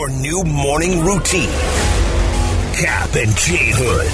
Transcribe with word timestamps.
Your 0.00 0.08
new 0.08 0.44
morning 0.44 1.04
routine. 1.04 1.50
Cap 2.72 3.14
and 3.16 3.36
J 3.36 3.70
Hood. 3.70 4.10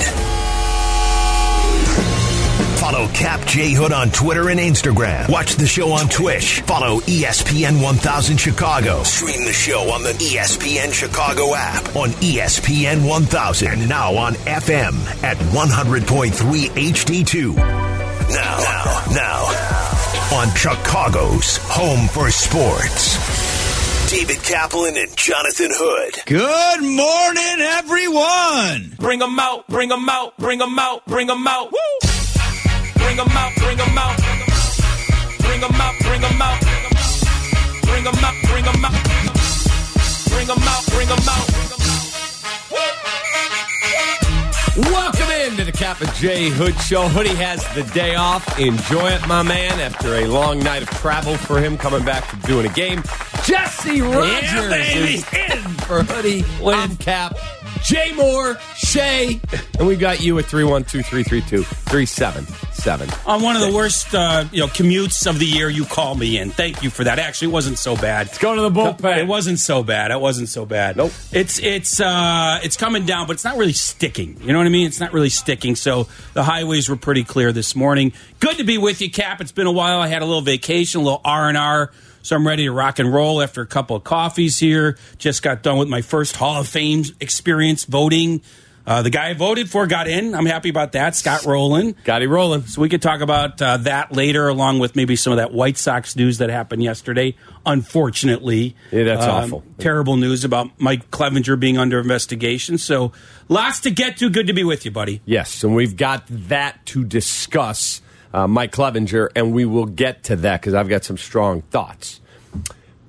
Follow 2.80 3.06
Cap 3.14 3.46
J 3.46 3.72
Hood 3.72 3.92
on 3.92 4.10
Twitter 4.10 4.50
and 4.50 4.58
Instagram. 4.58 5.30
Watch 5.30 5.54
the 5.54 5.66
show 5.68 5.92
on 5.92 6.08
Twitch. 6.08 6.60
Follow 6.62 6.98
ESPN 7.02 7.80
1000 7.80 8.36
Chicago. 8.36 9.04
Stream 9.04 9.44
the 9.44 9.52
show 9.52 9.88
on 9.92 10.02
the 10.02 10.10
ESPN 10.14 10.92
Chicago 10.92 11.54
app 11.54 11.94
on 11.94 12.08
ESPN 12.18 13.06
1000 13.08 13.68
and 13.68 13.88
now 13.88 14.16
on 14.16 14.34
FM 14.34 15.22
at 15.22 15.36
100.3 15.36 16.32
HD2. 16.70 17.54
Now, 17.54 18.58
now, 18.58 19.04
now, 19.14 20.36
on 20.36 20.52
Chicago's 20.56 21.58
home 21.58 22.08
for 22.08 22.28
sports. 22.32 23.55
David 24.08 24.40
Kaplan 24.44 24.96
and 24.96 25.16
Jonathan 25.16 25.70
Hood. 25.72 26.14
Good 26.26 26.80
morning, 26.80 27.58
everyone. 27.58 28.94
Bring 28.98 29.18
them 29.18 29.36
out, 29.38 29.66
bring 29.66 29.88
them 29.88 30.08
out, 30.08 30.36
bring 30.38 30.60
them 30.60 30.78
out, 30.78 31.04
bring 31.06 31.26
them 31.26 31.44
out. 31.44 31.72
Woo! 31.72 31.78
Bring 32.94 33.16
them 33.16 33.28
out, 33.30 33.52
bring 33.56 33.76
them 33.76 33.98
out. 33.98 34.16
Bring 35.40 35.60
them 35.60 35.74
out, 35.74 35.94
bring 35.98 36.20
them 36.20 36.40
out. 36.40 36.60
Bring 37.82 38.04
them 38.04 38.14
out, 38.22 38.34
bring 38.46 38.64
them 38.64 38.84
out. 38.84 38.94
Bring 40.30 40.46
them 40.46 40.62
out, 40.62 40.86
bring 40.86 41.08
them 41.08 41.26
out. 41.26 41.66
Welcome 44.76 45.30
into 45.30 45.64
the 45.64 45.72
Cap 45.72 46.00
and 46.00 46.14
J 46.14 46.48
Hood 46.50 46.78
Show. 46.80 47.08
Hoodie 47.08 47.34
has 47.34 47.66
the 47.74 47.82
day 47.92 48.14
off. 48.14 48.58
Enjoy 48.58 49.08
it, 49.08 49.26
my 49.26 49.42
man. 49.42 49.80
After 49.80 50.14
a 50.14 50.26
long 50.26 50.60
night 50.60 50.82
of 50.82 50.90
travel 50.90 51.36
for 51.36 51.58
him, 51.58 51.76
coming 51.76 52.04
back 52.04 52.24
from 52.24 52.38
doing 52.40 52.66
a 52.66 52.72
game. 52.72 53.02
Jesse 53.46 54.00
Rogers 54.00 54.68
baby. 54.68 55.14
is 55.14 55.24
in 55.32 55.58
for 55.86 56.02
Hoodie. 56.02 56.44
I'm 56.66 56.96
Cap. 56.96 57.36
Jay 57.84 58.10
Moore, 58.16 58.56
Shay, 58.74 59.40
and 59.78 59.86
we 59.86 59.94
got 59.94 60.20
you 60.20 60.36
at 60.40 60.46
312-332-3777. 60.46 63.28
On 63.28 63.40
one 63.40 63.54
of 63.54 63.62
the 63.62 63.72
worst, 63.72 64.12
uh, 64.12 64.44
you 64.50 64.58
know, 64.58 64.66
commutes 64.66 65.28
of 65.28 65.38
the 65.38 65.46
year, 65.46 65.68
you 65.68 65.84
call 65.84 66.16
me 66.16 66.38
in. 66.38 66.50
Thank 66.50 66.82
you 66.82 66.90
for 66.90 67.04
that. 67.04 67.20
Actually, 67.20 67.46
it 67.48 67.52
wasn't 67.52 67.78
so 67.78 67.94
bad. 67.94 68.26
Let's 68.26 68.38
go 68.38 68.56
to 68.56 68.62
the 68.62 68.70
bullpen. 68.70 69.18
It 69.18 69.28
wasn't 69.28 69.60
so 69.60 69.84
bad. 69.84 70.10
It 70.10 70.20
wasn't 70.20 70.48
so 70.48 70.66
bad. 70.66 70.96
Nope. 70.96 71.12
It's 71.30 71.60
it's 71.60 72.00
uh, 72.00 72.58
it's 72.64 72.76
coming 72.76 73.06
down, 73.06 73.28
but 73.28 73.34
it's 73.34 73.44
not 73.44 73.56
really 73.56 73.72
sticking. 73.72 74.40
You 74.40 74.52
know 74.52 74.58
what 74.58 74.66
I 74.66 74.70
mean? 74.70 74.88
It's 74.88 74.98
not 74.98 75.12
really 75.12 75.28
sticking. 75.28 75.76
So 75.76 76.08
the 76.32 76.42
highways 76.42 76.88
were 76.88 76.96
pretty 76.96 77.22
clear 77.22 77.52
this 77.52 77.76
morning. 77.76 78.12
Good 78.40 78.56
to 78.56 78.64
be 78.64 78.78
with 78.78 79.00
you, 79.00 79.08
Cap. 79.08 79.40
It's 79.40 79.52
been 79.52 79.68
a 79.68 79.72
while. 79.72 80.00
I 80.00 80.08
had 80.08 80.22
a 80.22 80.26
little 80.26 80.42
vacation, 80.42 81.02
a 81.02 81.04
little 81.04 81.20
R 81.24 81.48
and 81.48 81.56
R. 81.56 81.92
So 82.26 82.34
I'm 82.34 82.44
ready 82.44 82.64
to 82.64 82.72
rock 82.72 82.98
and 82.98 83.14
roll 83.14 83.40
after 83.40 83.62
a 83.62 83.66
couple 83.66 83.94
of 83.94 84.02
coffees 84.02 84.58
here. 84.58 84.98
Just 85.16 85.44
got 85.44 85.62
done 85.62 85.78
with 85.78 85.86
my 85.88 86.02
first 86.02 86.34
Hall 86.34 86.60
of 86.60 86.66
Fame 86.66 87.04
experience 87.20 87.84
voting. 87.84 88.42
Uh, 88.84 89.02
the 89.02 89.10
guy 89.10 89.28
I 89.28 89.34
voted 89.34 89.70
for 89.70 89.86
got 89.86 90.08
in. 90.08 90.34
I'm 90.34 90.44
happy 90.46 90.68
about 90.68 90.90
that. 90.92 91.14
Scott 91.14 91.44
Rolen. 91.44 91.94
Got 92.02 92.22
it 92.22 92.28
rolling. 92.28 92.62
So 92.66 92.80
we 92.82 92.88
could 92.88 93.00
talk 93.00 93.20
about 93.20 93.62
uh, 93.62 93.76
that 93.78 94.10
later, 94.10 94.48
along 94.48 94.80
with 94.80 94.96
maybe 94.96 95.14
some 95.14 95.32
of 95.32 95.36
that 95.36 95.52
White 95.52 95.76
Sox 95.78 96.16
news 96.16 96.38
that 96.38 96.50
happened 96.50 96.82
yesterday. 96.82 97.36
Unfortunately, 97.64 98.74
Yeah, 98.90 99.04
that's 99.04 99.24
Um, 99.24 99.44
awful. 99.44 99.64
Terrible 99.78 100.16
news 100.16 100.44
about 100.44 100.80
Mike 100.80 101.10
Clevinger 101.12 101.58
being 101.58 101.78
under 101.78 102.00
investigation. 102.00 102.76
So 102.76 103.12
lots 103.48 103.78
to 103.80 103.90
get 103.92 104.16
to. 104.16 104.30
Good 104.30 104.48
to 104.48 104.52
be 104.52 104.64
with 104.64 104.84
you, 104.84 104.90
buddy. 104.90 105.20
Yes, 105.26 105.62
and 105.62 105.76
we've 105.76 105.96
got 105.96 106.24
that 106.28 106.84
to 106.86 107.04
discuss, 107.04 108.00
uh, 108.32 108.46
Mike 108.46 108.72
Clevinger, 108.72 109.28
and 109.34 109.52
we 109.52 109.64
will 109.64 109.86
get 109.86 110.24
to 110.24 110.36
that 110.36 110.60
because 110.60 110.74
I've 110.74 110.88
got 110.88 111.04
some 111.04 111.16
strong 111.16 111.62
thoughts. 111.62 112.20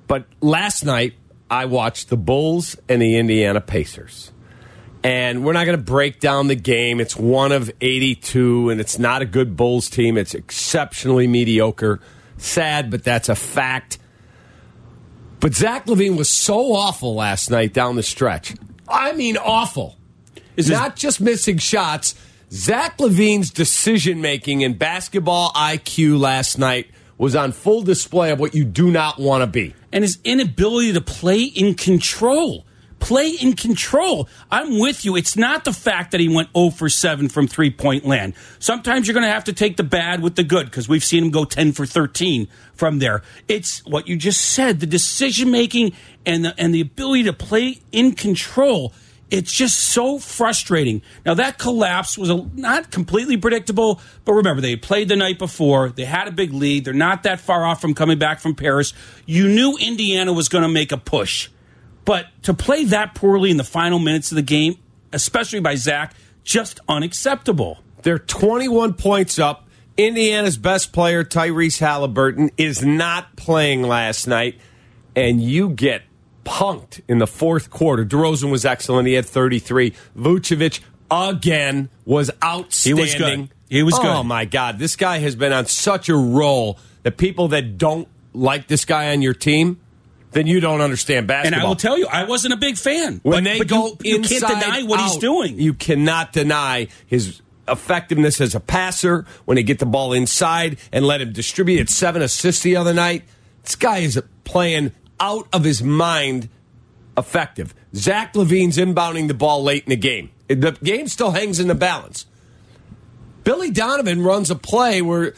But 0.06 0.26
last 0.40 0.84
night, 0.84 1.14
I 1.50 1.66
watched 1.66 2.08
the 2.08 2.16
Bulls 2.16 2.76
and 2.88 3.00
the 3.00 3.16
Indiana 3.16 3.60
Pacers. 3.60 4.32
And 5.04 5.44
we're 5.44 5.52
not 5.52 5.64
going 5.64 5.78
to 5.78 5.84
break 5.84 6.18
down 6.18 6.48
the 6.48 6.56
game. 6.56 7.00
It's 7.00 7.16
one 7.16 7.52
of 7.52 7.70
82, 7.80 8.70
and 8.70 8.80
it's 8.80 8.98
not 8.98 9.22
a 9.22 9.26
good 9.26 9.56
Bulls 9.56 9.88
team. 9.88 10.16
It's 10.18 10.34
exceptionally 10.34 11.26
mediocre. 11.26 12.00
Sad, 12.36 12.90
but 12.90 13.04
that's 13.04 13.28
a 13.28 13.34
fact. 13.34 13.98
But 15.40 15.54
Zach 15.54 15.86
LaVine 15.86 16.16
was 16.16 16.28
so 16.28 16.74
awful 16.74 17.14
last 17.14 17.50
night 17.50 17.72
down 17.72 17.96
the 17.96 18.02
stretch. 18.02 18.54
I 18.88 19.12
mean, 19.12 19.36
awful. 19.36 19.96
Is 20.56 20.68
not 20.68 20.96
just 20.96 21.20
missing 21.20 21.58
shots. 21.58 22.16
Zach 22.50 22.96
LaVine's 22.98 23.50
decision 23.50 24.20
making 24.22 24.64
and 24.64 24.78
basketball 24.78 25.52
IQ 25.52 26.18
last 26.18 26.58
night 26.58 26.90
was 27.18 27.36
on 27.36 27.52
full 27.52 27.82
display 27.82 28.30
of 28.30 28.40
what 28.40 28.54
you 28.54 28.64
do 28.64 28.90
not 28.90 29.18
want 29.18 29.42
to 29.42 29.46
be. 29.46 29.74
and 29.92 30.04
his 30.04 30.18
inability 30.24 30.92
to 30.92 31.00
play 31.00 31.42
in 31.42 31.74
control. 31.74 32.64
Play 33.00 33.30
in 33.30 33.54
control. 33.54 34.28
I'm 34.50 34.78
with 34.78 35.04
you. 35.04 35.16
It's 35.16 35.36
not 35.36 35.64
the 35.64 35.72
fact 35.72 36.10
that 36.10 36.20
he 36.20 36.28
went 36.28 36.48
0 36.54 36.70
for 36.70 36.88
7 36.88 37.28
from 37.28 37.46
three 37.46 37.70
point 37.70 38.04
land. 38.04 38.34
Sometimes 38.58 39.06
you're 39.06 39.14
going 39.14 39.26
to 39.26 39.32
have 39.32 39.44
to 39.44 39.52
take 39.52 39.76
the 39.76 39.84
bad 39.84 40.20
with 40.20 40.34
the 40.34 40.42
good 40.42 40.66
because 40.66 40.88
we've 40.88 41.04
seen 41.04 41.24
him 41.24 41.30
go 41.30 41.44
10 41.44 41.72
for 41.72 41.86
13 41.86 42.48
from 42.74 42.98
there. 42.98 43.22
It's 43.46 43.84
what 43.86 44.08
you 44.08 44.16
just 44.16 44.40
said 44.40 44.80
the 44.80 44.86
decision 44.86 45.50
making 45.50 45.92
and 46.26 46.44
the, 46.44 46.54
and 46.58 46.74
the 46.74 46.80
ability 46.80 47.24
to 47.24 47.32
play 47.32 47.80
in 47.92 48.12
control. 48.12 48.92
It's 49.30 49.52
just 49.52 49.78
so 49.78 50.18
frustrating. 50.18 51.02
Now 51.26 51.34
that 51.34 51.58
collapse 51.58 52.16
was 52.16 52.30
a, 52.30 52.46
not 52.54 52.90
completely 52.90 53.36
predictable, 53.36 54.00
but 54.24 54.32
remember 54.32 54.62
they 54.62 54.76
played 54.76 55.08
the 55.08 55.16
night 55.16 55.38
before. 55.38 55.90
They 55.90 56.06
had 56.06 56.28
a 56.28 56.32
big 56.32 56.52
lead. 56.52 56.86
They're 56.86 56.94
not 56.94 57.24
that 57.24 57.40
far 57.40 57.64
off 57.64 57.80
from 57.80 57.92
coming 57.94 58.18
back 58.18 58.40
from 58.40 58.54
Paris. 58.54 58.94
You 59.26 59.48
knew 59.48 59.76
Indiana 59.76 60.32
was 60.32 60.48
going 60.48 60.62
to 60.62 60.68
make 60.68 60.92
a 60.92 60.96
push, 60.96 61.50
but 62.06 62.26
to 62.44 62.54
play 62.54 62.84
that 62.84 63.14
poorly 63.14 63.50
in 63.50 63.58
the 63.58 63.64
final 63.64 63.98
minutes 63.98 64.32
of 64.32 64.36
the 64.36 64.42
game, 64.42 64.78
especially 65.12 65.60
by 65.60 65.74
Zach, 65.74 66.14
just 66.42 66.80
unacceptable. 66.88 67.78
They're 68.02 68.18
21 68.18 68.94
points 68.94 69.38
up. 69.38 69.68
Indiana's 69.98 70.56
best 70.56 70.92
player, 70.92 71.22
Tyrese 71.24 71.80
Haliburton, 71.80 72.50
is 72.56 72.82
not 72.82 73.36
playing 73.36 73.82
last 73.82 74.26
night, 74.26 74.58
and 75.14 75.42
you 75.42 75.68
get 75.70 76.02
punked 76.48 77.02
in 77.06 77.18
the 77.18 77.26
fourth 77.26 77.68
quarter. 77.68 78.04
DeRozan 78.06 78.50
was 78.50 78.64
excellent. 78.64 79.06
He 79.06 79.14
had 79.14 79.26
33. 79.26 79.92
Vucevic, 80.16 80.80
again, 81.10 81.90
was 82.06 82.30
outstanding. 82.42 83.46
good. 83.46 83.50
He 83.68 83.82
was 83.82 83.94
Oh, 83.98 84.02
good. 84.02 84.08
Oh 84.08 84.22
my 84.22 84.46
God. 84.46 84.78
This 84.78 84.96
guy 84.96 85.18
has 85.18 85.36
been 85.36 85.52
on 85.52 85.66
such 85.66 86.08
a 86.08 86.16
roll 86.16 86.78
that 87.02 87.18
people 87.18 87.48
that 87.48 87.76
don't 87.76 88.08
like 88.32 88.66
this 88.66 88.86
guy 88.86 89.12
on 89.12 89.20
your 89.20 89.34
team, 89.34 89.78
then 90.32 90.46
you 90.46 90.60
don't 90.60 90.80
understand 90.80 91.26
basketball. 91.26 91.58
And. 91.58 91.66
I 91.66 91.68
will 91.68 91.76
tell 91.76 91.98
you, 91.98 92.06
I 92.06 92.24
wasn't 92.24 92.54
a 92.54 92.56
big 92.56 92.78
fan. 92.78 93.20
When 93.22 93.44
but, 93.44 93.50
they 93.50 93.58
but 93.58 93.68
go 93.68 93.86
you, 94.02 94.16
you 94.16 94.20
can't 94.20 94.32
inside 94.32 94.60
deny 94.60 94.82
what 94.84 95.00
he's 95.00 95.16
doing. 95.16 95.58
You 95.58 95.74
cannot 95.74 96.32
deny 96.32 96.88
his 97.06 97.42
effectiveness 97.66 98.40
as 98.40 98.54
a 98.54 98.60
passer 98.60 99.26
when 99.44 99.56
they 99.56 99.62
get 99.62 99.78
the 99.78 99.86
ball 99.86 100.14
inside 100.14 100.78
and 100.92 101.06
let 101.06 101.20
him 101.20 101.32
distribute. 101.32 101.80
It's 101.80 101.94
seven 101.94 102.22
assists 102.22 102.62
the 102.62 102.76
other 102.76 102.94
night. 102.94 103.24
This 103.64 103.76
guy 103.76 103.98
is 103.98 104.22
playing 104.44 104.92
out 105.20 105.48
of 105.52 105.64
his 105.64 105.82
mind 105.82 106.48
effective. 107.16 107.74
Zach 107.94 108.34
LaVine's 108.34 108.76
inbounding 108.76 109.28
the 109.28 109.34
ball 109.34 109.62
late 109.62 109.84
in 109.84 109.90
the 109.90 109.96
game. 109.96 110.30
The 110.48 110.76
game 110.82 111.08
still 111.08 111.32
hangs 111.32 111.60
in 111.60 111.68
the 111.68 111.74
balance. 111.74 112.26
Billy 113.44 113.70
Donovan 113.70 114.22
runs 114.22 114.50
a 114.50 114.56
play 114.56 115.02
where 115.02 115.34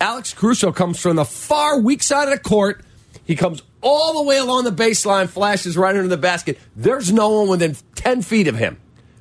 Alex 0.00 0.32
Caruso 0.32 0.72
comes 0.72 1.00
from 1.00 1.16
the 1.16 1.24
far 1.24 1.80
weak 1.80 2.02
side 2.02 2.28
of 2.28 2.34
the 2.34 2.40
court. 2.40 2.84
He 3.24 3.36
comes 3.36 3.62
all 3.80 4.14
the 4.14 4.22
way 4.22 4.38
along 4.38 4.64
the 4.64 4.72
baseline, 4.72 5.28
flashes 5.28 5.76
right 5.76 5.94
under 5.94 6.08
the 6.08 6.16
basket. 6.16 6.58
There's 6.76 7.12
no 7.12 7.40
one 7.40 7.48
within 7.48 7.76
10 7.94 8.22
feet 8.22 8.48
of 8.48 8.56
him. 8.56 8.80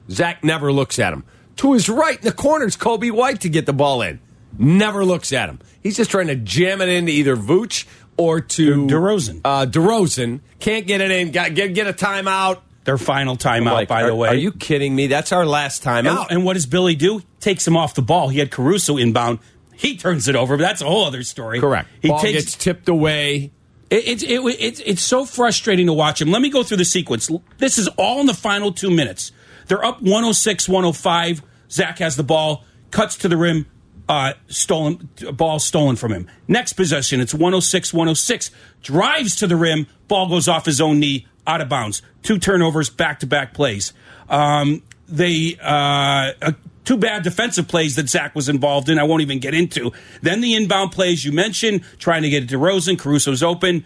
Zach 0.10 0.44
never 0.44 0.72
looks 0.72 1.00
at 1.00 1.14
him. 1.14 1.24
To 1.58 1.74
his 1.74 1.90
right 1.90 2.18
in 2.18 2.24
the 2.24 2.32
corner 2.32 2.66
is 2.66 2.78
Coby 2.78 3.12
White 3.12 3.42
to 3.42 3.50
get 3.50 3.66
the 3.66 3.74
ball 3.74 4.02
in. 4.02 4.20
Never 4.58 5.04
looks 5.04 5.34
at 5.34 5.50
him. 5.50 5.60
He's 5.82 5.98
just 5.98 6.12
trying 6.12 6.28
to 6.28 6.36
jam 6.36 6.82
it 6.82 6.90
into 6.90 7.12
either 7.12 7.36
Vooch 7.36 7.86
or 8.18 8.42
to 8.42 8.88
De- 8.88 8.94
DeRozan. 8.96 9.42
Uh, 9.46 9.66
DeRozan 9.66 10.42
can't 10.60 10.86
get 10.88 11.02
it 11.02 11.12
in. 11.12 11.32
Got 11.32 11.54
get 11.54 11.74
get 11.74 11.88
a 11.88 11.94
timeout. 11.94 12.62
Their 12.84 12.98
final 12.98 13.36
timeout, 13.36 13.74
Like, 13.74 13.88
by 13.90 14.04
are, 14.04 14.08
the 14.08 14.16
way. 14.16 14.30
are 14.30 14.36
you 14.36 14.54
kidding 14.54 14.96
me? 14.96 15.08
That's 15.08 15.34
our 15.34 15.46
last 15.46 15.84
timeout. 15.84 16.28
and 16.30 16.46
what 16.46 16.54
does 16.54 16.66
Billy 16.66 16.96
do? 16.96 17.22
Takes 17.42 17.68
him 17.68 17.76
off 17.76 17.96
the 17.96 18.02
ball. 18.02 18.30
He 18.30 18.40
had 18.40 18.50
Caruso 18.50 18.96
inbound. 18.96 19.40
He 19.76 19.98
turns 19.98 20.28
it 20.30 20.36
over, 20.38 20.56
but 20.58 20.64
that's 20.64 20.82
a 20.82 20.86
whole 20.86 21.04
other 21.06 21.22
story. 21.24 21.60
Correct. 21.60 21.90
He 22.02 22.08
ball 22.08 22.20
takes 22.22 22.46
gets 22.46 22.56
tipped 22.56 22.88
away. 22.88 23.52
it, 23.90 24.08
it's 24.08 24.24
it, 24.24 24.40
it's 24.60 24.80
it's 24.86 25.02
so 25.02 25.26
frustrating 25.26 25.88
to 25.88 25.94
watch 25.94 26.22
him. 26.22 26.32
Let 26.32 26.42
me 26.42 26.50
go 26.50 26.64
through 26.64 26.78
the 26.78 26.86
sequence. 26.86 27.30
This 27.58 27.78
is 27.78 27.88
all 27.98 28.22
in 28.22 28.26
the 28.26 28.34
final 28.34 28.72
two 28.72 28.90
minutes. 28.90 29.34
They're 29.68 29.84
up 29.84 30.02
106, 30.02 30.70
105. 30.70 31.42
Zach 31.70 32.00
has 32.00 32.16
the 32.16 32.24
ball, 32.24 32.64
cuts 32.90 33.18
to 33.18 33.28
the 33.28 33.36
rim, 33.36 33.66
uh, 34.10 34.34
stolen 34.48 35.10
ball 35.34 35.60
stolen 35.60 35.96
from 35.96 36.12
him. 36.14 36.28
Next 36.48 36.74
possession, 36.74 37.20
it's 37.20 37.34
106, 37.34 37.94
106. 37.94 38.52
Drives 38.82 39.36
to 39.38 39.48
the 39.48 39.56
rim, 39.56 39.88
ball 40.08 40.30
goes 40.30 40.48
off 40.48 40.66
his 40.66 40.80
own 40.80 41.00
knee, 41.00 41.28
out 41.46 41.62
of 41.62 41.70
bounds. 41.70 42.02
Two 42.24 42.38
turnovers, 42.40 42.90
back 42.90 43.20
to 43.20 43.28
back 43.28 43.54
plays. 43.54 43.94
Um, 44.30 44.84
they 45.08 45.58
uh, 45.62 46.34
uh, 46.42 46.52
two 46.84 46.98
bad 46.98 47.24
defensive 47.24 47.68
plays 47.68 47.96
that 47.96 48.10
Zach 48.10 48.36
was 48.36 48.50
involved 48.50 48.90
in. 48.90 49.00
I 49.00 49.04
won't 49.04 49.22
even 49.22 49.40
get 49.40 49.54
into. 49.54 49.92
Then 50.22 50.42
the 50.42 50.56
inbound 50.56 50.92
plays 50.92 51.24
you 51.24 51.32
mentioned, 51.32 51.84
trying 52.00 52.24
to 52.24 52.30
get 52.30 52.44
it 52.44 52.50
to 52.50 52.58
Rosen. 52.58 52.98
Caruso's 52.98 53.44
open. 53.44 53.86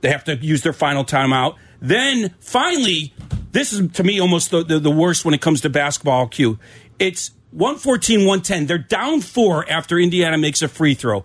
They 0.00 0.10
have 0.10 0.24
to 0.24 0.36
use 0.36 0.62
their 0.62 0.72
final 0.72 1.04
timeout. 1.04 1.56
Then 1.80 2.34
finally, 2.40 3.12
this 3.52 3.72
is 3.72 3.90
to 3.92 4.04
me 4.04 4.20
almost 4.20 4.50
the, 4.50 4.64
the, 4.64 4.78
the 4.78 4.90
worst 4.90 5.24
when 5.24 5.34
it 5.34 5.40
comes 5.40 5.60
to 5.62 5.70
basketball 5.70 6.28
Q. 6.28 6.58
It's 6.98 7.32
114 7.52 8.20
110. 8.20 8.66
They're 8.66 8.78
down 8.78 9.20
four 9.20 9.68
after 9.70 9.98
Indiana 9.98 10.38
makes 10.38 10.62
a 10.62 10.68
free 10.68 10.94
throw. 10.94 11.24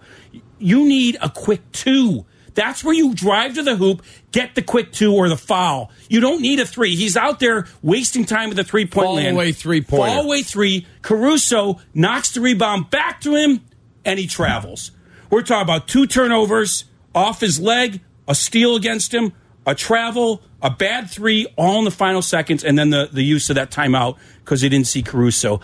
You 0.57 0.87
need 0.87 1.17
a 1.21 1.29
quick 1.29 1.71
two. 1.71 2.25
That's 2.55 2.83
where 2.83 2.93
you 2.93 3.13
drive 3.13 3.55
to 3.55 3.63
the 3.63 3.75
hoop, 3.75 4.01
get 4.31 4.55
the 4.55 4.61
quick 4.61 4.93
two 4.93 5.13
or 5.13 5.27
the 5.27 5.37
foul. 5.37 5.91
You 6.09 6.21
don't 6.21 6.41
need 6.41 6.59
a 6.59 6.65
three. 6.65 6.95
He's 6.95 7.17
out 7.17 7.39
there 7.41 7.67
wasting 7.81 8.23
time 8.25 8.49
at 8.49 8.55
the 8.55 8.63
three 8.63 8.85
point 8.85 9.05
Fall 9.05 9.15
land. 9.15 9.35
away 9.35 9.51
three-pointer. 9.51 10.13
Fall 10.13 10.25
away 10.25 10.41
three. 10.41 10.87
Caruso 11.01 11.79
knocks 11.93 12.31
the 12.31 12.39
rebound 12.39 12.89
back 12.89 13.19
to 13.21 13.35
him, 13.35 13.61
and 14.05 14.17
he 14.17 14.25
travels. 14.25 14.91
We're 15.29 15.41
talking 15.41 15.63
about 15.63 15.89
two 15.89 16.07
turnovers 16.07 16.85
off 17.13 17.41
his 17.41 17.59
leg, 17.59 17.99
a 18.27 18.33
steal 18.33 18.77
against 18.77 19.13
him, 19.13 19.33
a 19.65 19.75
travel, 19.75 20.41
a 20.61 20.69
bad 20.69 21.09
three, 21.09 21.47
all 21.57 21.79
in 21.79 21.85
the 21.85 21.91
final 21.91 22.21
seconds, 22.21 22.63
and 22.63 22.77
then 22.79 22.89
the, 22.89 23.09
the 23.11 23.23
use 23.23 23.49
of 23.49 23.55
that 23.55 23.69
timeout 23.71 24.17
because 24.43 24.61
he 24.61 24.69
didn't 24.69 24.87
see 24.87 25.01
Caruso. 25.03 25.59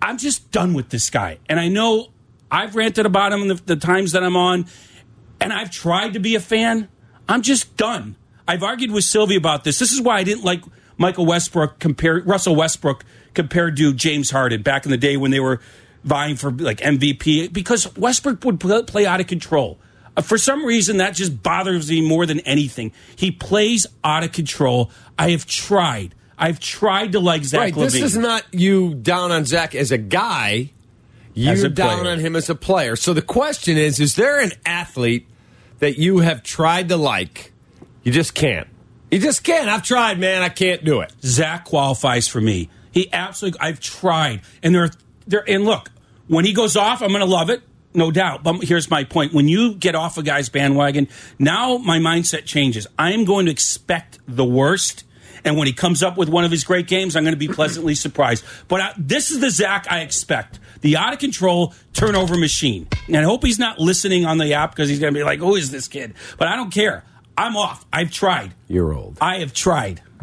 I'm 0.00 0.18
just 0.18 0.50
done 0.50 0.74
with 0.74 0.90
this 0.90 1.10
guy. 1.10 1.38
And 1.48 1.58
I 1.58 1.68
know 1.68 2.08
I've 2.50 2.76
ranted 2.76 3.06
about 3.06 3.32
him 3.32 3.48
the, 3.48 3.54
the 3.54 3.76
times 3.76 4.12
that 4.12 4.22
I'm 4.22 4.36
on, 4.36 4.66
and 5.40 5.52
I've 5.52 5.70
tried 5.70 6.12
to 6.14 6.20
be 6.20 6.34
a 6.34 6.40
fan. 6.40 6.88
I'm 7.28 7.42
just 7.42 7.76
done. 7.76 8.16
I've 8.46 8.62
argued 8.62 8.92
with 8.92 9.04
Silvy 9.04 9.36
about 9.36 9.64
this. 9.64 9.78
This 9.78 9.92
is 9.92 10.00
why 10.00 10.18
I 10.18 10.24
didn't 10.24 10.44
like 10.44 10.62
Michael 10.96 11.26
Westbrook 11.26 11.78
compared 11.78 12.26
Russell 12.26 12.54
Westbrook 12.54 13.04
compared 13.34 13.76
to 13.76 13.92
James 13.92 14.30
Harden 14.30 14.62
back 14.62 14.84
in 14.84 14.90
the 14.90 14.96
day 14.96 15.16
when 15.16 15.30
they 15.30 15.40
were 15.40 15.60
vying 16.04 16.36
for 16.36 16.50
like 16.50 16.78
MVP 16.78 17.52
because 17.52 17.94
Westbrook 17.96 18.44
would 18.44 18.60
play 18.60 19.06
out 19.06 19.20
of 19.20 19.26
control. 19.26 19.78
Uh, 20.16 20.22
For 20.22 20.38
some 20.38 20.64
reason, 20.64 20.98
that 20.98 21.14
just 21.14 21.42
bothers 21.42 21.90
me 21.90 22.00
more 22.00 22.24
than 22.24 22.40
anything. 22.40 22.92
He 23.16 23.30
plays 23.30 23.86
out 24.04 24.24
of 24.24 24.32
control. 24.32 24.90
I 25.18 25.30
have 25.30 25.46
tried. 25.46 26.14
I've 26.38 26.60
tried 26.60 27.12
to 27.12 27.20
like 27.20 27.44
Zach 27.44 27.60
Right. 27.60 27.74
LaVine. 27.74 27.80
This 27.92 28.02
is 28.02 28.16
not 28.16 28.44
you 28.52 28.94
down 28.94 29.32
on 29.32 29.44
Zach 29.44 29.74
as 29.74 29.90
a 29.90 29.98
guy. 29.98 30.70
You're 31.34 31.66
a 31.66 31.68
down 31.68 32.00
player. 32.00 32.12
on 32.12 32.18
him 32.18 32.34
as 32.34 32.48
a 32.48 32.54
player. 32.54 32.96
So 32.96 33.12
the 33.12 33.22
question 33.22 33.76
is: 33.76 34.00
Is 34.00 34.16
there 34.16 34.40
an 34.40 34.52
athlete 34.64 35.28
that 35.80 35.98
you 35.98 36.18
have 36.18 36.42
tried 36.42 36.88
to 36.88 36.96
like? 36.96 37.52
You 38.02 38.12
just 38.12 38.34
can't. 38.34 38.68
You 39.10 39.18
just 39.18 39.44
can't. 39.44 39.68
I've 39.68 39.82
tried, 39.82 40.18
man. 40.18 40.42
I 40.42 40.48
can't 40.48 40.84
do 40.84 41.00
it. 41.00 41.12
Zach 41.22 41.64
qualifies 41.66 42.26
for 42.26 42.40
me. 42.40 42.70
He 42.90 43.12
absolutely. 43.12 43.60
I've 43.60 43.80
tried, 43.80 44.40
and 44.62 44.74
there, 44.74 44.90
there. 45.26 45.44
And 45.48 45.64
look, 45.64 45.90
when 46.26 46.44
he 46.44 46.52
goes 46.54 46.76
off, 46.76 47.02
I'm 47.02 47.10
going 47.10 47.20
to 47.20 47.26
love 47.26 47.50
it, 47.50 47.62
no 47.92 48.10
doubt. 48.10 48.42
But 48.42 48.64
here's 48.64 48.90
my 48.90 49.04
point: 49.04 49.34
when 49.34 49.48
you 49.48 49.74
get 49.74 49.94
off 49.94 50.16
a 50.16 50.22
guy's 50.22 50.48
bandwagon, 50.48 51.08
now 51.38 51.76
my 51.76 51.98
mindset 51.98 52.46
changes. 52.46 52.86
I 52.98 53.12
am 53.12 53.24
going 53.26 53.46
to 53.46 53.52
expect 53.52 54.18
the 54.26 54.44
worst. 54.44 55.04
And 55.46 55.56
when 55.56 55.68
he 55.68 55.72
comes 55.72 56.02
up 56.02 56.18
with 56.18 56.28
one 56.28 56.44
of 56.44 56.50
his 56.50 56.64
great 56.64 56.88
games, 56.88 57.14
I'm 57.14 57.22
going 57.22 57.32
to 57.32 57.38
be 57.38 57.48
pleasantly 57.48 57.94
surprised. 57.94 58.44
But 58.66 58.80
I, 58.80 58.92
this 58.98 59.30
is 59.30 59.40
the 59.40 59.48
Zach 59.48 59.86
I 59.88 60.00
expect 60.00 60.58
the 60.80 60.96
out 60.96 61.12
of 61.12 61.20
control 61.20 61.72
turnover 61.92 62.36
machine. 62.36 62.88
And 63.06 63.16
I 63.16 63.22
hope 63.22 63.44
he's 63.44 63.58
not 63.58 63.78
listening 63.78 64.26
on 64.26 64.38
the 64.38 64.54
app 64.54 64.72
because 64.72 64.88
he's 64.88 64.98
going 64.98 65.14
to 65.14 65.18
be 65.18 65.24
like, 65.24 65.38
who 65.38 65.54
is 65.54 65.70
this 65.70 65.88
kid? 65.88 66.14
But 66.36 66.48
I 66.48 66.56
don't 66.56 66.72
care. 66.72 67.04
I'm 67.38 67.56
off. 67.56 67.86
I've 67.92 68.10
tried. 68.10 68.54
You're 68.66 68.92
old. 68.92 69.18
I 69.20 69.38
have 69.38 69.52
tried. 69.52 70.02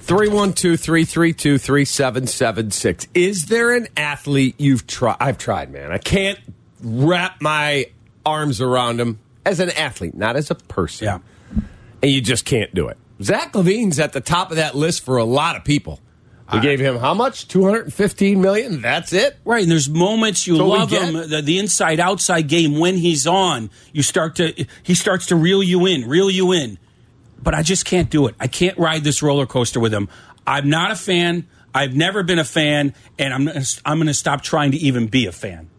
312 0.00 0.78
332 0.78 1.56
3776. 1.56 3.08
Is 3.14 3.46
there 3.46 3.74
an 3.74 3.88
athlete 3.96 4.54
you've 4.58 4.86
tried? 4.86 5.16
I've 5.18 5.38
tried, 5.38 5.72
man. 5.72 5.90
I 5.90 5.98
can't 5.98 6.38
wrap 6.82 7.40
my 7.40 7.86
arms 8.26 8.60
around 8.60 9.00
him 9.00 9.18
as 9.46 9.60
an 9.60 9.70
athlete, 9.70 10.14
not 10.14 10.36
as 10.36 10.50
a 10.50 10.54
person. 10.54 11.06
Yeah. 11.06 11.18
And 12.02 12.12
you 12.12 12.20
just 12.20 12.44
can't 12.44 12.74
do 12.74 12.88
it. 12.88 12.98
Zach 13.22 13.52
LaVine's 13.52 13.98
at 13.98 14.12
the 14.12 14.20
top 14.20 14.50
of 14.50 14.56
that 14.56 14.74
list 14.74 15.04
for 15.04 15.16
a 15.16 15.24
lot 15.24 15.56
of 15.56 15.64
people. 15.64 16.00
We 16.52 16.60
gave 16.60 16.78
him 16.78 16.98
how 16.98 17.14
much? 17.14 17.48
215 17.48 18.40
million? 18.40 18.80
That's 18.82 19.12
it? 19.12 19.36
Right, 19.44 19.62
and 19.62 19.70
there's 19.72 19.88
moments 19.88 20.46
you 20.46 20.56
So 20.56 20.68
love 20.68 20.90
him. 20.90 21.14
The, 21.14 21.40
the 21.42 21.58
inside 21.58 21.98
outside 22.00 22.48
game 22.48 22.78
when 22.78 22.96
he's 22.96 23.26
on, 23.26 23.70
you 23.92 24.02
start 24.02 24.36
to 24.36 24.66
he 24.82 24.94
starts 24.94 25.26
to 25.26 25.36
reel 25.36 25.62
you 25.62 25.86
in, 25.86 26.06
reel 26.06 26.30
you 26.30 26.52
in. 26.52 26.78
But 27.42 27.54
I 27.54 27.62
just 27.62 27.86
can't 27.86 28.10
do 28.10 28.26
it. 28.26 28.34
I 28.38 28.46
can't 28.46 28.78
ride 28.78 29.04
this 29.04 29.22
roller 29.22 29.46
coaster 29.46 29.80
with 29.80 29.92
him. 29.92 30.08
I'm 30.46 30.68
not 30.68 30.90
a 30.90 30.96
fan. 30.96 31.48
I've 31.74 31.94
never 31.94 32.22
been 32.22 32.38
a 32.38 32.44
fan, 32.44 32.94
and 33.18 33.34
I'm 33.34 33.48
I'm 33.84 33.98
going 33.98 34.06
to 34.06 34.14
stop 34.14 34.42
trying 34.42 34.72
to 34.72 34.76
even 34.76 35.08
be 35.08 35.26
a 35.26 35.32
fan. 35.32 35.70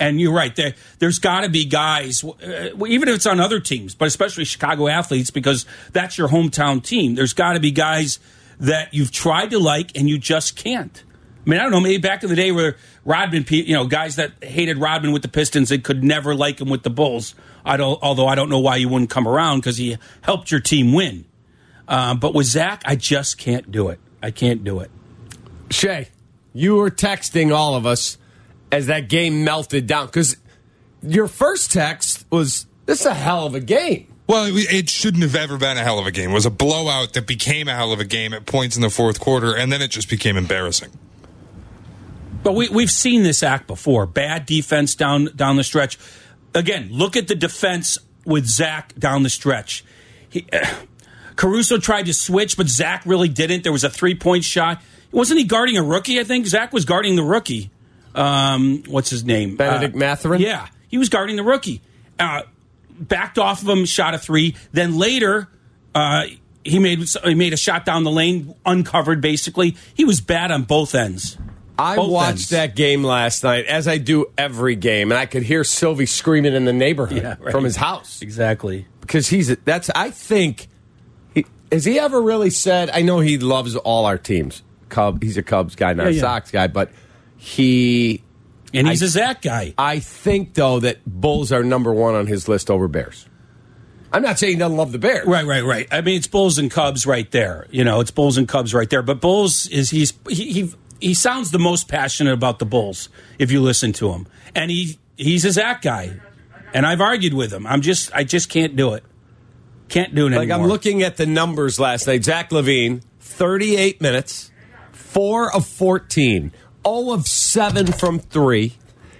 And 0.00 0.20
you're 0.20 0.32
right. 0.32 0.56
There, 0.56 0.74
there's 0.98 1.18
got 1.18 1.42
to 1.42 1.50
be 1.50 1.66
guys, 1.66 2.24
uh, 2.24 2.70
even 2.86 3.08
if 3.08 3.16
it's 3.16 3.26
on 3.26 3.38
other 3.38 3.60
teams, 3.60 3.94
but 3.94 4.08
especially 4.08 4.44
Chicago 4.44 4.88
athletes, 4.88 5.30
because 5.30 5.66
that's 5.92 6.16
your 6.16 6.28
hometown 6.28 6.82
team. 6.82 7.14
There's 7.14 7.34
got 7.34 7.52
to 7.52 7.60
be 7.60 7.70
guys 7.70 8.18
that 8.58 8.94
you've 8.94 9.12
tried 9.12 9.50
to 9.50 9.58
like 9.58 9.96
and 9.96 10.08
you 10.08 10.18
just 10.18 10.56
can't. 10.56 11.04
I 11.46 11.50
mean, 11.50 11.60
I 11.60 11.62
don't 11.62 11.72
know. 11.72 11.80
Maybe 11.80 11.98
back 11.98 12.22
in 12.22 12.28
the 12.28 12.36
day 12.36 12.50
where 12.52 12.76
Rodman, 13.04 13.44
you 13.48 13.74
know, 13.74 13.86
guys 13.86 14.16
that 14.16 14.32
hated 14.42 14.78
Rodman 14.78 15.12
with 15.12 15.22
the 15.22 15.28
Pistons 15.28 15.70
and 15.70 15.82
could 15.82 16.04
never 16.04 16.34
like 16.34 16.60
him 16.60 16.68
with 16.68 16.82
the 16.82 16.90
Bulls. 16.90 17.34
I 17.64 17.76
don't. 17.76 17.98
Although 18.02 18.26
I 18.26 18.34
don't 18.34 18.48
know 18.48 18.58
why 18.58 18.78
he 18.78 18.86
wouldn't 18.86 19.10
come 19.10 19.26
around 19.26 19.60
because 19.60 19.76
he 19.76 19.96
helped 20.22 20.50
your 20.50 20.60
team 20.60 20.92
win. 20.92 21.24
Um, 21.88 22.20
but 22.20 22.34
with 22.34 22.46
Zach, 22.46 22.82
I 22.84 22.94
just 22.96 23.36
can't 23.38 23.70
do 23.70 23.88
it. 23.88 23.98
I 24.22 24.30
can't 24.30 24.62
do 24.64 24.80
it. 24.80 24.90
Shay, 25.70 26.08
you 26.52 26.76
were 26.76 26.90
texting 26.90 27.54
all 27.54 27.74
of 27.74 27.86
us 27.86 28.18
as 28.72 28.86
that 28.86 29.08
game 29.08 29.44
melted 29.44 29.86
down 29.86 30.06
because 30.06 30.36
your 31.02 31.28
first 31.28 31.72
text 31.72 32.24
was, 32.30 32.66
This 32.86 33.00
is 33.00 33.06
a 33.06 33.14
hell 33.14 33.46
of 33.46 33.54
a 33.54 33.60
game. 33.60 34.06
Well, 34.26 34.44
it, 34.46 34.72
it 34.72 34.88
shouldn't 34.88 35.24
have 35.24 35.34
ever 35.34 35.58
been 35.58 35.76
a 35.76 35.82
hell 35.82 35.98
of 35.98 36.06
a 36.06 36.12
game. 36.12 36.30
It 36.30 36.34
was 36.34 36.46
a 36.46 36.50
blowout 36.50 37.14
that 37.14 37.26
became 37.26 37.66
a 37.66 37.74
hell 37.74 37.92
of 37.92 37.98
a 37.98 38.04
game 38.04 38.32
at 38.32 38.46
points 38.46 38.76
in 38.76 38.82
the 38.82 38.90
fourth 38.90 39.18
quarter, 39.18 39.56
and 39.56 39.72
then 39.72 39.82
it 39.82 39.88
just 39.88 40.08
became 40.08 40.36
embarrassing. 40.36 40.90
But 42.42 42.52
we, 42.52 42.68
we've 42.68 42.90
seen 42.90 43.22
this 43.22 43.42
act 43.42 43.66
before. 43.66 44.06
Bad 44.06 44.46
defense 44.46 44.94
down 44.94 45.30
down 45.36 45.56
the 45.56 45.64
stretch. 45.64 45.98
Again, 46.54 46.88
look 46.92 47.16
at 47.16 47.28
the 47.28 47.34
defense 47.34 47.98
with 48.24 48.46
Zach 48.46 48.94
down 48.98 49.24
the 49.24 49.30
stretch. 49.30 49.84
He, 50.28 50.46
Caruso 51.36 51.78
tried 51.78 52.06
to 52.06 52.14
switch, 52.14 52.56
but 52.56 52.68
Zach 52.68 53.04
really 53.06 53.28
didn't. 53.28 53.62
There 53.62 53.72
was 53.72 53.84
a 53.84 53.90
three 53.90 54.14
point 54.14 54.44
shot. 54.44 54.82
Wasn't 55.10 55.38
he 55.38 55.44
guarding 55.44 55.76
a 55.76 55.82
rookie? 55.82 56.20
I 56.20 56.24
think 56.24 56.46
Zach 56.46 56.72
was 56.72 56.84
guarding 56.84 57.16
the 57.16 57.24
rookie. 57.24 57.70
Um, 58.14 58.82
what's 58.88 59.10
his 59.10 59.24
name? 59.24 59.56
Bennedict 59.56 59.94
Uh, 59.94 59.98
Mathurin? 59.98 60.40
Yeah, 60.40 60.66
he 60.88 60.98
was 60.98 61.08
guarding 61.08 61.36
the 61.36 61.42
rookie. 61.44 61.80
Uh, 62.18 62.42
backed 62.98 63.38
off 63.38 63.62
of 63.62 63.68
him, 63.68 63.84
shot 63.84 64.14
a 64.14 64.18
three. 64.18 64.56
Then 64.72 64.98
later, 64.98 65.48
uh, 65.94 66.24
he 66.64 66.78
made 66.78 67.04
he 67.24 67.34
made 67.34 67.52
a 67.52 67.56
shot 67.56 67.84
down 67.84 68.04
the 68.04 68.10
lane, 68.10 68.54
uncovered. 68.66 69.20
Basically, 69.20 69.76
he 69.94 70.04
was 70.04 70.20
bad 70.20 70.50
on 70.50 70.64
both 70.64 70.94
ends. 70.94 71.38
I 71.78 71.96
Both 71.96 72.10
watched 72.10 72.30
ends. 72.32 72.48
that 72.50 72.76
game 72.76 73.02
last 73.02 73.42
night, 73.42 73.64
as 73.64 73.88
I 73.88 73.96
do 73.96 74.26
every 74.36 74.76
game, 74.76 75.10
and 75.10 75.18
I 75.18 75.24
could 75.24 75.42
hear 75.44 75.64
Silvy 75.64 76.04
screaming 76.04 76.52
in 76.54 76.66
the 76.66 76.74
neighborhood 76.74 77.22
Yeah, 77.22 77.36
right. 77.40 77.50
from 77.52 77.64
his 77.64 77.76
house 77.76 78.20
Exactly. 78.20 78.86
because 79.00 79.28
he's 79.28 79.56
that's. 79.64 79.88
I 79.94 80.10
think 80.10 80.68
he, 81.34 81.46
has 81.72 81.86
he 81.86 81.98
ever 81.98 82.20
really 82.20 82.50
said? 82.50 82.90
I 82.90 83.00
know 83.00 83.20
he 83.20 83.38
loves 83.38 83.76
all 83.76 84.04
our 84.04 84.18
teams. 84.18 84.62
Cub, 84.90 85.22
he's 85.22 85.38
a 85.38 85.42
Cubs 85.42 85.74
guy, 85.74 85.94
not 85.94 86.02
Yeah, 86.02 86.08
a 86.10 86.12
yeah. 86.12 86.20
Sox 86.20 86.50
guy, 86.50 86.66
but 86.66 86.90
he. 87.40 88.22
And 88.72 88.86
he's 88.86 89.02
I- 89.02 89.06
a 89.06 89.08
Zach 89.08 89.42
guy. 89.42 89.74
I 89.78 89.98
think 89.98 90.54
though 90.54 90.78
that 90.80 90.98
Bulls 91.04 91.50
are 91.50 91.64
number 91.64 91.92
one 91.92 92.14
on 92.14 92.26
his 92.26 92.46
list 92.48 92.70
over 92.70 92.86
Bears. 92.86 93.26
I'm 94.12 94.22
not 94.22 94.38
saying 94.38 94.54
he 94.54 94.58
doesn't 94.58 94.76
love 94.76 94.92
the 94.92 94.98
Bears. 94.98 95.26
Right, 95.26 95.46
right, 95.46 95.64
right. 95.64 95.86
I 95.90 96.00
mean, 96.00 96.16
it's 96.16 96.26
Bulls 96.26 96.58
and 96.58 96.68
Cubs 96.70 97.06
right 97.06 97.30
there. 97.30 97.66
You 97.70 97.84
know, 97.84 98.00
it's 98.00 98.10
Bulls 98.10 98.36
and 98.36 98.46
Cubs 98.48 98.74
right 98.74 98.90
there. 98.90 99.02
But 99.02 99.20
Bulls 99.20 99.66
is 99.68 99.90
he's 99.90 100.12
he 100.28 100.52
he, 100.52 100.72
he 101.00 101.14
sounds 101.14 101.50
the 101.52 101.58
most 101.58 101.88
passionate 101.88 102.32
about 102.32 102.58
the 102.58 102.66
Bulls 102.66 103.08
if 103.38 103.50
you 103.50 103.60
listen 103.60 103.92
to 103.94 104.10
him, 104.12 104.26
and 104.54 104.70
he 104.70 104.98
he's 105.16 105.44
a 105.44 105.52
Zach 105.52 105.82
guy, 105.82 106.20
and 106.74 106.86
I've 106.86 107.00
argued 107.00 107.34
with 107.34 107.52
him. 107.52 107.66
I'm 107.66 107.80
just 107.80 108.12
I 108.14 108.24
just 108.24 108.48
can't 108.50 108.76
do 108.76 108.94
it. 108.94 109.04
Can't 109.88 110.14
do 110.14 110.26
it 110.26 110.30
Like 110.30 110.40
anymore. 110.42 110.58
I'm 110.58 110.66
looking 110.66 111.02
at 111.02 111.16
the 111.16 111.26
numbers 111.26 111.80
last 111.80 112.06
night. 112.06 112.22
Zach 112.24 112.50
LaVine, 112.50 113.02
38 113.20 114.00
minutes, 114.00 114.50
four 114.92 115.52
of 115.54 115.66
14, 115.66 116.52
0 116.86 117.12
of 117.12 117.26
7 117.26 117.92
from 117.92 118.18
three. 118.18 118.74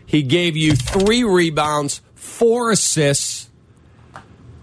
He 0.06 0.22
gave 0.22 0.56
you 0.56 0.74
three 0.74 1.22
rebounds, 1.22 2.02
four 2.14 2.70
assists, 2.72 3.48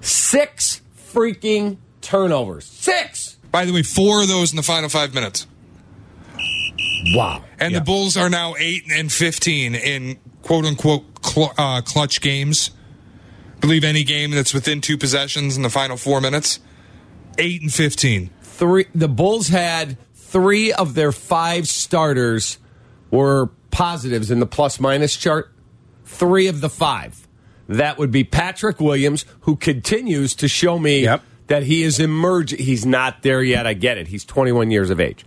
six 0.01 0.82
freaking 1.12 1.77
turnovers. 2.01 2.66
Six! 2.66 3.38
By 3.51 3.66
the 3.66 3.74
way, 3.74 3.84
four 3.84 4.22
of 4.22 4.27
those 4.27 4.51
in 4.51 4.58
the 4.58 4.63
final 4.63 4.89
five 4.89 5.13
minutes. 5.13 5.48
Wow. 7.13 7.44
And 7.60 7.74
the 7.74 7.82
Bulls 7.82 8.18
are 8.18 8.30
now 8.30 8.56
8 8.58 8.84
and 8.92 9.12
15 9.12 9.75
in 9.75 10.20
quote 10.42 10.66
unquote 10.66 11.04
cl- 11.25 11.54
uh, 11.58 11.82
clutch 11.82 12.22
games. 12.22 12.72
Believe 13.62 13.84
any 13.84 14.04
game 14.04 14.32
that's 14.32 14.54
within 14.54 14.82
two 14.82 14.98
possessions 14.98 15.58
in 15.58 15.63
the 15.63 15.70
final 15.70 15.98
four 15.98 16.22
minutes. 16.22 16.60
8 17.38 17.62
and 17.62 17.74
15. 17.74 18.30
Three. 18.42 18.86
The 18.94 19.08
Bulls 19.08 19.48
had 19.48 19.98
three 20.16 20.74
of 20.74 20.94
their 20.94 21.12
five 21.12 21.68
starters 21.68 22.58
were 23.11 23.47
positives 23.71 24.31
in 24.31 24.39
the 24.39 24.45
plus 24.45 24.79
minus 24.79 25.15
chart. 25.15 25.51
Three 26.05 26.47
of 26.47 26.61
the 26.61 26.69
five. 26.69 27.27
That 27.67 27.97
would 27.97 28.11
be 28.11 28.23
Patrick 28.23 28.79
Williams, 28.79 29.25
who 29.41 29.55
continues 29.55 30.33
to 30.35 30.47
show 30.47 30.79
me 30.79 31.03
Yep. 31.03 31.21
that 31.47 31.63
he 31.63 31.83
is 31.83 31.99
emerging. 31.99 32.59
He's 32.59 32.85
not 32.85 33.23
there 33.23 33.43
yet. 33.43 33.67
I 33.67 33.73
get 33.73 33.97
it. 33.97 34.07
He's 34.07 34.23
21 34.23 34.71
years 34.71 34.89
of 34.89 34.99
age. 35.01 35.25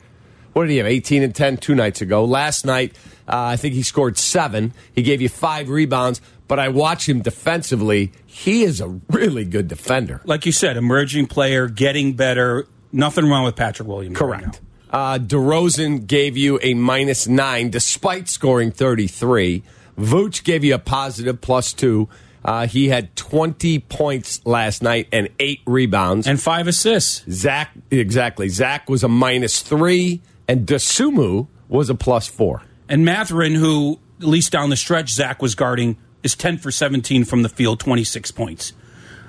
What 0.55 0.63
did 0.65 0.71
he 0.73 0.79
have? 0.79 0.87
18 0.87 1.23
and 1.23 1.35
10 1.35 1.59
two 1.59 1.75
nights 1.75 2.01
ago. 2.01 2.25
Last 2.25 2.65
night, 2.67 2.97
uh, 3.29 3.37
I 3.37 3.57
think 3.57 3.75
he 3.75 3.83
scored 3.83 4.17
seven. 4.19 4.73
He 4.95 5.03
gave 5.03 5.21
you 5.21 5.29
five 5.29 5.69
rebounds, 5.69 6.21
but 6.49 6.59
I 6.59 6.69
watch 6.69 7.09
him 7.09 7.21
defensively. 7.21 8.11
He 8.27 8.63
is 8.63 8.81
a 8.81 8.89
really 9.11 9.45
good 9.45 9.69
defender. 9.69 10.21
Like 10.25 10.47
you 10.47 10.53
said, 10.53 10.77
emerging 10.77 11.27
player, 11.27 11.69
getting 11.69 12.15
better. 12.15 12.67
Nothing 12.91 13.27
wrong 13.29 13.45
with 13.45 13.55
Patrick 13.55 13.87
Williams. 13.87 14.19
right 14.21 14.41
Correct. 14.41 14.61
Uh, 14.91 15.19
DeRozan 15.19 16.07
gave 16.07 16.37
you 16.37 16.59
a 16.63 16.75
minus 16.75 17.27
nine 17.29 17.71
despite 17.71 18.29
scoring 18.29 18.73
33. 18.73 19.63
Vooch 19.97 20.43
gave 20.45 20.65
you 20.65 20.75
a 20.75 20.79
positive 20.79 21.41
plus 21.41 21.73
two. 21.73 22.09
Uh, 22.45 22.67
he 22.67 22.89
had 22.89 23.15
20 23.17 23.81
points 23.81 24.45
last 24.47 24.83
night 24.83 25.09
and 25.13 25.29
eight 25.39 25.61
rebounds. 25.67 26.27
And 26.27 26.41
five 26.41 26.67
assists. 26.67 27.23
Zach, 27.31 27.73
exactly. 27.91 28.49
Zach 28.49 28.89
was 28.89 29.05
a 29.05 29.09
minus 29.09 29.61
three, 29.61 30.23
and 30.49 30.67
Dosunmu 30.67 31.47
was 31.69 31.91
a 31.91 31.95
plus 31.95 32.27
four. 32.27 32.63
And 32.89 33.05
Mathurin, 33.05 33.55
who 33.55 34.01
at 34.21 34.27
least 34.27 34.53
down 34.53 34.71
the 34.71 34.77
stretch 34.77 35.11
Zach 35.11 35.43
was 35.43 35.55
guarding, 35.55 35.99
is 36.23 36.35
10 36.35 36.59
for 36.59 36.71
17 36.71 37.25
from 37.25 37.43
the 37.43 37.49
field, 37.49 37.79
26 37.79 38.31
points. 38.33 38.73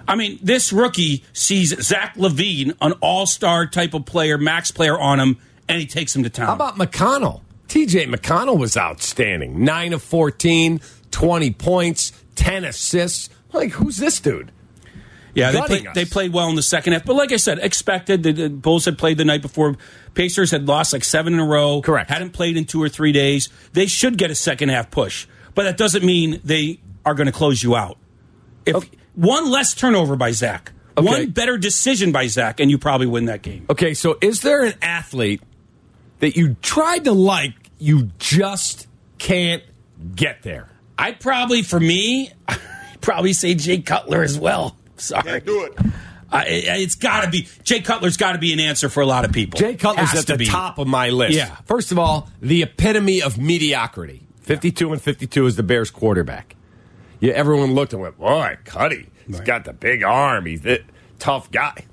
I 0.08 0.16
mean, 0.16 0.40
this 0.42 0.74
rookie 0.74 1.24
sees 1.32 1.80
Zach 1.82 2.16
LaVine, 2.16 2.76
an 2.82 2.94
all 3.02 3.26
star 3.26 3.68
type 3.68 3.94
of 3.94 4.06
player, 4.06 4.38
max 4.38 4.72
player 4.72 5.00
on 5.00 5.20
him, 5.20 5.38
and 5.72 5.80
he 5.82 5.88
takes 5.88 6.16
him 6.16 6.24
to 6.24 6.30
town. 6.30 6.48
How 6.48 6.54
about 6.56 6.76
McConnell? 6.78 7.42
TJ 7.68 8.14
McConnell 8.14 8.58
was 8.60 8.76
outstanding. 8.78 9.64
Nine 9.64 9.94
of 9.94 10.04
14, 10.04 10.82
20 11.12 11.52
points, 11.52 12.12
10 12.36 12.66
assists. 12.66 13.30
Like, 13.54 13.72
who's 13.72 13.98
this 13.98 14.20
dude? 14.20 14.52
Yeah, 15.34 15.52
they 15.52 15.62
played, 15.62 15.88
they 15.96 16.04
played 16.06 16.34
well 16.34 16.50
in 16.50 16.56
the 16.56 16.62
second 16.62 16.92
half. 16.94 17.06
But 17.06 17.16
like 17.16 17.32
I 17.32 17.38
said, 17.38 17.60
expected. 17.60 18.24
The, 18.24 18.34
the 18.34 18.50
Bulls 18.50 18.84
had 18.84 18.98
played 18.98 19.18
the 19.18 19.24
night 19.24 19.42
before. 19.42 19.78
Pacers 20.14 20.52
had 20.52 20.68
lost 20.68 20.92
like 20.92 21.06
seven 21.06 21.34
in 21.34 21.40
a 21.40 21.46
row. 21.46 21.82
Correct. 21.82 22.10
Hadn't 22.10 22.32
played 22.32 22.58
in 22.58 22.66
two 22.66 22.84
or 22.84 22.90
three 22.90 23.14
days. 23.14 23.48
They 23.72 23.86
should 23.86 24.18
get 24.18 24.30
a 24.30 24.36
second 24.36 24.70
half 24.70 24.92
push. 24.92 25.28
But 25.56 25.64
that 25.64 25.78
doesn't 25.78 26.04
mean 26.04 26.42
they 26.44 26.82
are 27.06 27.14
going 27.14 27.28
to 27.28 27.32
close 27.32 27.64
you 27.64 27.78
out. 27.78 27.98
If 28.66 28.90
One 29.16 29.50
less 29.50 29.74
turnover 29.74 30.18
by 30.18 30.32
Zach, 30.32 30.74
Okay. 30.98 31.08
one 31.08 31.30
better 31.30 31.58
decision 31.58 32.12
by 32.12 32.28
Zach, 32.28 32.60
and 32.60 32.70
you 32.70 32.78
probably 32.78 33.08
win 33.08 33.26
that 33.26 33.42
game. 33.42 33.66
Okay, 33.70 33.94
so 33.94 34.18
is 34.22 34.42
there 34.42 34.64
an 34.66 34.74
athlete 34.82 35.42
that 36.22 36.36
you 36.38 36.56
tried 36.62 37.04
to 37.04 37.12
like, 37.12 37.54
you 37.78 38.10
just 38.18 38.88
can't 39.20 39.62
get 40.16 40.42
there? 40.42 40.70
I 40.98 41.12
probably, 41.12 41.62
for 41.62 41.80
me, 41.80 42.32
probably 43.02 43.34
say 43.34 43.54
Jay 43.56 43.82
Cutler 43.82 44.24
as 44.24 44.40
well. 44.40 44.76
Sorry. 44.98 45.42
do 45.42 45.64
it. 45.66 45.74
I, 46.32 46.46
it's 46.48 46.96
got 46.96 47.26
to 47.26 47.30
be 47.30 47.46
Jay 47.64 47.82
Cutler's 47.82 48.16
got 48.16 48.32
to 48.34 48.38
be 48.38 48.54
an 48.54 48.60
answer 48.62 48.88
for 48.88 49.02
a 49.02 49.06
lot 49.06 49.26
of 49.26 49.34
people. 49.34 49.60
Jay 49.60 49.76
Cutler's 49.76 50.12
Has 50.12 50.22
at 50.22 50.28
to 50.28 50.32
the 50.34 50.38
be. 50.38 50.46
top 50.46 50.78
of 50.78 50.88
my 50.88 51.10
list. 51.10 51.36
Yeah. 51.36 51.56
First 51.66 51.92
of 51.92 52.00
all, 52.00 52.30
the 52.42 52.64
epitome 52.64 53.22
of 53.22 53.38
mediocrity. 53.38 54.22
52 54.44 54.94
and 54.94 55.02
52 55.02 55.46
is 55.46 55.56
the 55.58 55.64
Bears 55.64 55.92
quarterback. 55.92 56.56
Yeah, 57.20 57.34
everyone 57.34 57.74
looked 57.74 57.92
and 57.94 58.02
went, 58.02 58.18
boy, 58.18 58.58
Cuddy. 58.64 59.08
He's 59.28 59.38
Right. 59.40 59.46
got 59.46 59.66
the 59.66 59.74
big 59.74 60.04
arm. 60.04 60.46
He's 60.46 60.66
a 60.66 60.80
tough 61.20 61.52
guy. 61.52 61.86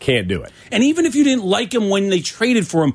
Can't 0.00 0.26
do 0.26 0.42
it. 0.42 0.50
And 0.72 0.82
even 0.82 1.06
if 1.06 1.14
you 1.14 1.22
didn't 1.22 1.44
like 1.44 1.72
him 1.72 1.88
when 1.88 2.10
they 2.10 2.20
traded 2.20 2.66
for 2.66 2.82
him, 2.84 2.94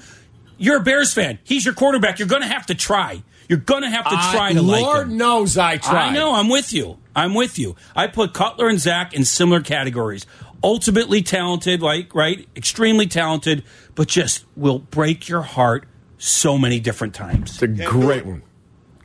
you're 0.58 0.78
a 0.78 0.84
Bears 0.84 1.14
fan. 1.14 1.40
He's 1.44 1.66
your 1.66 1.74
quarterback. 1.74 2.20
You're 2.20 2.28
going 2.28 2.42
to 2.42 2.48
have 2.48 2.66
to 2.68 2.76
try. 2.76 3.24
You're 3.50 3.60
going 3.60 3.84
to 3.84 3.90
have 3.90 4.06
to 4.06 4.10
try 4.10 4.50
I- 4.50 4.54
to 4.54 4.62
Lord 4.62 4.82
like 4.98 5.08
him. 5.08 5.18
knows 5.18 5.58
I 5.58 5.78
tried. 5.78 6.10
I 6.10 6.14
know. 6.14 6.34
I'm 6.36 6.50
with 6.50 6.74
you. 6.74 6.98
I'm 7.16 7.34
with 7.34 7.58
you. 7.58 7.76
I 7.96 8.08
put 8.08 8.34
Cutler 8.34 8.68
and 8.68 8.80
Zach 8.80 9.14
in 9.14 9.26
similar 9.26 9.62
categories. 9.62 10.26
Ultimately 10.64 11.22
talented, 11.22 11.82
like 11.82 12.14
right, 12.16 12.48
extremely 12.56 13.06
talented, 13.08 13.64
but 13.96 14.08
just 14.08 14.44
will 14.56 14.80
break 14.80 15.30
your 15.30 15.44
heart 15.44 15.86
so 16.18 16.58
many 16.58 16.80
different 16.80 17.14
times. 17.14 17.52
It's 17.54 17.62
a 17.62 17.68
great 17.68 18.26
one. 18.26 18.42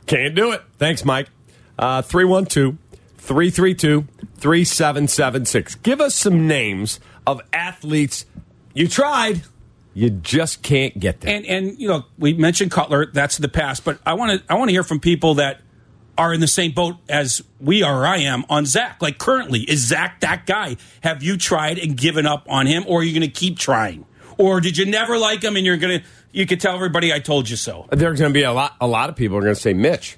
Can't 0.07 0.33
do 0.35 0.51
it. 0.51 0.61
Thanks, 0.79 1.05
Mike. 1.05 1.29
Uh, 1.77 2.01
312 2.01 2.77
332 3.17 4.07
3776. 4.37 5.75
Give 5.75 6.01
us 6.01 6.15
some 6.15 6.47
names 6.47 6.99
of 7.25 7.41
athletes 7.53 8.25
you 8.73 8.87
tried, 8.87 9.43
you 9.93 10.09
just 10.09 10.63
can't 10.63 10.97
get 10.99 11.21
there. 11.21 11.35
And 11.35 11.45
and 11.45 11.79
you 11.79 11.87
know, 11.87 12.05
we 12.17 12.33
mentioned 12.33 12.71
Cutler. 12.71 13.07
That's 13.11 13.37
the 13.37 13.49
past, 13.49 13.85
but 13.85 13.99
I 14.05 14.13
want 14.13 14.39
to 14.39 14.53
I 14.53 14.55
want 14.55 14.69
to 14.69 14.73
hear 14.73 14.83
from 14.83 14.99
people 14.99 15.35
that 15.35 15.61
are 16.17 16.33
in 16.33 16.39
the 16.39 16.47
same 16.47 16.71
boat 16.71 16.95
as 17.09 17.41
we 17.59 17.81
are 17.83 18.01
or 18.01 18.07
I 18.07 18.17
am 18.17 18.45
on 18.49 18.65
Zach. 18.65 19.01
Like 19.01 19.17
currently, 19.17 19.61
is 19.61 19.87
Zach 19.87 20.19
that 20.21 20.45
guy? 20.45 20.77
Have 21.01 21.23
you 21.23 21.37
tried 21.37 21.77
and 21.77 21.97
given 21.97 22.25
up 22.25 22.45
on 22.49 22.65
him, 22.65 22.83
or 22.87 23.01
are 23.01 23.03
you 23.03 23.11
going 23.11 23.29
to 23.29 23.39
keep 23.39 23.57
trying? 23.57 24.05
Or 24.37 24.59
did 24.61 24.77
you 24.77 24.85
never 24.85 25.17
like 25.17 25.43
him 25.43 25.55
and 25.55 25.65
you're 25.65 25.77
going 25.77 26.01
to 26.01 26.05
you 26.31 26.47
could 26.47 26.59
tell 26.59 26.75
everybody 26.75 27.13
I 27.13 27.19
told 27.19 27.49
you 27.49 27.55
so? 27.55 27.87
There's 27.91 28.19
going 28.19 28.33
to 28.33 28.37
be 28.37 28.43
a 28.43 28.51
lot. 28.51 28.75
A 28.81 28.87
lot 28.87 29.09
of 29.09 29.15
people 29.15 29.37
are 29.37 29.41
going 29.41 29.55
to 29.55 29.61
say 29.61 29.73
Mitch. 29.73 30.17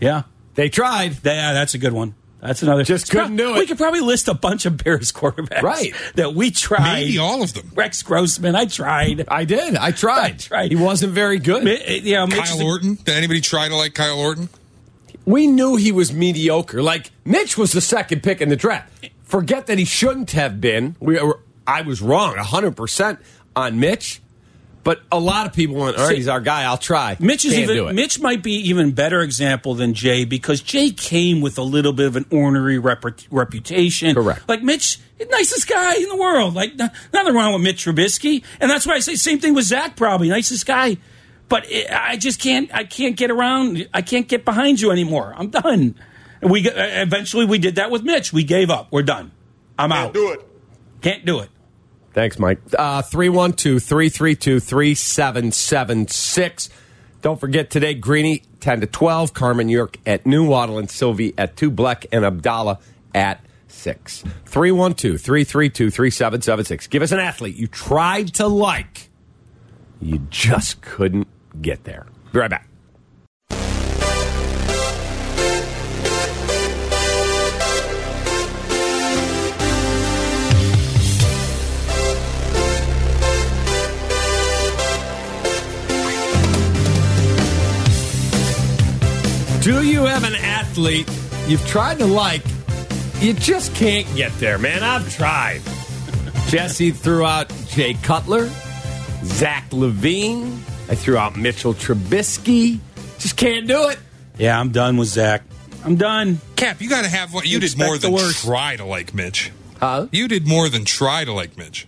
Yeah. 0.00 0.22
They 0.54 0.68
tried. 0.68 1.24
Yeah, 1.24 1.52
that's 1.52 1.74
a 1.74 1.78
good 1.78 1.92
one. 1.92 2.14
That's 2.42 2.60
another. 2.62 2.82
Just 2.82 3.08
couldn't 3.10 3.36
do 3.36 3.54
it. 3.54 3.58
We 3.60 3.66
could 3.66 3.78
probably 3.78 4.00
list 4.00 4.26
a 4.26 4.34
bunch 4.34 4.66
of 4.66 4.76
Bears 4.82 5.12
quarterbacks, 5.12 5.62
Right. 5.62 5.94
That 6.16 6.34
we 6.34 6.50
tried. 6.50 6.94
Maybe 7.04 7.18
all 7.18 7.40
of 7.42 7.54
them. 7.54 7.70
Rex 7.74 8.02
Grossman, 8.02 8.56
I 8.56 8.64
tried. 8.66 9.24
I 9.28 9.44
did. 9.44 9.76
I 9.76 9.92
tried. 9.92 10.18
I 10.18 10.30
tried. 10.36 10.70
He 10.72 10.76
wasn't 10.76 11.12
very 11.12 11.38
good. 11.38 11.62
Mi- 11.62 11.76
uh, 11.76 11.90
You 12.02 12.14
know, 12.14 12.26
Mitch 12.26 12.38
is 12.42 12.50
Kyle 12.50 12.60
a- 12.60 12.64
Orton. 12.64 12.94
Did 12.96 13.14
anybody 13.14 13.40
try 13.40 13.68
to 13.68 13.76
like 13.76 13.94
Kyle 13.94 14.18
Orton? 14.18 14.48
we 15.24 15.46
knew 15.46 15.76
he 15.76 15.92
was 15.92 16.12
mediocre. 16.12 16.82
Like 16.82 17.12
Mitch 17.24 17.56
was 17.56 17.70
the 17.70 17.80
second 17.80 18.24
pick 18.24 18.40
in 18.40 18.48
the 18.48 18.56
draft. 18.56 18.92
Forget 19.22 19.66
that 19.68 19.78
he 19.78 19.84
shouldn't 19.84 20.32
have 20.32 20.60
been. 20.60 20.96
We 20.98 21.22
were, 21.22 21.38
I 21.64 21.82
was 21.82 22.02
wrong 22.02 22.34
100% 22.34 23.18
on 23.54 23.78
Mitch. 23.78 24.20
But 24.84 25.00
a 25.12 25.18
lot 25.20 25.46
of 25.46 25.52
people 25.52 25.76
went, 25.76 25.96
all 25.96 26.02
right, 26.02 26.10
See, 26.10 26.16
he's 26.16 26.26
our 26.28 26.40
guy. 26.40 26.64
I'll 26.64 26.76
try. 26.76 27.16
Mitch 27.20 27.44
is 27.44 27.52
Can't 27.54 27.66
do 27.68 27.72
even 27.74 27.88
it. 27.90 27.92
Mitch 27.94 28.18
might 28.20 28.42
be 28.42 28.54
even 28.68 28.90
better 28.90 29.20
example 29.20 29.74
than 29.74 29.94
Jay 29.94 30.24
because 30.24 30.60
Jay 30.60 30.90
came 30.90 31.40
with 31.40 31.56
a 31.56 31.62
little 31.62 31.92
bit 31.92 32.06
of 32.06 32.16
an 32.16 32.26
ornery 32.32 32.78
rep- 32.80 33.04
reputation. 33.30 34.14
Correct. 34.14 34.48
Like 34.48 34.62
Mitch, 34.62 34.98
nicest 35.30 35.68
guy 35.68 35.94
in 35.94 36.08
the 36.08 36.16
world. 36.16 36.54
Like 36.54 36.72
n- 36.80 36.90
nothing 37.12 37.34
wrong 37.34 37.52
with 37.52 37.62
Mitch 37.62 37.84
Trubisky, 37.84 38.42
and 38.60 38.68
that's 38.68 38.84
why 38.84 38.94
I 38.94 38.98
say 38.98 39.14
same 39.14 39.38
thing 39.38 39.54
with 39.54 39.66
Zach. 39.66 39.94
Probably 39.94 40.28
nicest 40.28 40.66
guy, 40.66 40.96
but 41.48 41.70
it, 41.70 41.88
I 41.92 42.16
just 42.16 42.40
can't. 42.40 42.74
I 42.74 42.82
can't 42.82 43.16
get 43.16 43.30
around. 43.30 43.88
I 43.94 44.02
can't 44.02 44.26
get 44.26 44.44
behind 44.44 44.80
you 44.80 44.90
anymore. 44.90 45.32
I'm 45.36 45.50
done. 45.50 45.94
We 46.42 46.68
uh, 46.68 46.72
eventually 46.76 47.44
we 47.44 47.58
did 47.58 47.76
that 47.76 47.92
with 47.92 48.02
Mitch. 48.02 48.32
We 48.32 48.42
gave 48.42 48.68
up. 48.68 48.88
We're 48.90 49.02
done. 49.04 49.30
I'm 49.78 49.92
out. 49.92 50.12
Don't 50.12 50.24
do 50.26 50.32
it. 50.32 50.48
Can't 51.02 51.24
do 51.24 51.38
it. 51.38 51.50
Thanks, 52.12 52.38
Mike. 52.38 52.60
Uh, 52.76 53.02
312 53.02 53.82
332 53.82 54.60
3776. 54.60 56.68
Don't 57.22 57.40
forget 57.40 57.70
today, 57.70 57.94
Greeny, 57.94 58.42
10 58.60 58.82
to 58.82 58.86
12. 58.86 59.32
Carmen 59.32 59.68
York 59.68 59.96
at 60.04 60.26
noon. 60.26 60.48
Waddle 60.48 60.78
and 60.78 60.90
Silvy 60.90 61.32
at 61.38 61.56
2. 61.56 61.70
Bleck 61.70 62.04
and 62.12 62.24
Abdallah 62.24 62.80
at 63.14 63.40
6. 63.68 64.24
312 64.44 65.20
332 65.20 65.90
3776. 65.90 66.86
Give 66.88 67.02
us 67.02 67.12
an 67.12 67.20
athlete 67.20 67.56
you 67.56 67.66
tried 67.66 68.34
to 68.34 68.46
like, 68.46 69.08
you 70.00 70.26
just 70.30 70.82
couldn't 70.82 71.28
get 71.60 71.84
there. 71.84 72.06
Be 72.32 72.40
right 72.40 72.50
back. 72.50 72.68
Do 89.62 89.86
you 89.86 90.04
have 90.06 90.24
an 90.24 90.34
athlete 90.34 91.08
you've 91.46 91.64
tried 91.68 91.98
to 91.98 92.06
like, 92.06 92.42
you 93.20 93.32
just 93.32 93.72
can't 93.76 94.06
get 94.16 94.32
there, 94.40 94.58
man? 94.58 94.82
I've 94.82 95.08
tried. 95.14 95.62
Jesse 96.48 96.90
threw 96.90 97.24
out 97.24 97.48
Jay 97.68 97.94
Cutler, 97.94 98.50
Zach 99.22 99.70
LaVine. 99.70 100.52
I 100.88 100.94
threw 100.96 101.16
out 101.16 101.36
Mitchell 101.36 101.74
Trubisky. 101.74 102.80
Just 103.20 103.36
can't 103.36 103.68
do 103.68 103.88
it. 103.88 103.98
Yeah, 104.36 104.58
I'm 104.58 104.72
done 104.72 104.96
with 104.96 105.08
Zach. 105.08 105.42
I'm 105.84 105.94
done. 105.94 106.40
Cap, 106.56 106.80
you 106.82 106.88
got 106.88 107.02
to 107.04 107.08
have 107.08 107.32
what 107.32 107.46
you 107.46 107.60
did 107.60 107.78
more 107.78 107.96
than 107.98 108.12
worst. 108.12 108.44
try 108.44 108.74
to 108.76 108.84
like 108.84 109.14
Mitch. 109.14 109.52
Huh? 109.78 110.08
You 110.10 110.26
did 110.26 110.46
more 110.46 110.68
than 110.68 110.84
try 110.84 111.24
to 111.24 111.32
like 111.32 111.56
Mitch. 111.56 111.86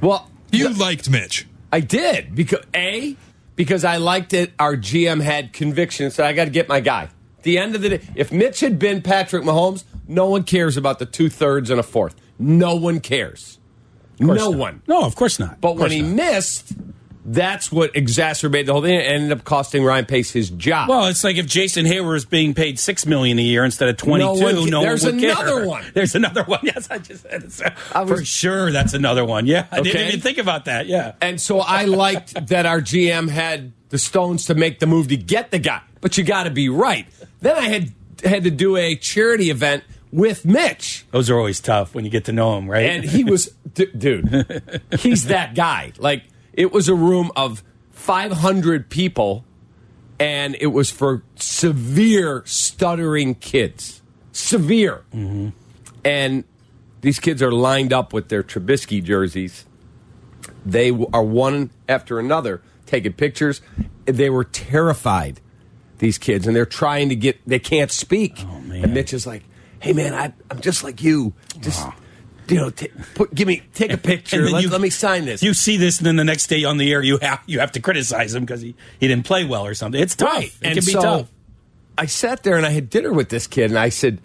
Well, 0.00 0.30
You 0.52 0.68
th- 0.68 0.78
liked 0.78 1.10
Mitch. 1.10 1.46
I 1.72 1.80
did 1.80 2.34
because 2.36 2.64
a 2.74 3.16
because 3.60 3.84
I 3.84 3.98
liked 3.98 4.32
it. 4.32 4.52
Our 4.58 4.74
GM 4.74 5.20
had 5.20 5.52
conviction, 5.52 6.10
so 6.10 6.24
I 6.24 6.32
got 6.32 6.46
to 6.46 6.50
get 6.50 6.66
my 6.66 6.80
guy. 6.80 7.10
At 7.36 7.42
the 7.42 7.58
end 7.58 7.74
of 7.74 7.82
the 7.82 7.90
day, 7.90 8.00
if 8.14 8.32
Mitch 8.32 8.60
had 8.60 8.78
been 8.78 9.02
Patrick 9.02 9.42
Mahomes, 9.44 9.84
no 10.08 10.24
one 10.30 10.44
cares 10.44 10.78
about 10.78 10.98
the 10.98 11.04
two 11.04 11.28
thirds 11.28 11.68
and 11.68 11.78
a 11.78 11.82
fourth. 11.82 12.14
No 12.38 12.74
one 12.76 13.00
cares. 13.00 13.58
No 14.18 14.32
not. 14.32 14.54
one. 14.54 14.82
No, 14.88 15.02
of 15.04 15.14
course 15.14 15.38
not. 15.38 15.60
But 15.60 15.72
Of 15.72 15.78
when 15.80 15.90
he 15.90 16.00
not. 16.00 16.14
missed, 16.16 16.72
That's 17.24 17.70
what 17.70 17.94
exacerbated 17.94 18.66
the 18.66 18.72
whole 18.72 18.82
thing. 18.82 18.94
It 18.94 19.02
ended 19.02 19.32
up 19.32 19.44
costing 19.44 19.84
Ryan 19.84 20.06
Pace 20.06 20.30
his 20.30 20.48
job. 20.50 20.88
Well, 20.88 21.06
it's 21.06 21.22
like 21.22 21.36
if 21.36 21.46
Jason 21.46 21.84
Heyward 21.84 22.16
is 22.16 22.24
being 22.24 22.54
paid 22.54 22.78
six 22.78 23.04
million 23.04 23.38
a 23.38 23.42
year 23.42 23.62
instead 23.64 23.88
of 23.90 23.96
twenty 23.98 24.24
two. 24.24 24.40
No 24.40 24.60
one 24.60 24.70
No, 24.70 24.80
there's 24.80 25.04
one 25.04 25.14
would 25.16 25.20
care. 25.20 25.30
another 25.32 25.66
one. 25.68 25.84
There's 25.92 26.14
another 26.14 26.44
one. 26.44 26.60
Yes, 26.64 26.88
I 26.90 26.98
just 26.98 27.22
said 27.22 27.42
it. 27.42 27.72
I 27.92 28.02
was- 28.02 28.20
for 28.20 28.24
sure. 28.24 28.72
That's 28.72 28.94
another 28.94 29.24
one. 29.24 29.46
Yeah, 29.46 29.66
I 29.70 29.80
didn't 29.82 30.08
even 30.08 30.20
think 30.20 30.38
about 30.38 30.64
that. 30.64 30.86
Yeah. 30.86 31.12
And 31.20 31.40
so 31.40 31.60
I 31.60 31.84
liked 31.84 32.46
that 32.48 32.64
our 32.66 32.80
GM 32.80 33.28
had 33.28 33.72
the 33.90 33.98
stones 33.98 34.46
to 34.46 34.54
make 34.54 34.78
the 34.78 34.86
move 34.86 35.08
to 35.08 35.16
get 35.16 35.50
the 35.50 35.58
guy. 35.58 35.82
But 36.00 36.16
you 36.16 36.24
got 36.24 36.44
to 36.44 36.50
be 36.50 36.68
right. 36.70 37.06
Then 37.40 37.56
I 37.56 37.68
had 37.68 37.92
had 38.24 38.44
to 38.44 38.50
do 38.50 38.76
a 38.76 38.96
charity 38.96 39.50
event 39.50 39.84
with 40.12 40.44
Mitch. 40.44 41.04
Those 41.10 41.28
are 41.30 41.36
always 41.38 41.60
tough 41.60 41.94
when 41.94 42.04
you 42.04 42.10
get 42.10 42.24
to 42.24 42.32
know 42.32 42.56
him, 42.58 42.68
right? 42.70 42.84
And 42.86 43.04
he 43.04 43.24
was, 43.24 43.46
d- 43.74 43.86
dude, 43.96 44.72
he's 44.98 45.26
that 45.26 45.54
guy. 45.54 45.92
Like, 45.98 46.24
it 46.52 46.72
was 46.72 46.88
a 46.88 46.94
room 46.94 47.30
of 47.36 47.62
500 47.90 48.90
people, 48.90 49.44
and 50.18 50.56
it 50.60 50.68
was 50.68 50.90
for 50.90 51.22
severe 51.36 52.42
stuttering 52.46 53.34
kids. 53.34 54.02
Severe. 54.32 55.04
Mm-hmm. 55.12 55.50
And 56.04 56.44
these 57.00 57.18
kids 57.18 57.42
are 57.42 57.52
lined 57.52 57.92
up 57.92 58.12
with 58.12 58.28
their 58.28 58.42
Trubisky 58.42 59.02
jerseys. 59.02 59.64
They 60.64 60.90
are 60.90 61.22
one 61.22 61.70
after 61.88 62.18
another 62.18 62.62
taking 62.86 63.12
pictures. 63.12 63.60
They 64.04 64.30
were 64.30 64.44
terrified, 64.44 65.40
these 65.98 66.18
kids, 66.18 66.46
and 66.46 66.54
they're 66.54 66.66
trying 66.66 67.08
to 67.10 67.16
get, 67.16 67.40
they 67.46 67.58
can't 67.58 67.90
speak. 67.90 68.44
Oh, 68.46 68.60
man. 68.60 68.84
And 68.84 68.94
Mitch 68.94 69.12
is 69.12 69.26
like, 69.26 69.44
hey, 69.80 69.92
man, 69.92 70.14
I, 70.14 70.32
I'm 70.50 70.60
just 70.60 70.84
like 70.84 71.02
you. 71.02 71.34
Just, 71.60 71.80
uh-huh. 71.80 71.96
You 72.50 72.56
know, 72.56 72.70
t- 72.70 72.88
put, 73.14 73.34
give 73.34 73.46
me, 73.48 73.62
take 73.74 73.92
a 73.92 73.96
picture. 73.96 74.48
Let, 74.48 74.62
you- 74.62 74.70
let 74.70 74.80
me 74.80 74.90
sign 74.90 75.24
this. 75.24 75.42
You 75.42 75.54
see 75.54 75.76
this, 75.76 75.98
and 75.98 76.06
then 76.06 76.16
the 76.16 76.24
next 76.24 76.46
day 76.48 76.64
on 76.64 76.76
the 76.78 76.92
air, 76.92 77.02
you 77.02 77.18
have 77.18 77.40
you 77.46 77.60
have 77.60 77.72
to 77.72 77.80
criticize 77.80 78.34
him 78.34 78.44
because 78.44 78.60
he, 78.60 78.74
he 78.98 79.08
didn't 79.08 79.24
play 79.26 79.44
well 79.44 79.66
or 79.66 79.74
something. 79.74 80.00
It's 80.00 80.14
tough. 80.16 80.28
Right. 80.32 80.44
It 80.46 80.54
and 80.62 80.74
can 80.74 80.84
be 80.84 80.92
so 80.92 81.00
tough. 81.00 81.28
I 81.98 82.06
sat 82.06 82.42
there 82.42 82.56
and 82.56 82.64
I 82.66 82.70
had 82.70 82.88
dinner 82.90 83.12
with 83.12 83.28
this 83.28 83.46
kid, 83.46 83.70
and 83.70 83.78
I 83.78 83.88
said, 83.90 84.20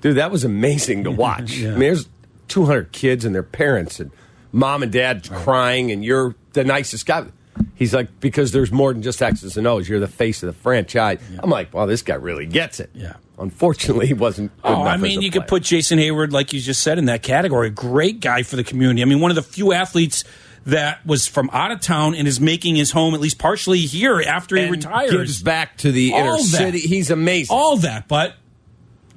dude, 0.00 0.16
that 0.16 0.30
was 0.30 0.44
amazing 0.44 1.04
to 1.04 1.10
watch. 1.24 1.52
Yeah. 1.56 1.68
I 1.68 1.70
mean, 1.72 1.80
there's 1.80 2.08
200 2.48 2.92
kids 2.92 3.24
and 3.24 3.34
their 3.34 3.42
parents, 3.42 4.00
and 4.00 4.10
mom 4.52 4.82
and 4.82 4.92
dad 4.92 5.28
crying, 5.28 5.90
and 5.90 6.04
you're 6.04 6.34
the 6.52 6.64
nicest 6.64 7.06
guy. 7.06 7.26
He's 7.76 7.92
like, 7.92 8.20
because 8.20 8.52
there's 8.52 8.70
more 8.70 8.92
than 8.92 9.02
just 9.02 9.20
X's 9.20 9.56
and 9.56 9.66
O's. 9.66 9.88
You're 9.88 9.98
the 10.00 10.06
face 10.06 10.42
of 10.42 10.46
the 10.46 10.52
franchise. 10.52 11.20
I'm 11.40 11.50
like, 11.50 11.74
well, 11.74 11.86
this 11.86 12.02
guy 12.02 12.14
really 12.14 12.46
gets 12.46 12.78
it. 12.78 12.90
Yeah. 12.94 13.14
Unfortunately, 13.36 14.06
he 14.06 14.14
wasn't. 14.14 14.52
Good 14.62 14.68
Oh, 14.70 14.82
I 14.84 14.96
mean, 14.96 15.18
a 15.18 15.22
you 15.22 15.30
could 15.32 15.48
put 15.48 15.64
Jason 15.64 15.98
Heyward, 15.98 16.30
like 16.30 16.52
you 16.52 16.60
just 16.60 16.82
said, 16.82 16.98
in 16.98 17.06
that 17.06 17.24
category. 17.24 17.70
Great 17.70 18.20
guy 18.20 18.44
for 18.44 18.54
the 18.54 18.62
community. 18.62 19.02
I 19.02 19.06
mean, 19.06 19.18
one 19.18 19.32
of 19.32 19.34
the 19.34 19.42
few 19.42 19.72
athletes 19.72 20.22
that 20.66 21.04
was 21.04 21.26
from 21.26 21.50
out 21.52 21.72
of 21.72 21.80
town 21.80 22.14
and 22.14 22.28
is 22.28 22.38
making 22.40 22.76
his 22.76 22.92
home 22.92 23.12
at 23.12 23.20
least 23.20 23.38
partially 23.38 23.80
here 23.80 24.22
after 24.22 24.56
he 24.56 24.62
And 24.62 24.70
retires. 24.70 25.10
Gives 25.10 25.42
back 25.42 25.76
to 25.78 25.90
the 25.90 26.12
All 26.12 26.18
inner 26.20 26.30
that. 26.36 26.42
city. 26.44 26.78
He's 26.78 27.10
amazing. 27.10 27.54
all 27.54 27.76
that, 27.78 28.06
but 28.06 28.34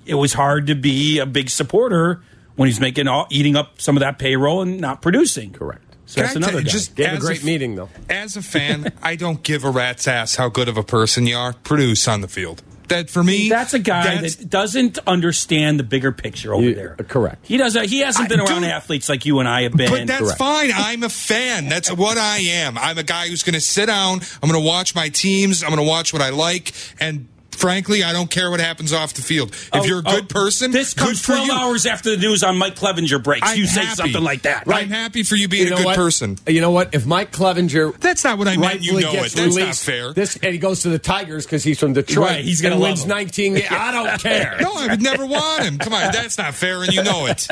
it 0.06 0.16
was 0.16 0.34
hard 0.34 0.68
to 0.68 0.76
be 0.76 1.20
a 1.20 1.26
big 1.28 1.50
supporter 1.52 2.22
when 2.56 2.68
he's 2.68 2.80
making 2.80 3.08
all, 3.08 3.28
eating 3.30 3.56
up 3.56 3.80
some 3.80 3.96
of 3.96 4.02
that 4.02 4.18
payroll 4.18 4.62
and 4.64 4.82
not 4.82 5.02
producing. 5.04 5.54
Correct. 5.54 5.84
So 6.08 6.22
that's 6.22 6.34
Can 6.34 6.44
I 6.44 6.48
another 6.48 6.62
tell- 6.64 6.64
guy. 6.64 6.70
just 6.72 6.96
Gave 6.96 7.14
a 7.14 7.18
great 7.18 7.40
f- 7.40 7.44
meeting, 7.44 7.76
though. 7.76 7.90
As 8.10 8.36
a 8.36 8.42
fan, 8.42 8.92
I 9.04 9.16
don't 9.16 9.44
give 9.44 9.64
a 9.64 9.70
rat's 9.70 10.08
ass 10.08 10.36
how 10.36 10.50
good 10.50 10.68
of 10.70 10.78
a 10.78 10.84
person 10.84 11.28
you 11.28 11.36
are. 11.38 11.54
Produce 11.54 12.08
on 12.08 12.22
the 12.22 12.28
field. 12.28 12.64
That 12.88 13.10
for 13.10 13.22
me, 13.22 13.50
that's 13.50 13.74
a 13.74 13.80
guy 13.80 14.06
that's- 14.16 14.36
that 14.36 14.50
doesn't 14.50 14.98
understand 15.06 15.78
the 15.78 15.84
bigger 15.84 16.14
picture 16.14 16.54
over 16.54 16.64
You- 16.64 16.74
there. 16.76 16.96
uh, 16.98 17.04
correct. 17.04 17.46
He 17.46 17.58
doesn't. 17.58 17.90
He 17.90 18.00
hasn't 18.00 18.26
I 18.26 18.30
been 18.30 18.40
around 18.40 18.62
don't- 18.62 18.72
athletes 18.72 19.10
like 19.10 19.26
you 19.26 19.40
and 19.40 19.50
I 19.50 19.64
have 19.64 19.74
been. 19.74 19.90
But 19.90 20.08
that's 20.08 20.22
Correct. 20.22 20.38
fine. 20.38 20.72
I'm 20.74 21.04
a 21.04 21.10
fan. 21.10 21.68
That's 21.68 21.92
what 21.92 22.18
I 22.18 22.38
am. 22.38 22.78
I'm 22.78 22.98
a 22.98 23.04
guy 23.04 23.28
who's 23.28 23.44
going 23.44 23.56
to 23.56 23.60
sit 23.62 23.88
down. 23.88 24.22
I'm 24.42 24.50
going 24.50 24.62
to 24.62 24.66
watch 24.66 24.96
my 24.96 25.10
teams. 25.10 25.64
I'm 25.64 25.70
going 25.72 25.84
to 25.84 25.88
watch 25.90 26.14
what 26.14 26.22
I 26.22 26.30
like. 26.30 26.72
And 27.02 27.28
frankly, 27.58 28.04
I 28.04 28.14
don't 28.14 28.30
care 28.30 28.50
what 28.52 28.60
happens 28.60 28.94
off 28.94 29.14
the 29.14 29.22
field. 29.22 29.50
If 29.52 29.70
Oh, 29.74 29.84
you're 29.86 30.00
a 30.00 30.04
good 30.04 30.24
oh, 30.24 30.28
person, 30.34 30.72
this 30.72 30.94
good 30.94 31.06
comes 31.06 31.22
for 31.22 31.34
12 31.34 31.48
you. 31.48 31.54
hours 31.54 31.86
after 31.86 32.12
the 32.12 32.18
news 32.18 32.44
on 32.44 32.58
Mike 32.58 32.76
Clevinger 32.76 33.22
breaks. 33.24 33.50
I'm 33.50 33.58
you 33.58 33.66
say 33.68 33.82
happy. 33.82 33.96
something 33.96 34.24
like 34.24 34.44
that. 34.44 34.66
Right? 34.68 34.84
I'm 34.84 34.90
happy 34.90 35.24
for 35.24 35.36
you 35.36 35.48
being 35.48 35.66
You 35.66 35.70
know 35.72 35.76
a 35.76 35.80
good 35.80 35.86
what? 35.86 35.96
person. 35.96 36.38
You 36.48 36.62
know 36.62 36.72
what? 36.72 36.94
If 36.94 37.06
Mike 37.06 37.32
Clevinger 37.32 37.98
That's 38.00 38.24
not 38.24 38.38
what 38.38 38.48
I 38.48 38.58
meant. 38.58 38.82
You 38.84 38.94
rightfully 38.98 39.04
know 39.04 39.10
it. 39.12 39.34
gets 39.34 39.34
That's 39.36 39.56
not 39.58 39.76
fair. 39.76 40.14
This 40.14 40.36
and 40.38 40.54
he 40.54 40.58
goes 40.60 40.82
to 40.84 40.90
the 40.90 41.00
Tigers 41.00 41.46
because 41.46 41.64
he's 41.64 41.80
from 41.80 41.94
Detroit. 41.94 42.28
Right, 42.30 42.46
he's 42.46 42.62
gonna 42.62 42.76
and 42.76 42.84
wins 42.84 43.04
him. 43.04 43.10
19. 43.10 43.54
games. 43.56 43.66
I 43.72 43.92
don't 43.92 44.20
care. 44.22 44.58
No, 44.62 44.72
I 44.76 44.88
would 44.88 45.02
never 45.02 45.26
want 45.26 45.64
him. 45.64 45.78
Come 45.80 45.94
on, 45.94 46.12
that's 46.12 46.38
not 46.38 46.54
fair, 46.54 46.84
and 46.84 46.94
you 46.94 47.04
know 47.04 47.26
it. 47.28 47.48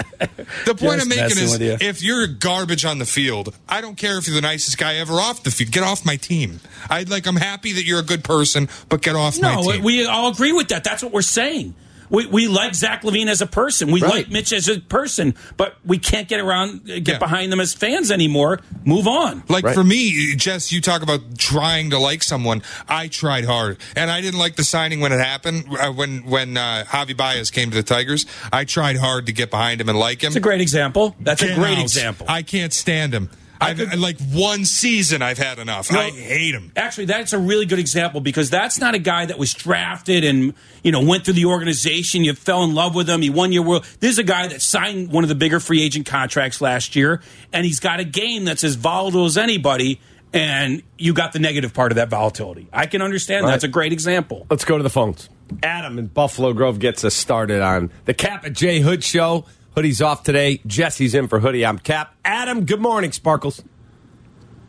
The 0.65 0.75
point 0.75 0.79
Just 0.99 1.01
I'm 1.01 1.09
making 1.09 1.37
is 1.43 1.59
you. 1.59 1.77
if 1.81 2.01
you're 2.03 2.27
garbage 2.27 2.85
on 2.85 2.99
the 2.99 3.05
field, 3.05 3.55
I 3.67 3.81
don't 3.81 3.95
care 3.97 4.17
if 4.17 4.27
you're 4.27 4.35
the 4.35 4.41
nicest 4.41 4.77
guy 4.77 4.95
ever 4.95 5.13
off 5.13 5.43
the 5.43 5.51
field. 5.51 5.71
Get 5.71 5.83
off 5.83 6.05
my 6.05 6.15
team. 6.15 6.59
I 6.89 7.03
like. 7.03 7.25
I'm 7.27 7.35
happy 7.35 7.73
that 7.73 7.85
you're 7.85 7.99
a 7.99 8.03
good 8.03 8.23
person, 8.23 8.69
but 8.89 9.01
get 9.01 9.15
off 9.15 9.39
my 9.41 9.55
No, 9.55 9.71
team. 9.71 9.83
we 9.83 9.94
all 10.03 10.29
agree 10.31 10.51
with 10.51 10.67
that. 10.69 10.83
That's 10.83 11.01
what 11.01 11.13
we're 11.13 11.21
saying. 11.21 11.75
We, 12.07 12.27
we 12.27 12.47
like 12.47 12.75
Zach 12.75 13.01
LaVine 13.01 13.29
as 13.29 13.41
a 13.41 13.47
person. 13.47 13.89
We 13.91 13.99
Right. 13.99 14.13
like 14.13 14.29
Mitch 14.29 14.53
as 14.53 14.67
a 14.69 14.79
person, 14.79 15.33
but 15.57 15.75
we 15.83 15.97
can't 15.97 16.27
get 16.27 16.39
around, 16.39 16.81
uh, 16.87 16.99
get 16.99 17.07
Yeah. 17.07 17.17
behind 17.17 17.51
them 17.51 17.59
as 17.59 17.73
fans 17.73 18.11
anymore. 18.11 18.59
Move 18.83 19.07
on. 19.07 19.41
Like 19.49 19.63
Right. 19.65 19.73
for 19.73 19.83
me, 19.83 20.35
Jess, 20.35 20.71
you 20.71 20.81
talk 20.81 21.01
about 21.01 21.39
trying 21.39 21.89
to 21.89 21.97
like 21.97 22.21
someone. 22.21 22.61
I 22.87 23.07
tried 23.07 23.45
hard, 23.45 23.77
and 23.95 24.11
I 24.11 24.21
didn't 24.21 24.39
like 24.39 24.55
the 24.55 24.63
signing 24.63 24.99
when 24.99 25.13
it 25.13 25.19
happened. 25.19 25.65
Uh, 25.79 25.91
when 25.91 26.19
when 26.25 26.57
uh, 26.57 26.83
Javi 26.87 27.17
Baez 27.17 27.49
came 27.49 27.71
to 27.71 27.75
the 27.75 27.83
Tigers, 27.83 28.27
I 28.53 28.65
tried 28.65 28.97
hard 28.97 29.25
to 29.25 29.31
get 29.31 29.49
behind 29.49 29.81
him 29.81 29.89
and 29.89 29.97
like 29.97 30.21
him. 30.23 30.27
It's 30.27 30.35
a 30.35 30.39
great 30.39 30.61
example. 30.61 31.15
That's 31.19 31.41
a 31.41 31.55
great 31.55 31.79
out. 31.79 31.83
example. 31.83 32.27
I 32.29 32.43
can't 32.43 32.71
stand 32.71 33.13
him. 33.15 33.31
I've 33.61 33.77
could- 33.77 33.99
like 33.99 34.19
one 34.31 34.65
season. 34.65 35.21
I've 35.21 35.37
had 35.37 35.59
enough. 35.59 35.91
I 35.91 36.09
hate 36.09 36.53
him. 36.53 36.71
Actually, 36.75 37.05
that's 37.05 37.33
a 37.33 37.39
really 37.39 37.65
good 37.65 37.79
example 37.79 38.21
because 38.21 38.49
that's 38.49 38.79
not 38.79 38.95
a 38.95 38.99
guy 38.99 39.25
that 39.25 39.37
was 39.37 39.53
drafted 39.53 40.23
and 40.23 40.53
you 40.83 40.91
know 40.91 41.01
went 41.03 41.25
through 41.25 41.35
the 41.35 41.45
organization. 41.45 42.23
You 42.23 42.33
fell 42.33 42.63
in 42.63 42.73
love 42.75 42.95
with 42.95 43.09
him. 43.09 43.21
He 43.21 43.29
won 43.29 43.51
your 43.51 43.63
world. 43.63 43.85
This 43.99 44.11
is 44.11 44.19
a 44.19 44.23
guy 44.23 44.47
that 44.47 44.61
signed 44.61 45.11
one 45.11 45.23
of 45.23 45.29
the 45.29 45.35
bigger 45.35 45.59
free 45.59 45.81
agent 45.81 46.05
contracts 46.05 46.61
last 46.61 46.95
year, 46.95 47.21
and 47.53 47.65
he's 47.65 47.79
got 47.79 47.99
a 47.99 48.05
game 48.05 48.45
that's 48.45 48.63
as 48.63 48.75
volatile 48.75 49.25
as 49.25 49.37
anybody. 49.37 49.99
And 50.33 50.83
you 50.97 51.13
got 51.13 51.31
the 51.31 51.39
negative 51.39 51.73
part 51.73 51.93
of 51.93 51.95
that 51.95 52.09
volatility. 52.09 52.67
I 52.73 52.87
can 52.87 53.01
understand. 53.01 53.45
Right. 53.45 53.51
That's 53.51 53.63
a 53.63 53.69
great 53.69 53.93
example. 53.93 54.45
Let's 54.49 54.65
go 54.65 54.75
to 54.75 54.83
the 54.83 54.89
phones. 54.89 55.29
Adam 55.63 55.97
in 55.97 56.07
Buffalo 56.07 56.51
Grove 56.51 56.79
gets 56.79 57.05
us 57.05 57.13
started 57.15 57.61
on 57.61 57.89
the 58.03 58.13
Cap 58.13 58.45
at 58.45 58.51
J 58.51 58.79
Hood 58.79 59.01
show. 59.03 59.45
Hoodie's 59.75 60.01
off 60.01 60.23
today. 60.23 60.61
Jesse's 60.65 61.13
in 61.13 61.27
for 61.27 61.39
Hoodie. 61.41 61.65
I'm 61.65 61.77
Cap. 61.79 62.15
Adam, 62.23 62.65
good 62.65 62.79
morning, 62.79 63.11
Sparkles. 63.11 63.61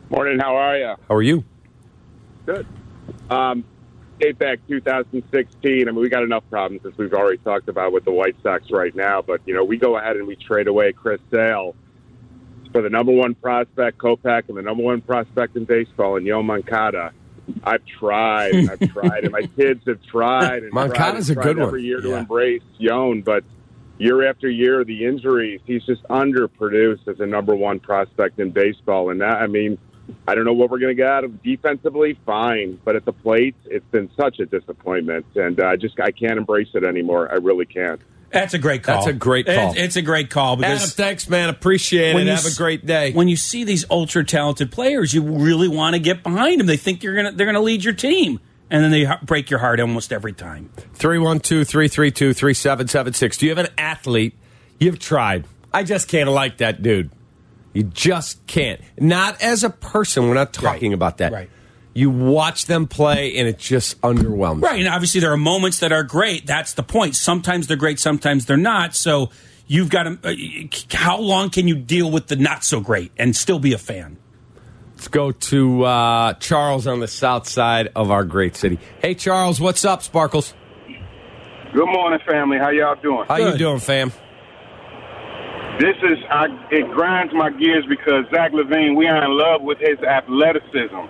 Morning, 0.09 0.37
how 0.39 0.55
are 0.57 0.77
you? 0.77 0.95
How 1.07 1.15
are 1.15 1.21
you? 1.21 1.45
Good. 2.45 2.67
Um, 3.29 3.63
date 4.19 4.37
back 4.37 4.59
2016. 4.67 5.87
I 5.87 5.91
mean, 5.91 6.01
we 6.01 6.09
got 6.09 6.23
enough 6.23 6.43
problems 6.49 6.85
as 6.85 6.97
we've 6.97 7.13
already 7.13 7.37
talked 7.37 7.69
about 7.69 7.93
with 7.93 8.03
the 8.03 8.11
White 8.11 8.35
Sox 8.43 8.69
right 8.69 8.93
now. 8.95 9.21
But 9.21 9.41
you 9.45 9.53
know, 9.53 9.63
we 9.63 9.77
go 9.77 9.97
ahead 9.97 10.17
and 10.17 10.27
we 10.27 10.35
trade 10.35 10.67
away 10.67 10.91
Chris 10.91 11.21
Sale 11.31 11.73
for 12.73 12.81
the 12.81 12.89
number 12.89 13.13
one 13.13 13.33
prospect, 13.35 13.97
Kopech, 13.99 14.49
and 14.49 14.57
the 14.57 14.61
number 14.61 14.83
one 14.83 14.99
prospect 14.99 15.55
in 15.55 15.63
baseball, 15.63 16.17
and 16.17 16.25
Yo 16.25 16.43
Moncada. 16.43 17.13
I've 17.63 17.85
tried, 17.85 18.53
and 18.55 18.69
I've 18.69 18.91
tried, 18.91 19.23
and 19.23 19.31
my 19.31 19.41
kids 19.57 19.81
have 19.87 20.03
tried. 20.03 20.63
And 20.63 20.73
Moncada's 20.73 21.29
a 21.29 21.33
tried 21.33 21.43
tried 21.43 21.53
good 21.53 21.57
one. 21.59 21.67
every 21.69 21.83
year 21.83 22.01
to 22.01 22.09
Yeah. 22.09 22.19
embrace 22.19 22.61
Yon, 22.77 23.21
but 23.21 23.45
year 23.97 24.27
after 24.29 24.49
year, 24.49 24.83
the 24.83 25.05
injuries, 25.05 25.59
he's 25.65 25.83
just 25.85 26.03
underproduced 26.03 27.07
as 27.07 27.19
a 27.19 27.25
number 27.25 27.55
one 27.55 27.79
prospect 27.79 28.39
in 28.39 28.51
baseball. 28.51 29.09
And 29.09 29.21
that, 29.21 29.37
I 29.37 29.47
mean, 29.47 29.77
I 30.27 30.35
don't 30.35 30.45
know 30.45 30.53
what 30.53 30.69
we're 30.69 30.79
going 30.79 30.95
to 30.95 31.01
get 31.01 31.07
out 31.09 31.23
of 31.23 31.41
defensively. 31.43 32.17
Fine, 32.25 32.79
but 32.85 32.95
at 32.95 33.05
the 33.05 33.11
plate, 33.13 33.55
it's 33.65 33.85
been 33.91 34.09
such 34.15 34.39
a 34.39 34.45
disappointment, 34.45 35.25
and 35.35 35.59
uh, 35.59 35.75
just 35.75 35.99
I 35.99 36.11
can't 36.11 36.37
embrace 36.37 36.69
it 36.73 36.83
anymore. 36.85 37.29
I 37.31 37.35
really 37.35 37.65
can't. 37.65 37.99
That's 38.31 38.53
a 38.53 38.57
great 38.59 38.83
call. 38.83 38.95
That's 39.05 39.07
a 39.07 39.13
great 39.13 39.45
call. 39.45 39.71
It- 39.71 39.77
it's 39.77 39.95
a 39.95 40.01
great 40.01 40.29
call 40.29 40.53
Adam, 40.53 40.75
because 40.77 40.93
thanks, 40.93 41.29
man. 41.29 41.49
Appreciate 41.49 42.13
it. 42.15 42.23
you 42.25 42.31
Have 42.31 42.45
a 42.45 42.55
great 42.55 42.85
day. 42.85 43.13
When 43.13 43.27
you 43.29 43.37
see 43.37 43.63
these 43.63 43.85
ultra 43.89 44.23
talented 44.25 44.69
players, 44.71 45.13
you 45.13 45.21
really 45.23 45.67
want 45.69 45.95
to 45.95 45.99
get 45.99 46.23
behind 46.23 46.59
them. 46.59 46.67
They 46.67 46.75
think 46.77 47.03
you're 47.03 47.15
gonna 47.15 47.31
they're 47.33 47.45
gonna 47.45 47.61
lead 47.61 47.83
your 47.85 47.93
team, 47.93 48.39
and 48.69 48.83
then 48.83 48.91
they 48.91 49.07
break 49.23 49.49
your 49.49 49.59
heart 49.59 49.79
almost 49.79 50.11
every 50.11 50.33
time. 50.33 50.69
312 50.93 51.67
332 51.67 52.33
3776. 52.33 53.37
Do 53.37 53.45
you 53.45 53.51
have 53.55 53.65
an 53.65 53.71
athlete 53.77 54.35
you've 54.79 54.99
tried? 54.99 55.45
I 55.73 55.83
just 55.83 56.07
can't 56.07 56.29
like 56.29 56.57
that 56.57 56.81
dude. 56.81 57.11
You 57.73 57.83
just 57.83 58.45
can't. 58.47 58.81
Not 58.99 59.41
as 59.41 59.63
a 59.63 59.69
person. 59.69 60.27
We're 60.27 60.33
not 60.33 60.53
talking 60.53 60.91
Right. 60.91 60.95
about 60.95 61.17
that. 61.19 61.31
Right. 61.31 61.49
You 61.93 62.09
watch 62.09 62.65
them 62.65 62.87
play 62.87 63.37
and 63.37 63.47
it 63.47 63.57
just 63.57 63.99
underwhelms. 64.01 64.61
Right, 64.61 64.79
and 64.79 64.87
obviously 64.87 65.19
there 65.19 65.31
are 65.31 65.37
moments 65.37 65.79
that 65.79 65.91
are 65.91 66.03
great. 66.03 66.45
That's 66.45 66.73
the 66.73 66.83
point. 66.83 67.15
Sometimes 67.15 67.67
they're 67.67 67.77
great, 67.77 67.99
sometimes 67.99 68.45
they're 68.45 68.55
not. 68.57 68.95
So 68.95 69.31
you've 69.65 69.89
got 69.89 70.03
to. 70.03 70.19
Uh, 70.23 70.95
how 70.95 71.19
long 71.19 71.49
can 71.49 71.67
you 71.67 71.75
deal 71.75 72.09
with 72.11 72.27
the 72.27 72.35
not 72.35 72.63
so 72.63 72.79
great 72.81 73.11
and 73.17 73.35
still 73.35 73.57
be 73.59 73.73
a 73.73 73.77
fan? 73.79 74.17
Let's 74.97 75.09
go 75.09 75.31
to 75.31 75.83
uh, 75.83 76.33
Charles 76.41 76.87
on 76.87 77.01
the 77.01 77.07
south 77.07 77.47
side 77.47 77.89
of 77.95 78.09
our 78.09 78.23
great 78.23 78.55
city. 78.55 78.79
Hey, 78.99 79.13
Charles, 79.13 79.61
what's 79.61 79.85
up, 79.85 80.01
Sparkles? 80.01 80.55
Good 81.71 81.85
morning, 81.85 82.17
family. 82.27 82.57
How 82.57 82.71
y'all 82.71 82.95
doing? 82.99 83.27
How 83.27 83.37
you 83.37 83.55
doing, 83.59 83.77
fam? 83.77 84.09
This 85.77 85.93
is 86.01 86.17
I, 86.31 86.47
it 86.71 86.89
grinds 86.89 87.31
my 87.35 87.51
gears 87.51 87.85
because 87.87 88.25
Zach 88.33 88.53
LaVine, 88.53 88.97
we 88.97 89.05
are 89.05 89.23
in 89.23 89.37
love 89.37 89.61
with 89.61 89.77
his 89.77 89.99
athleticism, 89.99 91.05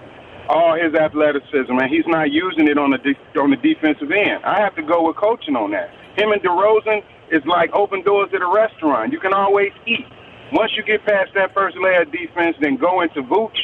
all 0.50 0.76
his 0.76 0.93
athleticism, 0.93 1.71
and 1.71 1.89
he's 1.89 2.08
not 2.08 2.30
using 2.30 2.67
it 2.67 2.78
on 2.78 2.91
the 2.91 2.97
de- 2.97 3.39
on 3.39 3.52
the 3.52 3.56
defensive 3.63 4.12
end. 4.12 4.43
I 4.43 4.60
have 4.60 4.76
to 4.76 4.84
go 4.84 5.08
with 5.08 5.15
coaching 5.15 5.56
on 5.56 5.71
that. 5.71 5.91
Him 6.19 6.34
and 6.34 6.43
DeRozan 6.43 7.08
is 7.32 7.41
like 7.45 7.71
open 7.71 8.04
doors 8.04 8.28
at 8.36 8.41
a 8.41 8.52
restaurant. 8.52 9.13
You 9.13 9.21
can 9.21 9.34
always 9.34 9.71
eat. 9.88 10.06
Once 10.52 10.71
you 10.76 10.84
get 10.84 11.06
past 11.06 11.32
that 11.36 11.54
first 11.54 11.78
layer 11.80 12.02
of 12.02 12.12
defense, 12.12 12.58
then 12.60 12.76
go 12.76 13.00
into 13.00 13.23
Vooch. 13.23 13.56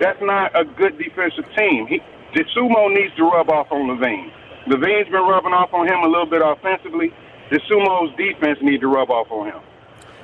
That's 0.00 0.18
not 0.22 0.58
a 0.58 0.64
good 0.64 0.98
defensive 0.98 1.44
team. 1.56 1.86
He, 1.86 2.00
the 2.34 2.44
sumo 2.56 2.88
needs 2.92 3.14
to 3.16 3.24
rub 3.24 3.50
off 3.50 3.70
on 3.70 3.86
LaVine. 3.86 4.32
LaVine's 4.66 5.08
been 5.10 5.22
rubbing 5.22 5.52
off 5.52 5.72
on 5.72 5.86
him 5.86 6.00
a 6.00 6.08
little 6.08 6.26
bit 6.26 6.42
offensively. 6.42 7.12
The 7.50 7.60
sumo's 7.70 8.16
defense 8.16 8.58
need 8.62 8.80
to 8.80 8.88
rub 8.88 9.10
off 9.10 9.30
on 9.30 9.48
him. 9.48 9.60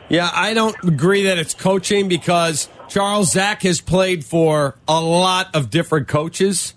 Yeah, 0.09 0.31
I 0.33 0.55
don't 0.55 0.77
agree 0.85 1.25
that 1.25 1.39
it's 1.39 1.55
coaching 1.55 2.09
because 2.09 2.69
Charles 2.89 3.33
Zach 3.33 3.63
has 3.63 3.81
played 3.81 4.25
for 4.25 4.79
a 4.87 5.01
lot 5.01 5.55
of 5.55 5.71
different 5.71 6.07
coaches. 6.07 6.75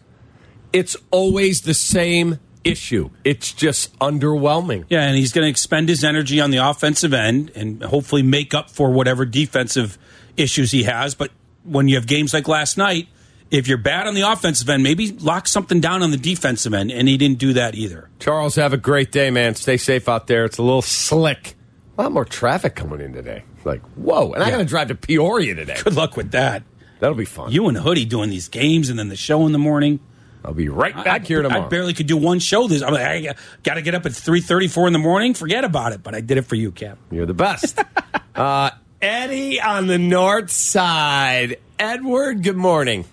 It's 0.74 0.98
always 1.12 1.62
the 1.62 1.76
same 1.76 2.40
issue. 2.64 3.12
It's 3.24 3.54
just 3.54 3.98
underwhelming. 4.00 4.86
Yeah, 4.90 5.04
and 5.04 5.16
he's 5.16 5.32
going 5.32 5.46
to 5.46 5.50
expend 5.50 5.90
his 5.90 6.04
energy 6.04 6.40
on 6.42 6.52
the 6.52 6.58
offensive 6.58 7.14
end 7.14 7.52
and 7.56 7.84
hopefully 7.84 8.24
make 8.24 8.54
up 8.54 8.70
for 8.70 8.92
whatever 8.92 9.26
defensive 9.26 9.98
issues 10.36 10.72
he 10.72 10.84
has. 10.84 11.14
But 11.14 11.32
when 11.64 11.88
you 11.88 11.96
have 11.96 12.08
games 12.08 12.34
like 12.34 12.48
last 12.48 12.78
night, 12.78 13.08
if 13.52 13.68
you're 13.68 13.78
bad 13.78 14.08
on 14.08 14.14
the 14.14 14.22
offensive 14.22 14.70
end, 14.70 14.84
maybe 14.84 15.12
lock 15.12 15.48
something 15.48 15.80
down 15.80 16.04
on 16.04 16.12
the 16.12 16.18
defensive 16.18 16.74
end, 16.74 16.92
and 16.92 17.08
he 17.08 17.18
didn't 17.18 17.40
do 17.40 17.54
that 17.54 17.76
either. 17.76 18.10
Charles, 18.20 18.56
have 18.56 18.74
a 18.74 18.78
great 18.78 19.12
day, 19.12 19.32
man. 19.32 19.56
Stay 19.56 19.78
safe 19.78 20.08
out 20.08 20.28
there. 20.28 20.46
It's 20.46 20.58
a 20.58 20.64
little 20.64 20.82
slick. 20.82 21.56
A 21.98 22.04
lot 22.04 22.12
more 22.12 22.26
traffic 22.26 22.76
coming 22.76 23.02
in 23.02 23.14
today. 23.14 23.44
Like, 23.66 23.82
whoa. 23.96 24.32
And 24.34 24.44
I 24.44 24.48
Yeah. 24.48 24.52
got 24.52 24.58
to 24.60 24.66
drive 24.66 24.88
to 24.90 24.96
Peoria 24.96 25.56
today. 25.56 25.78
Good 25.84 25.96
luck 25.96 26.16
with 26.16 26.32
that. 26.32 26.64
That'll 27.00 27.16
be 27.16 27.26
fun. 27.26 27.52
You 27.52 27.68
and 27.68 27.78
Hoodie 27.78 28.06
doing 28.06 28.30
these 28.30 28.48
games 28.50 28.90
and 28.90 29.00
then 29.00 29.10
the 29.10 29.16
show 29.16 29.46
in 29.46 29.52
the 29.52 29.60
morning. 29.60 30.00
I'll 30.46 30.54
be 30.54 30.70
right 30.70 30.96
back 30.96 31.24
I, 31.24 31.26
here 31.26 31.42
tomorrow. 31.42 31.66
I 31.66 31.68
barely 31.68 31.94
could 31.94 32.08
do 32.08 32.16
one 32.16 32.40
show. 32.40 32.68
This 32.68 32.82
I'm 32.82 32.94
like, 32.94 33.04
I 33.04 33.36
got 33.64 33.74
to 33.74 33.82
get 33.82 33.96
up 33.96 34.06
at 34.06 34.14
three 34.14 34.40
thirty 34.40 34.70
four 34.70 34.88
in 34.88 34.94
the 34.94 35.00
morning. 35.00 35.34
Forget 35.34 35.66
about 35.66 35.92
it. 35.92 36.02
But 36.02 36.16
I 36.16 36.22
did 36.22 36.38
it 36.38 36.44
for 36.44 36.56
you, 36.56 36.72
Cap. 36.72 36.98
You're 37.12 37.26
the 37.26 37.34
best. 37.34 37.78
uh, 38.36 38.72
Eddie 39.02 39.62
on 39.62 39.88
the 39.88 39.98
north 39.98 40.52
side. 40.52 41.58
Edward, 41.78 42.44
good 42.44 42.58
morning. 42.58 43.06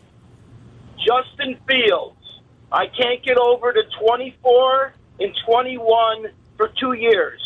Justin 0.99 1.57
Fields. 1.69 2.17
I 2.73 2.87
can't 2.89 3.23
get 3.25 3.39
over 3.39 3.73
to 3.73 3.83
24 4.05 4.95
and 5.21 5.33
21 5.47 6.27
for 6.57 6.73
two 6.81 6.95
years. 6.95 7.41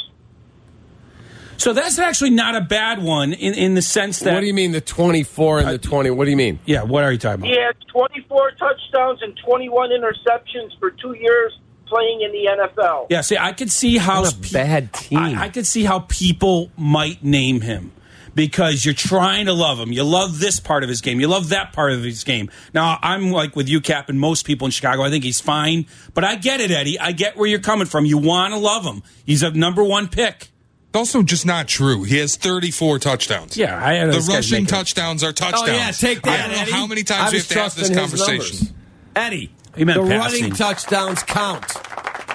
So 1.58 1.74
that's 1.74 1.98
actually 1.98 2.30
not 2.30 2.56
a 2.56 2.62
bad 2.62 3.02
one 3.02 3.34
in, 3.34 3.52
in 3.52 3.74
the 3.74 3.82
sense 3.82 4.20
that. 4.20 4.32
what 4.32 4.40
do 4.40 4.46
you 4.46 4.54
mean 4.54 4.72
the 4.72 4.80
24 4.80 5.58
and 5.58 5.68
the 5.68 5.74
uh, 5.74 5.78
20? 5.78 6.08
What 6.10 6.24
do 6.24 6.30
you 6.30 6.36
mean? 6.38 6.58
Yeah, 6.64 6.84
what 6.84 7.04
are 7.04 7.12
you 7.12 7.18
talking 7.18 7.42
about? 7.42 7.48
He 7.48 7.52
about? 7.52 7.76
had 7.76 7.88
24 7.88 8.52
touchdowns 8.52 9.20
and 9.20 9.38
21 9.44 9.90
interceptions 9.90 10.78
for 10.78 10.92
two 10.92 11.12
years 11.12 11.58
playing 11.84 12.22
in 12.22 12.32
the 12.32 12.48
NFL. 12.48 13.08
Yeah, 13.10 13.20
see, 13.20 13.36
I 13.36 13.52
could 13.52 13.70
see 13.70 13.98
how 13.98 14.22
What 14.22 14.32
a 14.32 14.52
bad 14.52 14.94
team. 14.94 15.18
I, 15.18 15.42
I 15.42 15.48
could 15.50 15.66
see 15.66 15.84
how 15.84 15.98
people 15.98 16.70
might 16.78 17.22
name 17.22 17.60
him 17.60 17.92
because 18.34 18.84
you're 18.84 18.94
trying 18.94 19.46
to 19.46 19.52
love 19.52 19.78
him. 19.78 19.92
You 19.92 20.04
love 20.04 20.38
this 20.40 20.60
part 20.60 20.82
of 20.82 20.88
his 20.88 21.00
game. 21.00 21.20
You 21.20 21.28
love 21.28 21.48
that 21.50 21.72
part 21.72 21.92
of 21.92 22.02
his 22.02 22.24
game. 22.24 22.50
Now, 22.74 22.98
I'm 23.02 23.30
like 23.32 23.56
with 23.56 23.68
you, 23.68 23.80
Cap, 23.80 24.08
and 24.08 24.18
most 24.20 24.46
people 24.46 24.66
in 24.66 24.70
Chicago. 24.70 25.02
I 25.02 25.10
think 25.10 25.24
he's 25.24 25.40
fine, 25.40 25.86
but 26.14 26.24
I 26.24 26.36
get 26.36 26.60
it, 26.60 26.70
Eddie. 26.70 26.98
I 26.98 27.12
get 27.12 27.36
where 27.36 27.46
you're 27.48 27.58
coming 27.60 27.86
from. 27.86 28.04
You 28.06 28.18
want 28.18 28.52
to 28.54 28.58
love 28.58 28.84
him. 28.84 29.02
He's 29.24 29.42
a 29.42 29.50
number 29.50 29.82
one 29.84 30.08
pick. 30.08 30.48
It's 30.92 30.96
also 30.96 31.22
just 31.22 31.46
not 31.46 31.68
true. 31.68 32.02
He 32.02 32.18
has 32.18 32.34
34 32.36 32.98
touchdowns. 32.98 33.56
Yeah, 33.56 33.78
I 33.84 33.94
had 33.94 34.08
The 34.12 34.18
rushing 34.32 34.52
making- 34.62 34.66
touchdowns 34.66 35.22
are 35.22 35.32
touchdowns. 35.32 35.68
Oh, 35.68 35.72
yeah, 35.72 35.90
take 35.92 36.22
that, 36.22 36.32
I 36.40 36.42
don't 36.48 36.52
know 36.56 36.62
Eddie. 36.62 36.70
how 36.72 36.86
many 36.88 37.02
times 37.04 37.32
we 37.32 37.38
have 37.38 37.46
to 37.48 37.58
have 37.60 37.74
this 37.76 37.90
conversation. 37.90 38.56
numbers. 38.56 38.72
Eddie, 39.14 39.52
He 39.76 39.84
meant 39.84 40.02
the 40.02 40.08
passing. 40.08 40.40
running 40.42 40.56
touchdowns 40.56 41.22
count. 41.22 41.64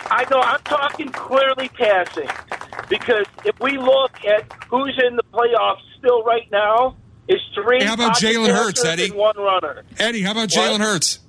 I 0.09 0.25
know 0.31 0.39
I'm 0.39 0.61
talking 0.63 1.09
clearly 1.09 1.67
passing 1.69 2.29
because 2.89 3.25
if 3.43 3.59
we 3.59 3.77
look 3.77 4.23
at 4.25 4.51
who's 4.69 4.99
in 5.07 5.15
the 5.15 5.23
playoffs 5.33 5.81
still 5.97 6.23
right 6.23 6.49
now, 6.51 6.95
is 7.27 7.41
three. 7.53 7.79
Hey, 7.79 7.85
how 7.85 7.93
about 7.95 8.15
Jalen 8.17 8.53
Hurts, 8.53 8.83
Eddie? 8.85 9.11
one 9.11 9.37
runner. 9.37 9.83
Eddie, 9.97 10.21
how 10.21 10.31
about 10.31 10.49
Jalen 10.49 10.79
Hurts? 10.79 11.19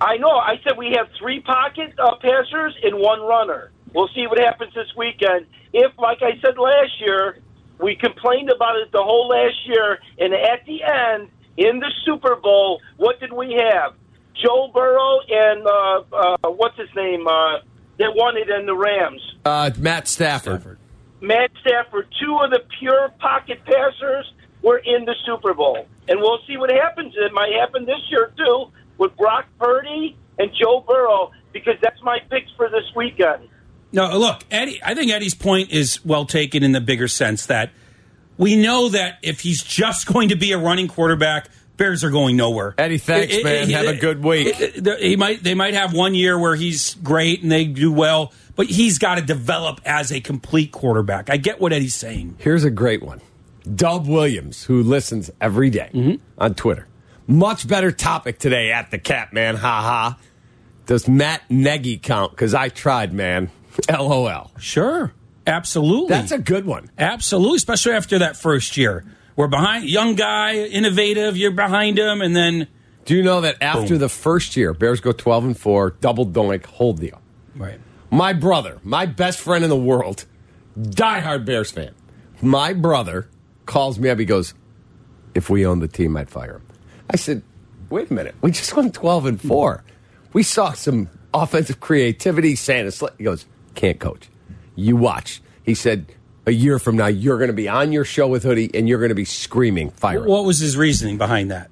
I 0.00 0.16
know. 0.16 0.30
I 0.30 0.56
said 0.64 0.76
we 0.76 0.94
have 0.96 1.06
three 1.18 1.40
pocket 1.40 1.94
uh, 1.98 2.16
passers 2.16 2.76
and 2.82 2.98
one 2.98 3.20
runner. 3.20 3.70
We'll 3.94 4.08
see 4.14 4.26
what 4.26 4.38
happens 4.38 4.74
this 4.74 4.88
weekend. 4.96 5.46
If, 5.72 5.92
like 5.98 6.22
I 6.22 6.40
said 6.40 6.58
last 6.58 7.00
year, 7.00 7.38
we 7.78 7.94
complained 7.94 8.50
about 8.50 8.76
it 8.76 8.90
the 8.90 9.02
whole 9.02 9.28
last 9.28 9.66
year, 9.66 9.98
and 10.18 10.34
at 10.34 10.64
the 10.66 10.82
end, 10.82 11.28
in 11.56 11.78
the 11.78 11.92
Super 12.04 12.36
Bowl, 12.36 12.80
what 12.96 13.20
did 13.20 13.32
we 13.32 13.52
have? 13.52 13.94
Joe 14.34 14.70
Burrow 14.72 15.20
and 15.28 15.66
uh, 15.66 16.02
uh, 16.12 16.50
what's 16.50 16.76
his 16.78 16.88
name? 16.96 17.26
Uh, 17.28 17.58
that 18.02 18.14
won 18.14 18.36
it 18.36 18.50
in 18.50 18.66
the 18.66 18.76
Rams. 18.76 19.20
Uh, 19.44 19.70
Matt 19.78 20.08
Stafford. 20.08 20.78
Matt 21.20 21.50
Stafford, 21.60 22.08
two 22.20 22.36
of 22.42 22.50
the 22.50 22.60
pure 22.80 23.10
pocket 23.20 23.64
passers, 23.64 24.32
were 24.62 24.78
in 24.78 25.04
the 25.04 25.14
Super 25.24 25.54
Bowl. 25.54 25.86
And 26.08 26.20
we'll 26.20 26.40
see 26.46 26.56
what 26.56 26.70
happens. 26.70 27.14
It 27.16 27.32
might 27.32 27.52
happen 27.52 27.84
this 27.84 28.00
year, 28.10 28.32
too, 28.36 28.66
with 28.98 29.16
Brock 29.16 29.46
Purdy 29.58 30.16
and 30.38 30.50
Joe 30.60 30.84
Burrow, 30.86 31.30
because 31.52 31.74
that's 31.80 32.02
my 32.02 32.18
picks 32.28 32.50
for 32.56 32.68
this 32.68 32.84
weekend. 32.96 33.48
No, 33.92 34.18
look, 34.18 34.42
Eddie. 34.50 34.80
I 34.82 34.94
think 34.94 35.12
Eddie's 35.12 35.34
point 35.34 35.70
is 35.70 36.04
well 36.04 36.24
taken 36.24 36.62
in 36.62 36.72
the 36.72 36.80
bigger 36.80 37.08
sense 37.08 37.46
that 37.46 37.70
we 38.38 38.56
know 38.56 38.88
that 38.88 39.18
if 39.22 39.40
he's 39.40 39.62
just 39.62 40.06
going 40.12 40.30
to 40.30 40.36
be 40.36 40.52
a 40.52 40.58
running 40.58 40.88
quarterback, 40.88 41.48
Bears 41.76 42.04
are 42.04 42.10
going 42.10 42.36
nowhere. 42.36 42.74
Eddie, 42.78 42.98
thanks, 42.98 43.42
man. 43.42 43.68
Have 43.70 43.86
a 43.86 43.96
good 43.96 44.22
week. 44.22 44.60
it- 44.60 44.86
it- 44.86 45.00
he 45.00 45.16
might 45.16 45.42
they 45.42 45.54
might 45.54 45.74
have 45.74 45.92
one 45.92 46.14
year 46.14 46.38
where 46.38 46.54
he's 46.54 46.94
great 47.02 47.42
and 47.42 47.50
they 47.50 47.64
do 47.64 47.90
well, 47.90 48.32
but 48.56 48.66
he's 48.66 48.98
got 48.98 49.16
to 49.16 49.22
develop 49.22 49.80
as 49.84 50.12
a 50.12 50.20
complete 50.20 50.70
quarterback. 50.72 51.30
I 51.30 51.36
get 51.38 51.60
what 51.60 51.72
Eddie's 51.72 51.94
saying. 51.94 52.36
Here's 52.38 52.64
a 52.64 52.70
great 52.70 53.02
one. 53.02 53.20
Dub 53.74 54.06
Williams, 54.06 54.64
who 54.64 54.82
listens 54.82 55.30
every 55.40 55.70
day 55.70 55.90
Mm-hmm. 55.94 56.14
on 56.38 56.54
Twitter. 56.54 56.86
Much 57.26 57.66
better 57.66 57.90
topic 57.92 58.38
today 58.38 58.70
at 58.72 58.90
the 58.90 58.98
cap, 58.98 59.32
man. 59.32 59.56
Ha 59.56 59.80
ha. 59.82 60.18
Does 60.86 61.06
Matt 61.08 61.42
Nagy 61.48 61.96
count? 61.96 62.32
Because 62.32 62.54
I 62.54 62.68
tried, 62.68 63.12
man. 63.12 63.50
LOL. 63.88 64.50
Sure, 64.58 65.12
absolutely. 65.46 66.08
That's 66.08 66.32
a 66.32 66.38
good 66.38 66.66
one. 66.66 66.90
Absolutely, 66.98 67.56
especially 67.56 67.92
after 67.92 68.18
that 68.18 68.36
first 68.36 68.76
year. 68.76 69.04
We're 69.36 69.48
behind 69.48 69.88
young 69.88 70.14
guy, 70.14 70.56
innovative. 70.56 71.36
You're 71.36 71.50
behind 71.52 71.98
him, 71.98 72.20
and 72.20 72.34
then 72.36 72.68
Do 73.04 73.16
you 73.16 73.22
know 73.22 73.40
that 73.40 73.56
after 73.62 73.88
Boom. 73.90 73.98
the 73.98 74.08
first 74.08 74.56
year, 74.56 74.74
Bears 74.74 75.00
go 75.00 75.12
12 75.12 75.44
and 75.44 75.58
4, 75.58 75.90
double 76.00 76.26
doink, 76.26 76.66
whole 76.66 76.92
deal? 76.92 77.20
right. 77.56 77.78
My 78.10 78.34
brother, 78.34 78.78
my 78.84 79.06
best 79.06 79.40
friend 79.40 79.64
in 79.64 79.70
the 79.70 79.76
world, 79.76 80.26
diehard 80.78 81.46
Bears 81.46 81.70
fan. 81.70 81.94
My 82.42 82.74
brother 82.74 83.28
calls 83.64 83.98
me 83.98 84.10
up. 84.10 84.18
He 84.18 84.26
goes, 84.26 84.52
"If 85.34 85.48
we 85.48 85.64
owned 85.64 85.80
the 85.80 85.88
team, 85.88 86.14
I'd 86.18 86.28
fire 86.28 86.56
him." 86.56 86.62
I 87.08 87.16
said, 87.16 87.42
"Wait 87.88 88.10
a 88.10 88.12
minute. 88.14 88.34
We 88.42 88.50
just 88.50 88.76
won 88.76 88.90
twelve 88.92 89.24
and 89.24 89.40
four. 89.40 89.82
We 90.34 90.42
saw 90.42 90.72
some 90.72 91.08
offensive 91.32 91.80
creativity." 91.80 92.54
Like- 92.68 93.16
he 93.16 93.24
goes, 93.24 93.46
"Can't 93.74 93.98
coach. 93.98 94.28
You 94.76 94.96
watch." 94.96 95.40
He 95.62 95.74
said, 95.74 96.04
"A 96.46 96.50
year 96.50 96.78
from 96.78 96.96
now, 96.96 97.06
you're 97.06 97.38
going 97.38 97.48
to 97.50 97.54
be 97.54 97.68
on 97.68 97.92
your 97.92 98.04
show 98.04 98.26
with 98.28 98.42
Hoodie, 98.42 98.70
and 98.74 98.88
you're 98.88 98.98
going 98.98 99.10
to 99.10 99.14
be 99.14 99.24
screaming 99.24 99.90
fire." 99.90 100.24
What 100.24 100.44
was 100.44 100.58
his 100.58 100.76
reasoning 100.76 101.18
behind 101.18 101.50
that? 101.50 101.68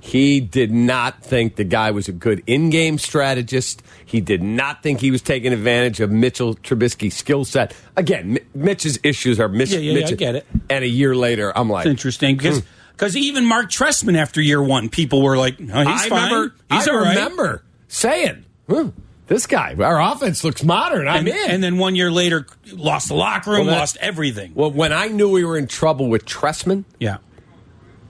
He 0.00 0.40
did 0.40 0.72
not 0.72 1.22
think 1.22 1.54
the 1.54 1.62
guy 1.62 1.92
was 1.92 2.08
a 2.08 2.12
good 2.12 2.42
in-game 2.48 2.98
strategist. 2.98 3.82
He 4.04 4.20
did 4.20 4.42
not 4.42 4.82
think 4.82 5.00
he 5.00 5.12
was 5.12 5.22
taking 5.22 5.52
advantage 5.52 6.00
of 6.00 6.10
Mitchell 6.10 6.56
Trubisky's 6.56 7.14
skill 7.14 7.44
set. 7.44 7.72
Again, 7.96 8.32
Mi- 8.32 8.40
Mitch's 8.52 8.98
issues 9.04 9.38
are 9.38 9.48
Mitch. 9.48 9.70
Yeah, 9.70 9.78
yeah, 9.78 9.92
yeah, 9.92 10.00
Mitch- 10.00 10.12
I 10.12 10.16
get 10.16 10.34
it. 10.34 10.46
And 10.68 10.82
a 10.82 10.88
year 10.88 11.14
later, 11.14 11.56
I'm 11.56 11.70
like, 11.70 11.86
It's 11.86 11.90
interesting 11.90 12.36
because 12.36 12.62
because 12.96 13.16
even 13.16 13.44
Mark 13.44 13.70
Trestman 13.70 14.16
after 14.16 14.40
year 14.40 14.60
one, 14.60 14.88
people 14.88 15.22
were 15.22 15.36
like, 15.38 15.54
oh, 15.60 15.64
"He's 15.64 15.86
I 15.86 16.08
fine. 16.08 16.32
remember. 16.32 16.54
He's 16.72 16.88
I 16.88 16.90
all 16.92 16.98
right." 16.98 17.08
remember 17.16 17.62
saying, 17.86 18.44
"Hmm, 18.68 18.88
"This 19.26 19.46
guy, 19.46 19.74
our 19.78 20.00
offense 20.00 20.44
looks 20.44 20.62
modern." 20.64 21.08
I'm 21.08 21.26
And, 21.26 21.28
in. 21.28 21.50
and 21.50 21.62
then 21.64 21.78
one 21.78 21.94
year 21.96 22.10
later, 22.10 22.46
lost 22.72 23.08
the 23.08 23.14
locker 23.14 23.50
room, 23.52 23.66
Well, 23.66 23.76
lost 23.78 23.96
everything. 24.00 24.52
well, 24.54 24.70
when 24.70 24.92
I 24.92 25.08
knew 25.08 25.28
we 25.30 25.44
were 25.44 25.56
in 25.56 25.66
trouble 25.66 26.08
with 26.08 26.24
Trestman, 26.26 26.84
yeah, 27.00 27.18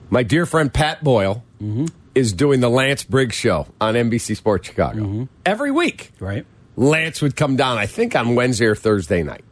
my 0.09 0.23
dear 0.23 0.45
friend 0.45 0.73
Pat 0.73 1.03
Boyle 1.03 1.43
Mm-hmm. 1.61 1.85
is 2.13 2.33
doing 2.33 2.59
the 2.59 2.69
Lance 2.69 3.03
Briggs 3.05 3.35
show 3.35 3.67
on 3.79 3.93
NBC 3.95 4.35
Sports 4.35 4.67
Chicago 4.67 5.01
Mm-hmm. 5.03 5.23
every 5.45 5.71
week. 5.71 6.11
right. 6.19 6.45
Lance 6.75 7.21
would 7.21 7.35
come 7.35 7.55
down, 7.55 7.77
I 7.77 7.85
think 7.85 8.15
on 8.15 8.33
Wednesday 8.35 8.65
or 8.65 8.75
Thursday 8.75 9.21
night. 9.23 9.43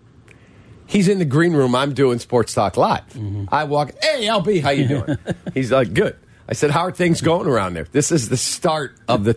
He's 0.87 1.07
in 1.07 1.19
the 1.19 1.25
green 1.25 1.53
room. 1.53 1.73
I'm 1.75 1.93
doing 1.93 2.19
Sports 2.19 2.53
Talk 2.53 2.75
Live. 2.75 3.07
Mm-hmm. 3.13 3.45
I 3.49 3.63
walk, 3.63 3.91
hey, 4.01 4.25
LB, 4.25 4.61
how 4.61 4.71
you 4.71 4.87
doing? 4.87 5.17
He's 5.53 5.71
like, 5.71 5.93
good. 5.93 6.17
I 6.49 6.53
said, 6.53 6.71
how 6.71 6.81
are 6.81 6.91
things 6.91 7.21
going 7.21 7.47
around 7.47 7.75
there? 7.75 7.85
This 7.91 8.11
is 8.11 8.27
the 8.27 8.35
start 8.35 8.97
of 9.07 9.23
the 9.23 9.33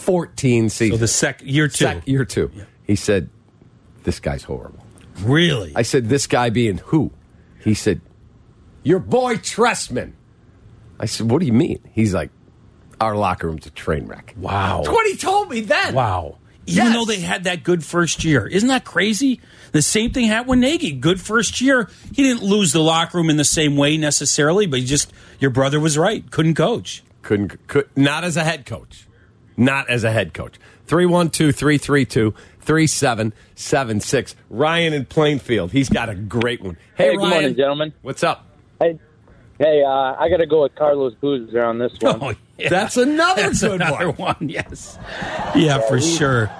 2014 0.00 0.68
seasons. 0.68 0.98
So 0.98 1.00
the 1.00 1.08
sec 1.08 1.40
year 1.44 1.68
two, 1.68 1.84
Sec- 1.84 2.08
year 2.08 2.24
two. 2.24 2.50
He 2.86 2.96
said, 2.96 3.28
this 4.04 4.20
guy's 4.20 4.42
horrible. 4.44 4.84
really. 5.20 5.72
I 5.76 5.82
said, 5.82 6.08
this 6.08 6.26
guy 6.26 6.50
being 6.50 6.78
who? 6.78 7.10
He 7.62 7.74
said, 7.74 8.00
Your 8.82 8.98
boy 8.98 9.36
Trestman. 9.36 10.12
I 10.98 11.04
said, 11.06 11.30
What 11.30 11.40
do 11.40 11.46
you 11.46 11.52
mean? 11.52 11.80
He's 11.92 12.14
like, 12.14 12.30
Our 13.00 13.14
locker 13.16 13.46
room's 13.48 13.66
a 13.66 13.70
train 13.70 14.06
wreck. 14.06 14.34
Wow. 14.36 14.78
That's 14.78 14.88
what 14.88 15.06
he 15.06 15.16
told 15.16 15.50
me 15.50 15.60
then. 15.60 15.94
Wow. 15.94 16.38
Even 16.66 16.84
Yes. 16.86 16.94
though 16.94 17.04
they 17.04 17.20
had 17.20 17.44
that 17.44 17.62
good 17.64 17.84
first 17.84 18.24
year. 18.24 18.46
Isn't 18.46 18.68
that 18.68 18.84
crazy? 18.84 19.40
The 19.72 19.82
same 19.82 20.10
thing 20.12 20.26
happened 20.26 20.50
with 20.50 20.58
Nagy. 20.60 20.92
Good 20.92 21.20
first 21.20 21.60
year. 21.60 21.88
He 22.14 22.22
didn't 22.22 22.42
lose 22.42 22.72
the 22.72 22.80
locker 22.80 23.18
room 23.18 23.28
in 23.30 23.36
the 23.36 23.44
same 23.44 23.76
way 23.76 23.96
necessarily, 23.96 24.66
but 24.66 24.78
he 24.80 24.84
just, 24.86 25.12
your 25.38 25.50
brother 25.50 25.78
was 25.80 25.98
right. 25.98 26.28
Couldn't 26.30 26.54
coach. 26.54 27.02
Couldn't, 27.22 27.66
could, 27.66 27.88
not 27.96 28.24
as 28.24 28.36
a 28.36 28.44
head 28.44 28.66
coach. 28.66 29.06
Not 29.60 29.90
as 29.90 30.04
a 30.04 30.10
head 30.10 30.32
coach. 30.34 30.54
312 30.86 31.54
332 31.54 32.34
3776. 32.60 34.34
Ryan 34.48 34.92
in 34.94 35.04
Plainfield. 35.04 35.70
He's 35.72 35.88
got 35.88 36.08
a 36.08 36.14
great 36.14 36.62
one. 36.62 36.76
Hey, 36.96 37.04
Hey, 37.04 37.10
good 37.10 37.18
Ryan. 37.18 37.30
morning, 37.30 37.56
gentlemen. 37.56 37.92
What's 38.02 38.22
up? 38.24 38.46
Hey, 38.80 38.98
hey, 39.58 39.82
uh, 39.84 39.90
I 40.18 40.28
got 40.30 40.38
to 40.38 40.46
go 40.46 40.62
with 40.62 40.74
Carlos 40.74 41.14
Boozer 41.20 41.62
on 41.64 41.78
this 41.78 41.92
one. 42.00 42.18
Oh, 42.22 42.34
yeah. 42.58 42.68
That's 42.70 42.96
another 42.96 43.42
That's 43.42 43.60
good 43.60 43.80
another 43.82 44.10
one. 44.10 44.34
one. 44.40 44.48
Yes. 44.48 44.98
Yeah, 45.54 45.80
for 45.86 46.00
sure. 46.00 46.50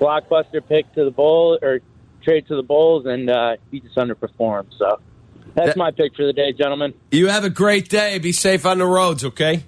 Blockbuster 0.00 0.66
pick 0.66 0.92
to 0.94 1.04
the 1.04 1.10
bowl 1.12 1.58
or 1.62 1.80
trade 2.22 2.48
to 2.48 2.56
the 2.56 2.62
Bulls, 2.64 3.06
and 3.06 3.30
uh, 3.30 3.56
he 3.70 3.78
just 3.80 3.94
underperformed. 3.96 4.76
So 4.76 4.98
that's 5.54 5.68
That- 5.68 5.76
my 5.76 5.92
pick 5.92 6.16
for 6.16 6.26
the 6.26 6.32
day, 6.32 6.52
gentlemen. 6.52 6.94
You 7.12 7.28
have 7.28 7.44
a 7.44 7.50
great 7.50 7.88
day. 7.88 8.18
Be 8.18 8.32
safe 8.32 8.66
on 8.66 8.78
the 8.78 8.86
roads, 8.86 9.24
okay? 9.24 9.62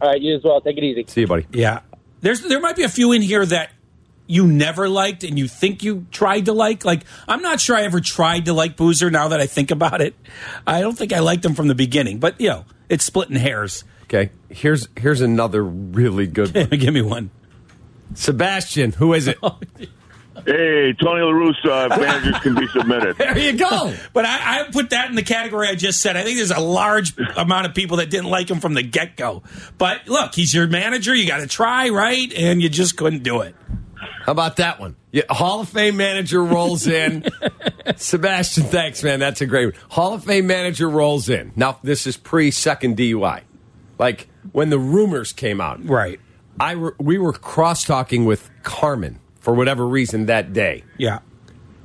All 0.00 0.08
right, 0.08 0.20
you 0.20 0.36
as 0.36 0.42
well. 0.44 0.60
Take 0.60 0.78
it 0.78 0.84
easy. 0.84 1.04
See 1.08 1.22
you, 1.22 1.26
buddy. 1.26 1.44
Yeah. 1.52 1.80
There's 2.20 2.40
there 2.42 2.60
might 2.60 2.76
be 2.76 2.82
a 2.82 2.88
few 2.88 3.12
in 3.12 3.22
here 3.22 3.44
that 3.46 3.70
you 4.26 4.46
never 4.46 4.88
liked 4.88 5.24
and 5.24 5.38
you 5.38 5.48
think 5.48 5.82
you 5.82 6.06
tried 6.10 6.46
to 6.46 6.52
like. 6.52 6.84
Like 6.84 7.04
I'm 7.26 7.42
not 7.42 7.60
sure 7.60 7.76
I 7.76 7.82
ever 7.82 8.00
tried 8.00 8.44
to 8.46 8.52
like 8.52 8.76
Boozer 8.76 9.10
now 9.10 9.28
that 9.28 9.40
I 9.40 9.46
think 9.46 9.70
about 9.70 10.00
it. 10.00 10.14
I 10.66 10.80
don't 10.80 10.96
think 10.96 11.12
I 11.12 11.20
liked 11.20 11.44
him 11.44 11.54
from 11.54 11.68
the 11.68 11.74
beginning, 11.74 12.18
but 12.18 12.40
you 12.40 12.48
know, 12.48 12.64
it's 12.88 13.04
splitting 13.04 13.36
hairs. 13.36 13.84
Okay. 14.04 14.30
Here's 14.48 14.88
here's 14.96 15.20
another 15.20 15.62
really 15.62 16.26
good 16.26 16.54
one. 16.54 16.68
Give 16.70 16.94
me 16.94 17.02
one. 17.02 17.30
Sebastian, 18.14 18.92
who 18.92 19.12
is 19.12 19.28
it? 19.28 19.38
Hey, 20.46 20.94
Tony 20.94 21.22
La 21.22 21.32
Russa, 21.32 21.88
managers 22.00 22.38
can 22.40 22.54
be 22.54 22.66
submitted. 22.68 23.16
There 23.16 23.38
you 23.38 23.56
go. 23.56 23.94
But 24.12 24.24
I, 24.24 24.60
I 24.60 24.70
put 24.70 24.90
that 24.90 25.10
in 25.10 25.16
the 25.16 25.22
category 25.22 25.68
I 25.68 25.74
just 25.74 26.00
said. 26.00 26.16
I 26.16 26.24
think 26.24 26.36
there's 26.36 26.50
a 26.50 26.60
large 26.60 27.16
amount 27.36 27.66
of 27.66 27.74
people 27.74 27.98
that 27.98 28.10
didn't 28.10 28.30
like 28.30 28.50
him 28.50 28.58
from 28.58 28.74
the 28.74 28.82
get 28.82 29.16
go. 29.16 29.42
But 29.76 30.08
look, 30.08 30.34
he's 30.34 30.52
your 30.52 30.66
manager. 30.66 31.14
You 31.14 31.26
got 31.26 31.38
to 31.38 31.46
try, 31.46 31.88
right? 31.90 32.32
And 32.32 32.60
you 32.62 32.68
just 32.68 32.96
couldn't 32.96 33.22
do 33.22 33.42
it. 33.42 33.54
How 34.24 34.32
about 34.32 34.56
that 34.56 34.80
one? 34.80 34.96
Yeah, 35.12 35.22
Hall 35.30 35.60
of 35.60 35.68
Fame 35.68 35.96
manager 35.96 36.42
rolls 36.42 36.86
in. 36.86 37.24
Sebastian, 37.96 38.64
thanks, 38.64 39.02
man. 39.02 39.20
That's 39.20 39.40
a 39.40 39.46
great 39.46 39.66
one. 39.66 39.74
Hall 39.90 40.14
of 40.14 40.24
Fame 40.24 40.46
manager 40.46 40.88
rolls 40.88 41.28
in. 41.28 41.52
Now, 41.56 41.78
this 41.82 42.06
is 42.06 42.16
pre 42.16 42.50
second 42.50 42.96
DUI. 42.96 43.42
Like 43.98 44.28
when 44.52 44.70
the 44.70 44.78
rumors 44.78 45.32
came 45.32 45.60
out. 45.60 45.84
Right. 45.84 46.20
I 46.60 46.72
re- 46.72 46.92
we 46.98 47.18
were 47.18 47.32
cross 47.32 47.84
talking 47.84 48.24
with 48.24 48.50
Carmen 48.62 49.20
for 49.48 49.54
whatever 49.54 49.86
reason 49.88 50.26
that 50.26 50.52
day. 50.52 50.84
Yeah. 50.98 51.20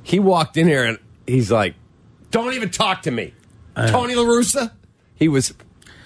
He 0.02 0.18
walked 0.18 0.58
in 0.58 0.68
here 0.68 0.84
and 0.84 0.98
he's 1.26 1.50
like, 1.50 1.74
"Don't 2.30 2.52
even 2.52 2.68
talk 2.68 3.02
to 3.04 3.10
me, 3.10 3.32
uh. 3.74 3.86
Tony 3.90 4.14
La 4.14 4.22
Russa." 4.24 4.70
He 5.14 5.28
was 5.28 5.54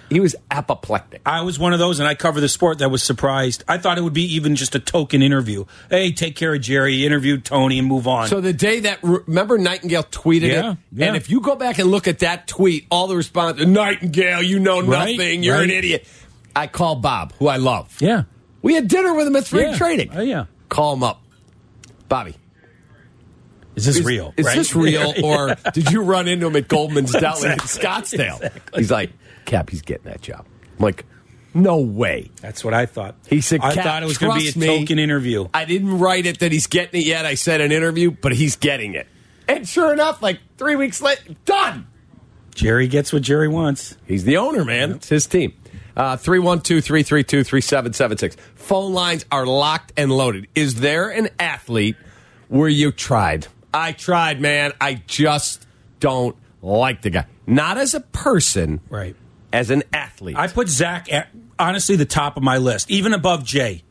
he 0.09 0.21
was 0.21 0.37
apoplectic. 0.53 1.21
I 1.27 1.41
was 1.43 1.59
one 1.59 1.73
of 1.73 1.81
those, 1.81 1.99
and 1.99 2.07
I 2.09 2.15
cover 2.15 2.41
the 2.41 2.49
sport 2.49 2.79
that 2.79 2.93
was 2.93 3.03
surprised. 3.03 3.65
I 3.67 3.77
thought 3.79 3.99
it 3.99 4.03
would 4.03 4.13
be 4.13 4.37
even 4.37 4.55
just 4.55 4.77
a 4.77 4.79
token 4.79 5.21
interview. 5.21 5.65
Hey, 5.91 6.13
take 6.13 6.37
care 6.37 6.55
of 6.55 6.61
Jerry, 6.61 7.05
interview 7.05 7.39
Tony, 7.39 7.81
and 7.81 7.89
move 7.89 8.07
on. 8.07 8.29
So 8.29 8.41
the 8.41 8.53
day 8.53 8.79
that 8.81 9.01
remember 9.03 9.59
Nightengale 9.59 10.09
tweeted 10.09 10.43
Yeah, 10.53 10.71
it, 10.73 10.79
yeah. 10.93 11.07
and 11.09 11.17
if 11.17 11.29
you 11.29 11.41
go 11.41 11.57
back 11.57 11.81
and 11.81 11.91
look 11.91 12.07
at 12.07 12.21
that 12.21 12.47
tweet, 12.47 12.87
all 12.89 13.09
the 13.09 13.17
response, 13.17 13.59
Nightengale, 13.59 14.47
you 14.47 14.61
know 14.61 14.81
Right, 14.81 15.17
nothing, 15.19 15.43
you're 15.43 15.61
an 15.61 15.71
idiot. 15.71 16.07
I 16.55 16.69
call 16.69 16.95
Bob, 16.95 17.33
who 17.41 17.49
I 17.49 17.57
love. 17.57 17.97
yeah. 18.01 18.23
We 18.63 18.75
had 18.75 18.87
dinner 18.87 19.13
with 19.15 19.27
him 19.27 19.35
at 19.35 19.47
Spring 19.47 19.71
Yeah. 19.71 19.77
Trading. 19.77 20.11
Oh, 20.15 20.21
yeah. 20.21 20.45
Call 20.69 20.93
him 20.95 21.03
up, 21.03 21.23
Bobby. 22.09 22.35
Is 23.77 23.85
this 23.87 23.99
Is, 23.99 24.05
real? 24.05 24.35
Is 24.37 24.45
right? 24.47 24.57
this 24.57 24.75
real, 24.75 25.13
or 25.23 25.55
did 25.73 25.91
you 25.93 26.03
run 26.03 26.27
into 26.27 26.47
him 26.47 26.57
at 26.57 26.67
Goldman's 26.69 27.13
Deli 27.21 27.51
in 27.53 27.59
Scottsdale? 27.59 28.37
exactly. 28.43 28.81
He's 28.81 28.91
like, 28.91 29.11
Cap, 29.45 29.71
he's 29.71 29.83
getting 29.83 30.05
that 30.11 30.21
job. 30.21 30.45
I'm 30.79 30.83
like, 30.85 31.05
no 31.55 31.79
way. 31.79 32.31
That's 32.41 32.65
what 32.65 32.75
I 32.75 32.87
thought. 32.87 33.15
He 33.29 33.41
said, 33.41 33.61
I 33.63 33.75
"Cap, 33.75 33.85
thought 33.85 34.03
it 34.03 34.07
was 34.07 34.19
going 34.19 34.33
to 34.33 34.39
be 34.39 34.49
a 34.49 34.53
trust 34.53 34.57
me." 34.57 34.67
token 34.81 34.99
interview. 34.99 35.49
I 35.55 35.65
didn't 35.65 35.99
write 35.99 36.27
it 36.27 36.41
that 36.41 36.53
he's 36.53 36.67
getting 36.67 37.01
it 37.01 37.07
yet. 37.07 37.25
I 37.25 37.35
said 37.35 37.61
an 37.61 37.73
interview, 37.73 38.11
but 38.11 38.33
he's 38.33 38.57
getting 38.57 38.95
it. 38.95 39.07
And 39.49 39.67
sure 39.67 39.93
enough, 39.93 40.21
like 40.23 40.41
three 40.59 40.77
weeks 40.77 41.01
later, 41.01 41.23
done. 41.45 41.87
Jerry 42.55 42.89
gets 42.89 43.13
what 43.13 43.23
Jerry 43.23 43.49
wants. 43.49 43.97
He's 44.07 44.25
the 44.25 44.37
owner, 44.37 44.65
man. 44.65 44.93
It's 44.93 45.09
his 45.09 45.27
team. 45.27 45.55
Uh, 45.99 46.17
312 46.17 46.85
332 46.85 47.43
3776. 47.43 48.37
Phone 48.55 48.93
lines 48.93 49.25
are 49.33 49.45
locked 49.45 49.93
and 49.97 50.13
loaded. 50.13 50.47
Is 50.55 50.77
there 50.77 51.09
an 51.11 51.29
athlete 51.41 51.97
where 52.47 52.69
you 52.69 52.93
tried? 52.93 53.49
I 53.75 53.93
tried, 53.93 54.41
man. 54.41 54.73
I 54.81 55.03
just 55.09 55.67
don't 55.99 56.37
like 56.63 57.03
the 57.03 57.11
guy. 57.11 57.27
Not 57.49 57.79
as 57.79 57.95
a 57.95 58.01
person, 58.01 58.81
Right. 58.89 59.17
as 59.53 59.71
an 59.71 59.83
athlete. 59.93 60.37
I 60.39 60.47
put 60.47 60.69
Zach 60.69 61.13
at 61.13 61.29
honestly 61.59 61.97
the 61.97 62.05
top 62.07 62.37
of 62.37 62.43
my 62.45 62.59
list, 62.59 62.91
even 62.91 63.13
above 63.13 63.45
Jay, 63.45 63.83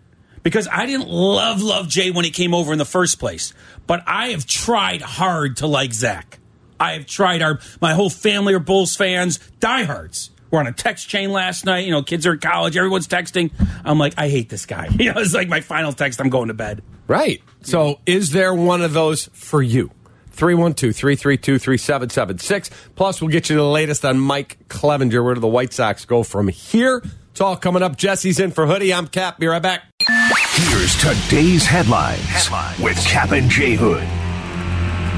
because 0.43 0.67
I 0.71 0.85
didn't 0.85 1.09
love 1.09 1.61
love 1.61 1.89
Jay 1.89 2.09
when 2.11 2.23
he 2.23 2.31
came 2.31 2.53
over 2.53 2.71
in 2.71 2.77
the 2.79 2.85
first 2.85 3.19
place. 3.19 3.53
But 3.85 4.01
I 4.07 4.29
have 4.29 4.45
tried 4.45 5.01
hard 5.01 5.57
to 5.57 5.67
like 5.67 5.91
Zach. 5.93 6.39
I 6.79 6.93
have 6.93 7.05
tried. 7.05 7.41
Our 7.41 7.59
my 7.81 7.93
whole 7.93 8.09
family 8.09 8.53
are 8.53 8.59
Bulls 8.59 8.95
fans, 8.95 9.39
diehards. 9.59 10.29
We're 10.51 10.59
on 10.59 10.67
a 10.67 10.71
text 10.73 11.09
chain 11.09 11.31
last 11.31 11.65
night. 11.65 11.85
You 11.85 11.91
know, 11.91 12.03
kids 12.03 12.25
are 12.25 12.33
in 12.33 12.39
college. 12.39 12.77
Everyone's 12.77 13.07
texting. 13.07 13.51
I'm 13.83 13.97
like, 13.97 14.13
I 14.17 14.29
hate 14.29 14.49
this 14.49 14.65
guy. 14.65 14.87
You 14.97 15.13
know, 15.13 15.21
it's 15.21 15.33
like 15.33 15.47
my 15.47 15.61
final 15.61 15.93
text. 15.93 16.19
I'm 16.19 16.29
going 16.29 16.47
to 16.47 16.53
bed. 16.53 16.81
Right. 17.07 17.41
So, 17.61 17.99
is 18.05 18.31
there 18.31 18.53
one 18.53 18.81
of 18.81 18.93
those 18.93 19.29
for 19.31 19.61
you? 19.61 19.91
312 20.31 20.95
332 20.95 21.59
3776. 21.59 22.69
Plus, 22.95 23.21
we'll 23.21 23.29
get 23.31 23.49
you 23.49 23.55
the 23.55 23.63
latest 23.63 24.03
on 24.05 24.19
Mike 24.19 24.57
Clevinger. 24.69 25.23
Where 25.23 25.33
do 25.33 25.39
the 25.39 25.47
White 25.47 25.73
Sox 25.73 26.05
go 26.05 26.23
from 26.23 26.47
here? 26.47 27.03
It's 27.31 27.41
all 27.41 27.55
coming 27.55 27.83
up. 27.83 27.97
Jesse's 27.97 28.39
in 28.39 28.51
for 28.51 28.65
Hoodie. 28.65 28.93
I'm 28.93 29.07
Cap. 29.07 29.39
Be 29.39 29.47
right 29.47 29.61
back. 29.61 29.83
Here's 30.07 30.95
today's 30.95 31.65
headlines, 31.65 32.49
with 32.79 32.97
Cap 33.05 33.31
and 33.31 33.49
J 33.49 33.75
Hood. 33.75 34.26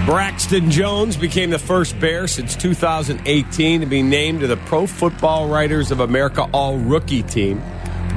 Braxton 0.06 0.72
Jones 0.72 1.18
became 1.18 1.50
the 1.50 1.60
first 1.60 2.00
Bear 2.00 2.28
since 2.28 2.56
2018 2.56 3.82
to 3.82 3.86
be 3.86 4.02
named 4.02 4.42
to 4.42 4.48
the 4.48 4.58
Pro 4.58 4.88
Football 4.88 5.48
Writers 5.48 5.92
of 5.92 6.00
America 6.00 6.48
All 6.52 6.78
Rookie 6.78 7.24
Team. 7.24 7.62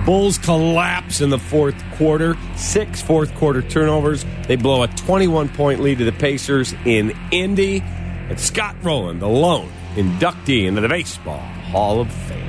Bulls 0.06 0.38
collapse 0.38 1.20
in 1.20 1.30
the 1.30 1.38
fourth 1.38 1.80
quarter. 1.96 2.36
Six 2.56 3.02
fourth 3.02 3.34
quarter 3.34 3.62
turnovers. 3.62 4.24
They 4.48 4.56
blow 4.56 4.82
a 4.82 4.88
21 4.88 5.50
point 5.50 5.80
lead 5.80 5.98
to 5.98 6.04
the 6.04 6.12
Pacers 6.12 6.74
in 6.84 7.16
Indy. 7.30 7.80
And 7.80 8.40
Scott 8.40 8.74
Rolen, 8.82 9.18
the 9.18 9.28
lone 9.28 9.70
inductee 9.94 10.66
into 10.66 10.80
the 10.80 10.88
Baseball 10.88 11.38
Hall 11.38 12.00
of 12.00 12.10
Fame. 12.10 12.41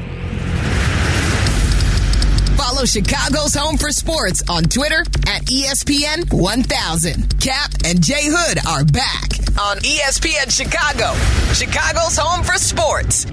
Follow 2.74 2.86
Chicago's 2.86 3.54
Home 3.54 3.78
for 3.78 3.92
Sports 3.92 4.42
on 4.50 4.64
Twitter 4.64 5.02
at 5.28 5.44
ESPN 5.44 6.34
1000. 6.34 7.40
Cap 7.40 7.72
and 7.86 8.04
Jay 8.04 8.24
Hood 8.26 8.58
are 8.66 8.84
back 8.84 9.30
on 9.62 9.78
ESPN 9.78 10.50
Chicago, 10.50 11.14
Chicago's 11.54 12.18
Home 12.18 12.44
for 12.44 12.56
Sports. 12.56 13.26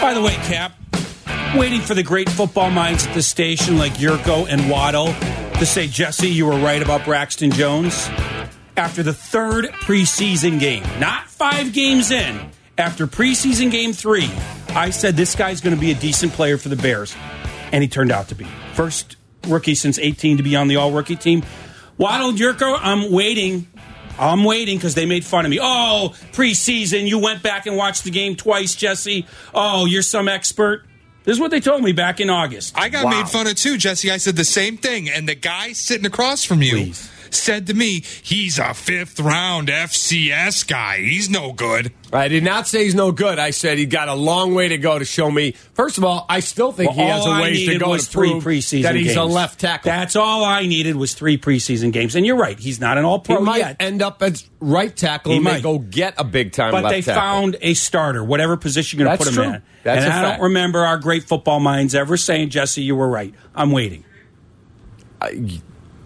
By 0.00 0.14
the 0.14 0.22
way, 0.22 0.34
Cap, 0.46 0.72
waiting 1.54 1.82
for 1.82 1.92
the 1.92 2.02
great 2.02 2.30
football 2.30 2.70
minds 2.70 3.06
at 3.06 3.12
the 3.12 3.22
station 3.22 3.76
like 3.76 3.92
Yurko 3.94 4.48
and 4.48 4.70
Waddle 4.70 5.12
to 5.58 5.66
say, 5.66 5.88
Jesse, 5.88 6.28
you 6.28 6.46
were 6.46 6.58
right 6.58 6.80
about 6.80 7.04
Braxton 7.04 7.50
Jones. 7.50 8.08
After 8.76 9.02
the 9.04 9.14
third 9.14 9.66
preseason 9.86 10.58
game, 10.58 10.82
not 10.98 11.28
five 11.28 11.72
games 11.72 12.10
in, 12.10 12.50
after 12.76 13.06
preseason 13.06 13.70
game 13.70 13.92
three, 13.92 14.28
I 14.70 14.90
said 14.90 15.16
this 15.16 15.36
guy's 15.36 15.60
going 15.60 15.76
to 15.76 15.80
be 15.80 15.92
a 15.92 15.94
decent 15.94 16.32
player 16.32 16.58
for 16.58 16.68
the 16.68 16.76
Bears. 16.76 17.14
And 17.70 17.82
he 17.82 17.88
turned 17.88 18.10
out 18.10 18.28
to 18.28 18.34
be. 18.34 18.46
First 18.74 19.16
rookie 19.46 19.76
since 19.76 19.98
18 19.98 20.38
to 20.38 20.42
be 20.42 20.56
on 20.56 20.66
the 20.66 20.76
all 20.76 20.90
rookie 20.90 21.14
team. 21.16 21.44
Waddle 21.98 22.30
and 22.30 22.38
Yurko, 22.38 22.76
I'm 22.80 23.12
waiting. 23.12 23.68
I'm 24.18 24.42
waiting 24.44 24.76
because 24.76 24.94
they 24.94 25.06
made 25.06 25.24
fun 25.24 25.44
of 25.44 25.50
me. 25.50 25.58
Oh, 25.62 26.14
preseason, 26.32 27.06
you 27.06 27.18
went 27.18 27.42
back 27.44 27.66
and 27.66 27.76
watched 27.76 28.02
the 28.04 28.10
game 28.10 28.34
twice, 28.34 28.74
Jesse. 28.74 29.26
Oh, 29.54 29.86
you're 29.86 30.02
some 30.02 30.28
expert. 30.28 30.84
This 31.24 31.34
is 31.34 31.40
what 31.40 31.50
they 31.52 31.60
told 31.60 31.82
me 31.82 31.92
back 31.92 32.20
in 32.20 32.28
August. 32.28 32.76
I 32.76 32.88
got 32.88 33.04
Wow. 33.04 33.10
made 33.22 33.28
fun 33.28 33.46
of 33.46 33.54
too, 33.54 33.76
Jesse. 33.78 34.10
I 34.10 34.16
said 34.18 34.36
the 34.36 34.44
same 34.44 34.76
thing, 34.76 35.08
and 35.08 35.28
the 35.28 35.34
guy 35.34 35.72
sitting 35.72 36.06
across 36.06 36.44
from 36.44 36.60
you 36.62 36.72
Please. 36.72 37.08
Said 37.34 37.66
to 37.68 37.74
me, 37.74 38.00
he's 38.22 38.58
a 38.58 38.74
fifth 38.74 39.18
round 39.20 39.68
FCS 39.68 40.66
guy. 40.66 40.98
He's 41.00 41.28
no 41.30 41.52
good. 41.52 41.92
I 42.12 42.28
did 42.28 42.44
not 42.44 42.68
say 42.68 42.84
he's 42.84 42.94
no 42.94 43.10
good. 43.10 43.38
I 43.38 43.50
said 43.50 43.76
he 43.78 43.86
got 43.86 44.08
a 44.08 44.14
long 44.14 44.54
way 44.54 44.68
to 44.68 44.78
go 44.78 44.98
to 44.98 45.04
show 45.04 45.30
me. 45.30 45.52
First 45.74 45.98
of 45.98 46.04
all, 46.04 46.26
I 46.28 46.40
still 46.40 46.70
think 46.70 46.90
Well, 46.90 47.04
he 47.06 47.10
has 47.10 47.20
all 47.22 47.32
a 47.32 47.36
I 47.36 47.42
ways 47.42 47.66
to 47.68 47.78
go 47.78 47.90
was 47.90 48.06
to 48.06 48.12
three 48.12 48.30
prove 48.30 48.44
preseason 48.44 48.82
that 48.82 48.94
he's 48.94 49.16
a 49.16 49.24
left 49.24 49.58
tackle. 49.60 49.90
That's 49.90 50.14
all 50.14 50.44
I 50.44 50.66
needed 50.66 50.94
was 50.96 51.14
three 51.14 51.36
preseason 51.38 51.92
games. 51.92 52.14
And 52.14 52.24
you're 52.24 52.36
right, 52.36 52.58
he's 52.58 52.78
not 52.80 52.98
an 52.98 53.04
All 53.04 53.18
Pro 53.18 53.38
he 53.38 53.44
might 53.44 53.58
yet. 53.58 53.76
end 53.80 54.00
up 54.00 54.22
as 54.22 54.48
right 54.60 54.94
tackle 54.94 55.32
He 55.32 55.36
and 55.38 55.44
might. 55.44 55.62
go 55.62 55.78
get 55.78 56.14
a 56.18 56.24
big 56.24 56.52
time 56.52 56.70
But 56.70 56.84
left 56.84 56.92
they 56.94 57.02
tackle. 57.02 57.20
found 57.20 57.56
a 57.60 57.74
starter, 57.74 58.22
whatever 58.22 58.56
position 58.56 58.98
you're 59.00 59.06
going 59.08 59.18
to 59.18 59.24
That's 59.24 59.36
put 59.36 59.44
him 59.44 59.50
true. 59.50 59.54
in. 59.56 59.62
That's 59.82 60.04
and 60.04 60.12
a 60.12 60.16
I 60.16 60.22
fact. 60.22 60.38
don't 60.38 60.44
remember 60.44 60.80
our 60.80 60.98
great 60.98 61.24
football 61.24 61.58
minds 61.60 61.94
ever 61.96 62.16
saying, 62.16 62.50
Jesse, 62.50 62.82
you 62.82 62.94
were 62.94 63.08
right. 63.08 63.34
I'm 63.56 63.72
waiting. 63.72 64.04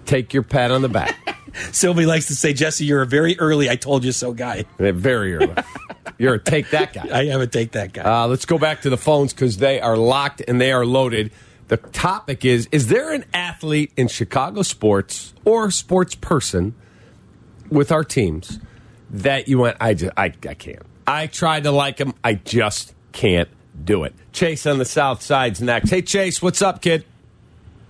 Take 0.09 0.33
your 0.33 0.43
pat 0.43 0.71
on 0.71 0.81
the 0.81 0.89
back. 0.89 1.37
Silvy 1.71 2.07
likes 2.07 2.29
to 2.29 2.35
say, 2.35 2.55
Jesse, 2.55 2.87
you're 2.87 3.03
a 3.03 3.07
very 3.07 3.39
early 3.39 3.69
I 3.69 3.77
told 3.77 4.05
you 4.05 4.13
so 4.13 4.33
guy. 4.33 4.65
Very 4.79 5.35
early. 5.35 5.55
You're 6.19 6.35
a 6.35 6.43
take 6.43 6.71
that 6.71 6.95
guy. 6.95 7.07
I 7.13 7.27
am 7.27 7.41
a 7.43 7.47
take 7.47 7.73
that 7.73 7.93
guy. 7.93 8.03
Uh, 8.03 8.27
let's 8.27 8.47
go 8.47 8.59
back 8.59 8.81
to 8.83 8.91
the 8.91 8.97
phones 8.97 9.33
because 9.35 9.59
they 9.59 9.81
are 9.81 9.97
locked 9.97 10.43
and 10.49 10.61
they 10.61 10.73
are 10.73 10.85
loaded. 10.87 11.31
The 11.69 11.77
topic 11.77 12.45
is 12.45 12.69
Is 12.73 12.89
there 12.89 13.13
an 13.13 13.27
athlete 13.35 13.93
in 13.97 14.09
Chicago 14.09 14.63
sports 14.63 15.35
or 15.45 15.71
sports 15.71 16.15
person 16.15 16.75
with 17.69 17.93
our 17.93 18.03
teams 18.03 18.59
that 19.11 19.47
you 19.47 19.59
went, 19.59 19.77
I, 19.79 19.93
just, 19.93 20.13
I, 20.17 20.33
I 20.49 20.55
can't? 20.55 20.83
I 21.07 21.27
tried 21.27 21.65
to 21.65 21.71
like 21.71 21.99
him. 21.99 22.15
I 22.25 22.35
just 22.35 22.95
can't 23.13 23.51
do 23.85 24.05
it. 24.05 24.15
Chase 24.33 24.67
on 24.67 24.79
the 24.79 24.87
south 24.87 25.21
side's 25.21 25.61
next. 25.61 25.91
Hey, 25.91 26.01
Chase, 26.03 26.41
what's 26.41 26.63
up, 26.63 26.81
kid? 26.81 27.05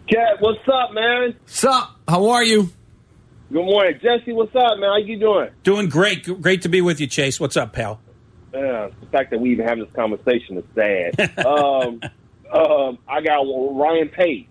Cat, 0.08 0.40
what's 0.40 0.66
up, 0.68 0.92
man? 0.92 1.36
What's 1.44 1.64
up? 1.64 1.97
How 2.08 2.30
are 2.30 2.42
you? 2.42 2.70
Good 3.52 3.64
morning, 3.64 3.98
Jesse. 4.02 4.32
What's 4.32 4.54
up, 4.54 4.78
man? 4.78 4.88
How 4.90 4.96
you 4.96 5.18
doing? 5.18 5.50
Doing 5.62 5.88
great. 5.88 6.24
Great 6.40 6.62
to 6.62 6.68
be 6.68 6.80
with 6.80 7.00
you, 7.00 7.06
Chase. 7.06 7.38
What's 7.38 7.56
up, 7.56 7.72
pal? 7.74 8.00
Uh, 8.54 8.88
the 9.00 9.06
fact 9.12 9.30
that 9.30 9.40
we 9.40 9.52
even 9.52 9.66
have 9.66 9.78
this 9.78 9.88
conversation 9.94 10.56
is 10.58 10.64
sad. 10.74 11.38
um, 11.46 12.00
um, 12.52 12.98
I 13.06 13.20
got 13.20 13.42
Ryan 13.42 14.08
Pace. 14.08 14.46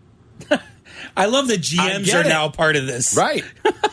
I 1.18 1.26
love 1.26 1.48
that 1.48 1.62
GMs 1.62 2.14
are 2.14 2.22
it. 2.22 2.28
now 2.28 2.50
part 2.50 2.76
of 2.76 2.86
this. 2.86 3.16
Right. 3.18 3.44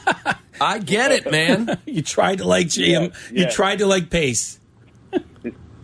I 0.60 0.78
get 0.78 1.10
it, 1.10 1.30
man. 1.30 1.78
You 1.86 2.02
tried 2.02 2.38
to 2.38 2.44
like 2.44 2.68
GM. 2.68 3.14
Yeah, 3.32 3.44
You 3.44 3.50
tried 3.50 3.78
to 3.78 3.86
like 3.86 4.10
Pace. 4.10 4.60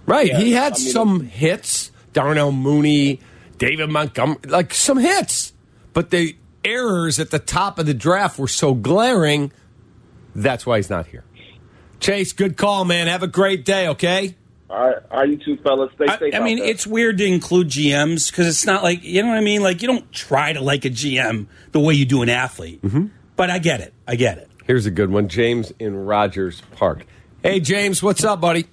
Right. 0.07 0.29
Yeah, 0.29 0.39
he 0.39 0.53
had 0.53 0.75
I 0.75 0.79
mean- 0.79 0.93
some 0.93 1.21
hits. 1.21 1.91
Darnell 2.13 2.51
Mooney, 2.51 3.21
David 3.59 3.89
Montgomery, 3.89 4.39
like 4.47 4.75
some 4.75 4.99
hits. 4.99 5.53
But 5.93 6.11
the 6.11 6.35
errors 6.65 7.19
at 7.19 7.31
the 7.31 7.39
top 7.39 7.79
of 7.79 7.87
the 7.87 7.95
draft 7.95 8.39
were 8.39 8.49
so 8.49 8.75
glaring. 8.75 9.53
That's 10.35 10.67
why 10.67 10.77
he's 10.77 10.91
not 10.91 11.07
here. 11.07 11.25
Chase, 11.99 12.33
good 12.33 12.57
call, 12.57 12.85
man. 12.85 13.07
Have 13.09 13.23
a 13.23 13.29
great 13.29 13.65
day, 13.65 13.89
okay? 13.89 14.37
All 14.71 14.79
right, 14.79 14.97
all 15.11 15.19
right, 15.19 15.29
you 15.29 15.37
two 15.37 15.57
fellas, 15.63 15.91
stay 15.97 16.07
I, 16.09 16.19
safe. 16.19 16.35
I 16.35 16.39
out 16.39 16.45
mean, 16.45 16.59
there. 16.59 16.69
it's 16.69 16.87
weird 16.87 17.19
to 17.19 17.25
include 17.25 17.69
GMs 17.69 18.31
because 18.31 18.47
it's 18.47 18.65
not 18.65 18.85
like 18.85 19.03
you 19.03 19.21
know 19.21 19.29
what 19.29 19.39
I 19.39 19.41
mean. 19.41 19.63
Like 19.63 19.83
you 19.83 19.89
don't 19.89 20.11
try 20.13 20.53
to 20.53 20.61
like 20.61 20.85
a 20.85 20.91
GM 20.91 21.47
the 21.73 21.81
way 21.81 21.95
you 21.95 22.07
do 22.07 22.23
an 22.23 22.29
athlete. 22.29 22.81
Mm-hmm. 22.83 23.07
But 23.35 23.51
I 23.51 23.59
get 23.59 23.81
it. 23.81 23.93
I 24.07 24.15
get 24.15 24.39
it. 24.39 24.49
Here's 24.67 24.87
a 24.87 24.91
good 24.93 25.11
one 25.11 25.27
James 25.27 25.73
in 25.81 25.97
Rogers 25.97 26.63
Park. 26.77 27.05
Hey, 27.43 27.59
James, 27.59 28.01
what's 28.01 28.23
up, 28.23 28.41
buddy? 28.41 28.67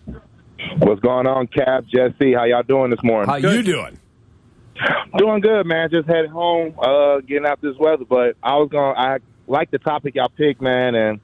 What's 0.78 1.02
going 1.02 1.26
on, 1.26 1.48
Cap, 1.48 1.86
Jesse? 1.86 2.34
How 2.34 2.44
y'all 2.44 2.62
doing 2.62 2.92
this 2.92 3.00
morning? 3.02 3.28
How 3.28 3.38
you 3.38 3.64
doing? 3.64 3.98
Doing 5.18 5.42
good, 5.42 5.66
man. 5.66 5.90
Just 5.90 6.08
headed 6.08 6.30
home, 6.30 6.76
uh, 6.80 7.20
getting 7.20 7.46
out 7.46 7.62
this 7.62 7.76
weather. 7.78 8.06
But 8.06 8.36
I 8.44 8.58
was 8.58 8.70
going. 8.70 8.96
I 8.96 9.20
like 9.48 9.72
the 9.72 9.80
topic 9.80 10.16
y'all 10.16 10.30
picked, 10.30 10.62
man. 10.62 10.96
And 10.96 11.20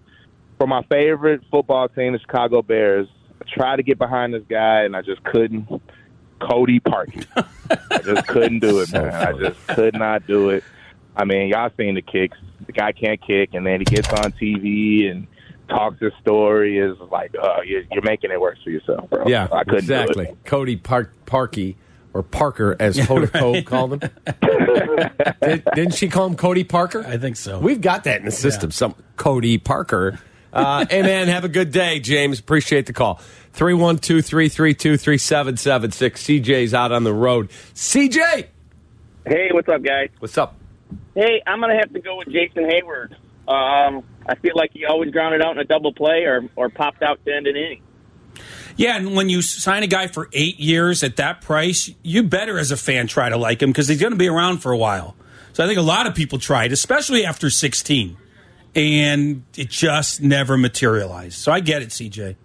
for 0.58 0.68
my 0.68 0.84
favorite 0.84 1.42
football 1.52 1.88
team, 1.90 2.14
the 2.14 2.20
Chicago 2.20 2.62
Bears, 2.62 3.08
I 3.42 3.46
tried 3.54 3.78
to 3.78 3.84
get 3.84 3.98
behind 3.98 4.34
this 4.34 4.44
guy, 4.50 4.84
and 4.84 4.96
I 4.96 5.02
just 5.02 5.24
couldn't. 5.24 5.68
Cody 6.40 6.80
Parkey. 6.82 7.26
I 7.90 8.00
just 8.00 8.28
couldn't 8.28 8.60
do 8.60 8.82
it, 8.82 8.92
man. 8.92 9.14
I 9.14 9.32
just 9.34 9.66
could 9.68 9.94
not 9.94 10.28
do 10.28 10.50
it. 10.50 10.64
I 11.16 11.26
mean, 11.26 11.48
y'all 11.48 11.70
seen 11.78 11.96
the 11.96 12.02
kicks. 12.02 12.38
The 12.66 12.72
guy 12.72 12.92
can't 12.92 13.22
kick, 13.22 13.54
and 13.54 13.66
then 13.66 13.80
he 13.80 13.86
gets 13.86 14.10
on 14.10 14.32
TV 14.34 15.10
and 15.10 15.28
talks 15.70 16.00
his 16.00 16.12
story. 16.22 16.80
Is 16.80 16.98
like, 17.12 17.34
uh, 17.42 17.62
you're, 17.66 17.84
you're 17.92 18.04
making 18.04 18.32
it 18.32 18.42
worse 18.42 18.60
for 18.64 18.72
yourself, 18.72 19.10
bro. 19.10 19.26
Yeah, 19.28 19.48
I 19.52 19.64
couldn't 19.64 19.80
exactly. 19.80 20.36
Cody 20.44 20.76
Park, 20.76 21.14
Parkey, 21.26 21.76
or 22.14 22.24
Parker, 22.24 22.76
as 22.80 22.98
Hoda 22.98 23.28
Kotb 23.28 23.66
called 23.66 23.94
him. 23.94 24.00
Did, 25.42 25.68
didn't 25.74 25.96
she 25.96 26.08
call 26.10 26.28
him 26.28 26.36
Cody 26.36 26.64
Parker? 26.64 27.06
I 27.06 27.18
think 27.18 27.36
so. 27.36 27.60
We've 27.60 27.82
got 27.82 28.04
that 28.06 28.20
in 28.20 28.26
the 28.26 28.32
system. 28.32 28.72
Some 28.72 28.96
Cody 29.18 29.58
Parker. 29.58 30.20
Uh, 30.52 30.86
hey, 30.88 31.02
man, 31.02 31.28
have 31.28 31.44
a 31.44 31.50
good 31.50 31.72
day, 31.72 32.00
James. 32.00 32.40
Appreciate 32.40 32.86
the 32.86 32.94
call. 32.94 33.16
312 33.54 34.24
332 34.26 34.98
3776. 34.98 36.24
CJ's 36.24 36.74
out 36.74 36.92
on 36.92 37.04
the 37.04 37.14
road. 37.14 37.50
CJ! 37.74 38.48
Hey, 39.26 39.50
what's 39.52 39.70
up, 39.70 39.82
guys? 39.82 40.10
What's 40.20 40.38
up? 40.38 40.56
Hey, 41.16 41.42
I'm 41.46 41.60
gonna 41.60 41.78
have 41.78 41.94
to 41.94 42.00
go 42.00 42.18
with 42.18 42.28
Jason 42.30 42.66
Heyward. 42.66 43.14
Um, 43.48 44.04
I 44.26 44.36
feel 44.36 44.54
like 44.56 44.72
he 44.74 44.86
always 44.86 45.12
grounded 45.12 45.42
out 45.42 45.52
in 45.52 45.60
a 45.60 45.64
double 45.64 45.94
play 45.94 46.24
or 46.26 46.50
or 46.56 46.70
popped 46.70 47.02
out 47.02 47.24
to 47.26 47.34
end 47.34 47.48
an 47.48 47.56
inning. 47.56 47.82
Yeah, 48.76 48.98
and 48.98 49.16
when 49.16 49.30
you 49.30 49.42
sign 49.42 49.84
a 49.84 49.88
guy 49.88 50.08
for 50.08 50.30
eight 50.34 50.60
years 50.60 51.04
at 51.04 51.18
that 51.18 51.42
price, 51.42 51.92
you 52.02 52.24
better 52.24 52.58
as 52.58 52.72
a 52.72 52.78
fan 52.78 53.08
try 53.08 53.30
to 53.30 53.38
like 53.38 53.62
him 53.62 53.70
because 53.70 53.88
he's 53.88 54.00
going 54.02 54.14
to 54.14 54.18
be 54.18 54.28
around 54.28 54.60
for 54.60 54.72
a 54.72 54.78
while. 54.78 55.16
So 55.54 55.64
I 55.64 55.68
think 55.68 55.78
a 55.78 55.84
lot 55.84 56.08
of 56.08 56.16
people 56.16 56.40
tried, 56.40 56.72
especially 56.72 57.26
after 57.26 57.50
16, 57.50 58.18
and 58.76 59.44
it 59.56 59.70
just 59.70 60.22
never 60.22 60.58
materialized. 60.58 61.36
So 61.36 61.52
I 61.52 61.60
get 61.60 61.84
it, 61.84 61.90
CJ. 61.90 62.36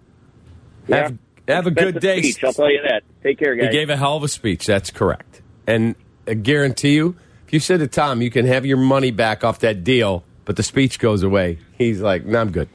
Have, 0.89 1.17
have 1.47 1.67
a 1.67 1.71
good 1.71 1.99
day. 1.99 2.21
Speech, 2.21 2.43
I'll 2.43 2.53
tell 2.53 2.71
you 2.71 2.81
that. 2.83 3.03
Take 3.23 3.39
care, 3.39 3.55
guys. 3.55 3.67
He 3.67 3.71
gave 3.71 3.89
a 3.89 3.97
hell 3.97 4.17
of 4.17 4.23
a 4.23 4.27
speech. 4.27 4.65
That's 4.65 4.91
correct. 4.91 5.41
And 5.65 5.95
I 6.27 6.35
guarantee 6.35 6.93
you, 6.95 7.15
if 7.47 7.53
you 7.53 7.59
said 7.59 7.79
to 7.79 7.87
Tom, 7.87 8.21
you 8.21 8.29
can 8.29 8.45
have 8.45 8.65
your 8.65 8.77
money 8.77 9.09
back 9.09 9.43
off 9.43 9.59
that 9.59 9.83
deal, 9.83 10.23
but 10.45 10.55
the 10.55 10.63
speech 10.63 10.99
goes 10.99 11.23
away, 11.23 11.57
he's 11.77 12.01
like, 12.01 12.25
no, 12.25 12.39
I'm 12.39 12.51
good. 12.51 12.69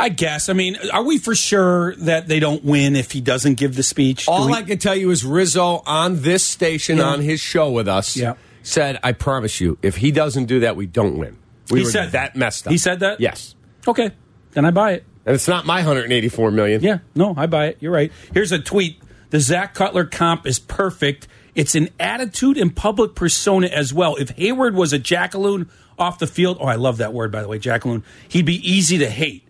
I 0.00 0.10
guess. 0.10 0.48
I 0.48 0.52
mean, 0.52 0.76
are 0.92 1.02
we 1.02 1.18
for 1.18 1.34
sure 1.34 1.94
that 1.96 2.28
they 2.28 2.38
don't 2.38 2.64
win 2.64 2.94
if 2.94 3.10
he 3.10 3.20
doesn't 3.20 3.54
give 3.54 3.74
the 3.74 3.82
speech? 3.82 4.26
Do 4.26 4.32
All 4.32 4.46
we- 4.46 4.52
I 4.52 4.62
can 4.62 4.78
tell 4.78 4.94
you 4.94 5.10
is 5.10 5.24
Rizzo 5.24 5.82
on 5.86 6.22
this 6.22 6.44
station 6.44 6.98
Yeah. 6.98 7.04
on 7.04 7.20
his 7.20 7.40
show 7.40 7.70
with 7.70 7.88
us 7.88 8.16
Yeah. 8.16 8.34
said, 8.62 8.98
"I 9.02 9.12
promise 9.12 9.60
you, 9.60 9.76
if 9.82 9.96
he 9.96 10.12
doesn't 10.12 10.44
do 10.46 10.60
that, 10.60 10.76
we 10.76 10.86
don't 10.86 11.18
win." 11.18 11.36
We 11.70 11.80
He 11.80 11.84
were 11.84 11.90
said 11.90 12.12
that 12.12 12.36
messed 12.36 12.66
up. 12.66 12.70
He 12.72 12.78
said 12.78 13.00
that? 13.00 13.20
yes, 13.20 13.54
Okay, 13.86 14.10
then 14.52 14.64
I 14.64 14.70
buy 14.70 14.92
it. 14.92 15.04
and 15.26 15.34
it's 15.34 15.48
not 15.48 15.66
my 15.66 15.82
184 15.82 16.50
million. 16.52 16.80
Yeah, 16.82 16.98
no, 17.16 17.34
I 17.36 17.46
buy 17.46 17.66
it. 17.66 17.78
You're 17.80 17.92
right. 17.92 18.12
Here's 18.32 18.52
a 18.52 18.58
tweet. 18.58 19.00
The 19.30 19.40
Zach 19.40 19.74
Cutler 19.74 20.04
comp 20.04 20.46
is 20.46 20.58
perfect. 20.58 21.26
It's 21.54 21.74
an 21.74 21.88
attitude 21.98 22.56
and 22.56 22.74
public 22.74 23.14
persona 23.16 23.66
as 23.66 23.92
well. 23.92 24.14
If 24.16 24.34
Heyward 24.36 24.74
was 24.74 24.92
a 24.92 24.98
jackaloon 24.98 25.68
off 25.98 26.18
the 26.20 26.26
field, 26.28 26.56
oh, 26.60 26.66
I 26.66 26.76
love 26.76 26.98
that 26.98 27.12
word, 27.12 27.32
by 27.32 27.42
the 27.42 27.48
way, 27.48 27.58
jackaloon, 27.58 28.04
he'd 28.28 28.46
be 28.46 28.56
easy 28.70 28.96
to 28.98 29.10
hate. 29.10 29.42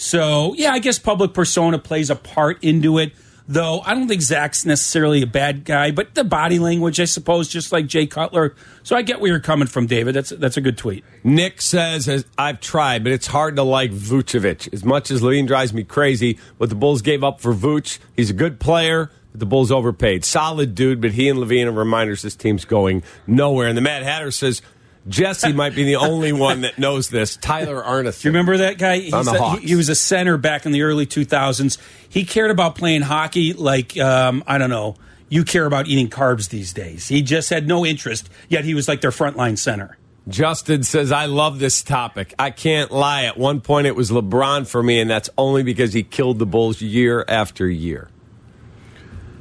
So, 0.00 0.54
yeah, 0.54 0.70
I 0.70 0.78
guess 0.78 0.96
public 0.96 1.34
persona 1.34 1.76
plays 1.76 2.08
a 2.08 2.14
part 2.14 2.62
into 2.62 2.98
it, 2.98 3.14
though 3.48 3.80
I 3.80 3.94
don't 3.96 4.06
think 4.06 4.22
Zach's 4.22 4.64
necessarily 4.64 5.22
a 5.22 5.26
bad 5.26 5.64
guy, 5.64 5.90
but 5.90 6.14
the 6.14 6.22
body 6.22 6.60
language, 6.60 7.00
I 7.00 7.04
suppose, 7.04 7.48
just 7.48 7.72
like 7.72 7.88
Jay 7.88 8.06
Cutler. 8.06 8.54
So 8.84 8.94
I 8.94 9.02
get 9.02 9.20
where 9.20 9.32
you're 9.32 9.40
coming 9.40 9.66
from, 9.66 9.88
David. 9.88 10.14
That's, 10.14 10.30
that's 10.30 10.56
a 10.56 10.60
good 10.60 10.78
tweet. 10.78 11.04
Nick 11.24 11.60
says, 11.60 12.24
I've 12.38 12.60
tried, 12.60 13.02
but 13.02 13.12
it's 13.12 13.26
hard 13.26 13.56
to 13.56 13.64
like 13.64 13.90
Vucevic. 13.90 14.72
As 14.72 14.84
much 14.84 15.10
as 15.10 15.20
LaVine 15.20 15.48
drives 15.48 15.74
me 15.74 15.82
crazy, 15.82 16.38
what 16.58 16.68
the 16.68 16.76
Bulls 16.76 17.02
gave 17.02 17.24
up 17.24 17.40
for 17.40 17.52
Vuce, 17.52 17.98
he's 18.14 18.30
a 18.30 18.34
good 18.34 18.60
player. 18.60 19.10
but 19.32 19.40
The 19.40 19.46
Bulls 19.46 19.72
overpaid. 19.72 20.24
Solid 20.24 20.76
dude, 20.76 21.00
but 21.00 21.10
he 21.10 21.28
and 21.28 21.40
LaVine 21.40 21.66
are 21.66 21.72
reminders 21.72 22.22
this 22.22 22.36
team's 22.36 22.64
going 22.64 23.02
nowhere. 23.26 23.66
And 23.66 23.76
the 23.76 23.82
Mad 23.82 24.04
Hatter 24.04 24.30
says, 24.30 24.62
Jesse 25.06 25.52
might 25.52 25.74
be 25.74 25.84
the 25.84 25.96
only 25.96 26.32
one 26.32 26.62
that 26.62 26.78
knows 26.78 27.08
this. 27.08 27.36
Tyler. 27.36 27.82
Do 28.02 28.10
you 28.10 28.30
remember 28.30 28.58
that 28.58 28.78
guy? 28.78 28.98
He's 28.98 29.14
On 29.14 29.24
the 29.24 29.42
a- 29.42 29.56
he, 29.60 29.68
he 29.68 29.74
was 29.76 29.88
a 29.88 29.94
center 29.94 30.36
back 30.36 30.66
in 30.66 30.72
the 30.72 30.82
early 30.82 31.06
2000s. 31.06 31.78
He 32.08 32.24
cared 32.24 32.50
about 32.50 32.74
playing 32.74 33.02
hockey 33.02 33.52
like, 33.52 33.96
um, 33.98 34.42
I 34.46 34.58
don't 34.58 34.70
know, 34.70 34.96
you 35.28 35.44
care 35.44 35.66
about 35.66 35.86
eating 35.86 36.08
carbs 36.08 36.48
these 36.50 36.72
days. 36.72 37.08
He 37.08 37.22
just 37.22 37.50
had 37.50 37.68
no 37.68 37.86
interest, 37.86 38.28
yet 38.48 38.64
he 38.64 38.74
was 38.74 38.88
like 38.88 39.00
their 39.00 39.10
frontline 39.10 39.56
center. 39.56 39.96
Justin 40.26 40.82
says, 40.82 41.10
I 41.10 41.24
love 41.24 41.58
this 41.58 41.82
topic. 41.82 42.34
I 42.38 42.50
can't 42.50 42.90
lie. 42.90 43.24
At 43.24 43.38
one 43.38 43.62
point, 43.62 43.86
it 43.86 43.96
was 43.96 44.10
LeBron 44.10 44.68
for 44.68 44.82
me, 44.82 45.00
and 45.00 45.08
that's 45.08 45.30
only 45.38 45.62
because 45.62 45.94
he 45.94 46.02
killed 46.02 46.38
the 46.38 46.44
Bulls 46.46 46.82
year 46.82 47.24
after 47.26 47.66
year. 47.66 48.10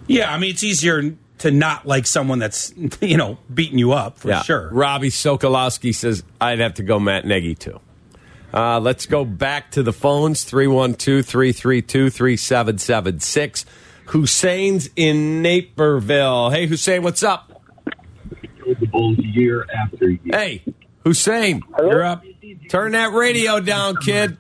Yeah, 0.08 0.34
I 0.34 0.38
mean, 0.38 0.52
it's 0.52 0.64
easier 0.64 1.16
to 1.40 1.52
not 1.52 1.86
like 1.86 2.08
someone 2.08 2.40
that's, 2.40 2.74
you 3.02 3.18
know, 3.18 3.38
beating 3.54 3.78
you 3.80 3.92
up 3.94 4.18
for 4.20 4.30
Yeah. 4.30 4.42
sure. 4.44 4.70
Robbie 4.72 5.10
Sokolowski 5.10 5.94
says, 5.94 6.24
I'd 6.42 6.60
have 6.60 6.76
to 6.76 6.84
go 6.84 7.00
Matt 7.00 7.26
Nagy, 7.26 7.56
too. 7.56 7.80
Uh, 8.54 8.80
let's 8.80 9.06
go 9.06 9.26
back 9.26 9.72
to 9.72 9.84
the 9.84 9.92
phones 9.94 10.44
312 10.46 11.26
332 11.26 12.10
3776. 12.10 13.66
Hussein's 14.08 14.90
in 14.96 15.42
Naperville. 15.42 16.50
Hey, 16.50 16.66
Hussein, 16.66 17.04
what's 17.04 17.24
up? 17.24 17.62
the 18.80 18.86
Bulls 18.88 19.18
year 19.20 19.66
after 19.78 20.10
year. 20.10 20.20
Hey, 20.32 20.64
Hussein, 21.04 21.62
you're 21.80 22.04
up. 22.04 22.24
Turn 22.70 22.94
that 22.94 23.12
radio 23.14 23.60
down, 23.60 23.96
kid. 23.98 24.38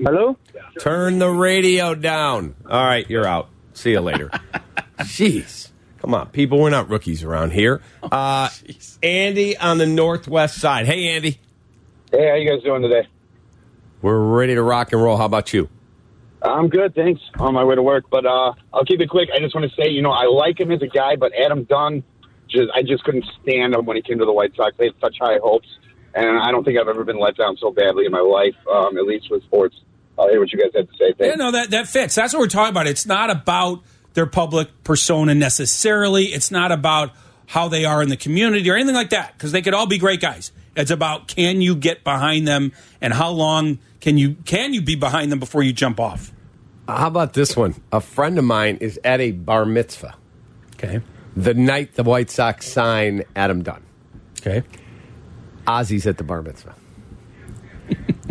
Hello? 0.00 0.36
Turn 0.80 1.18
the 1.20 1.28
radio 1.30 1.94
down. 1.94 2.54
All 2.68 2.84
right, 2.84 3.08
you're 3.08 3.26
out. 3.26 3.48
See 3.72 3.90
you 3.92 4.00
later. 4.00 4.30
Jeez. 5.00 5.70
Come 6.04 6.12
on, 6.12 6.28
people. 6.28 6.60
We're 6.60 6.68
not 6.68 6.90
rookies 6.90 7.24
around 7.24 7.52
here. 7.52 7.80
Uh, 8.02 8.50
Andy 9.02 9.56
on 9.56 9.78
the 9.78 9.86
northwest 9.86 10.60
side. 10.60 10.84
Hey, 10.84 11.08
Andy. 11.08 11.40
Hey, 12.12 12.28
how 12.28 12.34
you 12.34 12.46
guys 12.46 12.62
doing 12.62 12.82
today? 12.82 13.08
We're 14.02 14.18
ready 14.18 14.54
to 14.54 14.62
rock 14.62 14.92
and 14.92 15.02
roll. 15.02 15.16
How 15.16 15.24
about 15.24 15.54
you? 15.54 15.70
I'm 16.42 16.68
good, 16.68 16.94
thanks. 16.94 17.22
On 17.38 17.54
my 17.54 17.64
way 17.64 17.74
to 17.74 17.82
work, 17.82 18.04
but 18.10 18.26
uh, 18.26 18.52
I'll 18.74 18.84
keep 18.84 19.00
it 19.00 19.08
quick. 19.08 19.30
I 19.34 19.38
just 19.38 19.54
want 19.54 19.66
to 19.70 19.74
say, 19.82 19.88
you 19.88 20.02
know, 20.02 20.10
I 20.10 20.26
like 20.26 20.60
him 20.60 20.70
as 20.72 20.82
a 20.82 20.88
guy, 20.88 21.16
but 21.16 21.32
Adam 21.42 21.64
Dunn, 21.64 22.04
just 22.50 22.70
I 22.74 22.82
just 22.82 23.02
couldn't 23.04 23.24
stand 23.40 23.74
him 23.74 23.86
when 23.86 23.96
he 23.96 24.02
came 24.02 24.18
to 24.18 24.26
the 24.26 24.32
White 24.32 24.54
Sox. 24.54 24.76
They 24.76 24.88
had 24.88 24.94
such 25.00 25.16
high 25.18 25.38
hopes, 25.42 25.68
and 26.14 26.38
I 26.38 26.50
don't 26.50 26.64
think 26.64 26.78
I've 26.78 26.88
ever 26.88 27.04
been 27.04 27.18
let 27.18 27.38
down 27.38 27.56
so 27.56 27.70
badly 27.70 28.04
in 28.04 28.12
my 28.12 28.20
life, 28.20 28.56
um, 28.70 28.98
at 28.98 29.06
least 29.06 29.30
with 29.30 29.42
sports. 29.44 29.74
I'll 30.18 30.28
hear 30.28 30.38
what 30.38 30.52
you 30.52 30.58
guys 30.58 30.70
had 30.74 30.86
to 30.86 30.96
say. 30.98 31.14
Yeah, 31.18 31.36
no, 31.36 31.50
that, 31.52 31.70
that 31.70 31.88
fits. 31.88 32.14
That's 32.14 32.34
what 32.34 32.40
we're 32.40 32.48
talking 32.48 32.72
about. 32.72 32.88
It's 32.88 33.06
not 33.06 33.30
about 33.30 33.82
their 34.14 34.26
public 34.26 34.84
persona 34.84 35.34
necessarily. 35.34 36.26
It's 36.26 36.50
not 36.50 36.72
about 36.72 37.12
how 37.46 37.68
they 37.68 37.84
are 37.84 38.02
in 38.02 38.08
the 38.08 38.16
community 38.16 38.68
or 38.70 38.74
anything 38.74 38.94
like 38.94 39.10
that, 39.10 39.34
because 39.34 39.52
they 39.52 39.62
could 39.62 39.74
all 39.74 39.86
be 39.86 39.98
great 39.98 40.20
guys. 40.20 40.50
It's 40.76 40.90
about 40.90 41.28
can 41.28 41.60
you 41.60 41.76
get 41.76 42.02
behind 42.02 42.48
them 42.48 42.72
and 43.00 43.12
how 43.12 43.30
long 43.30 43.78
can 44.00 44.18
you 44.18 44.36
can 44.44 44.74
you 44.74 44.82
be 44.82 44.96
behind 44.96 45.30
them 45.30 45.38
before 45.38 45.62
you 45.62 45.72
jump 45.72 46.00
off? 46.00 46.32
How 46.88 47.06
about 47.06 47.32
this 47.32 47.56
one? 47.56 47.76
A 47.92 48.00
friend 48.00 48.38
of 48.38 48.44
mine 48.44 48.78
is 48.80 48.98
at 49.04 49.20
a 49.20 49.30
bar 49.30 49.64
mitzvah. 49.64 50.16
Okay. 50.74 51.00
The 51.36 51.54
night 51.54 51.94
the 51.94 52.02
White 52.02 52.30
Sox 52.30 52.66
sign 52.66 53.22
Adam 53.36 53.62
Dunn. 53.62 53.82
Okay. 54.40 54.62
Ozzy's 55.66 56.06
at 56.06 56.18
the 56.18 56.24
bar 56.24 56.42
mitzvah. 56.42 56.74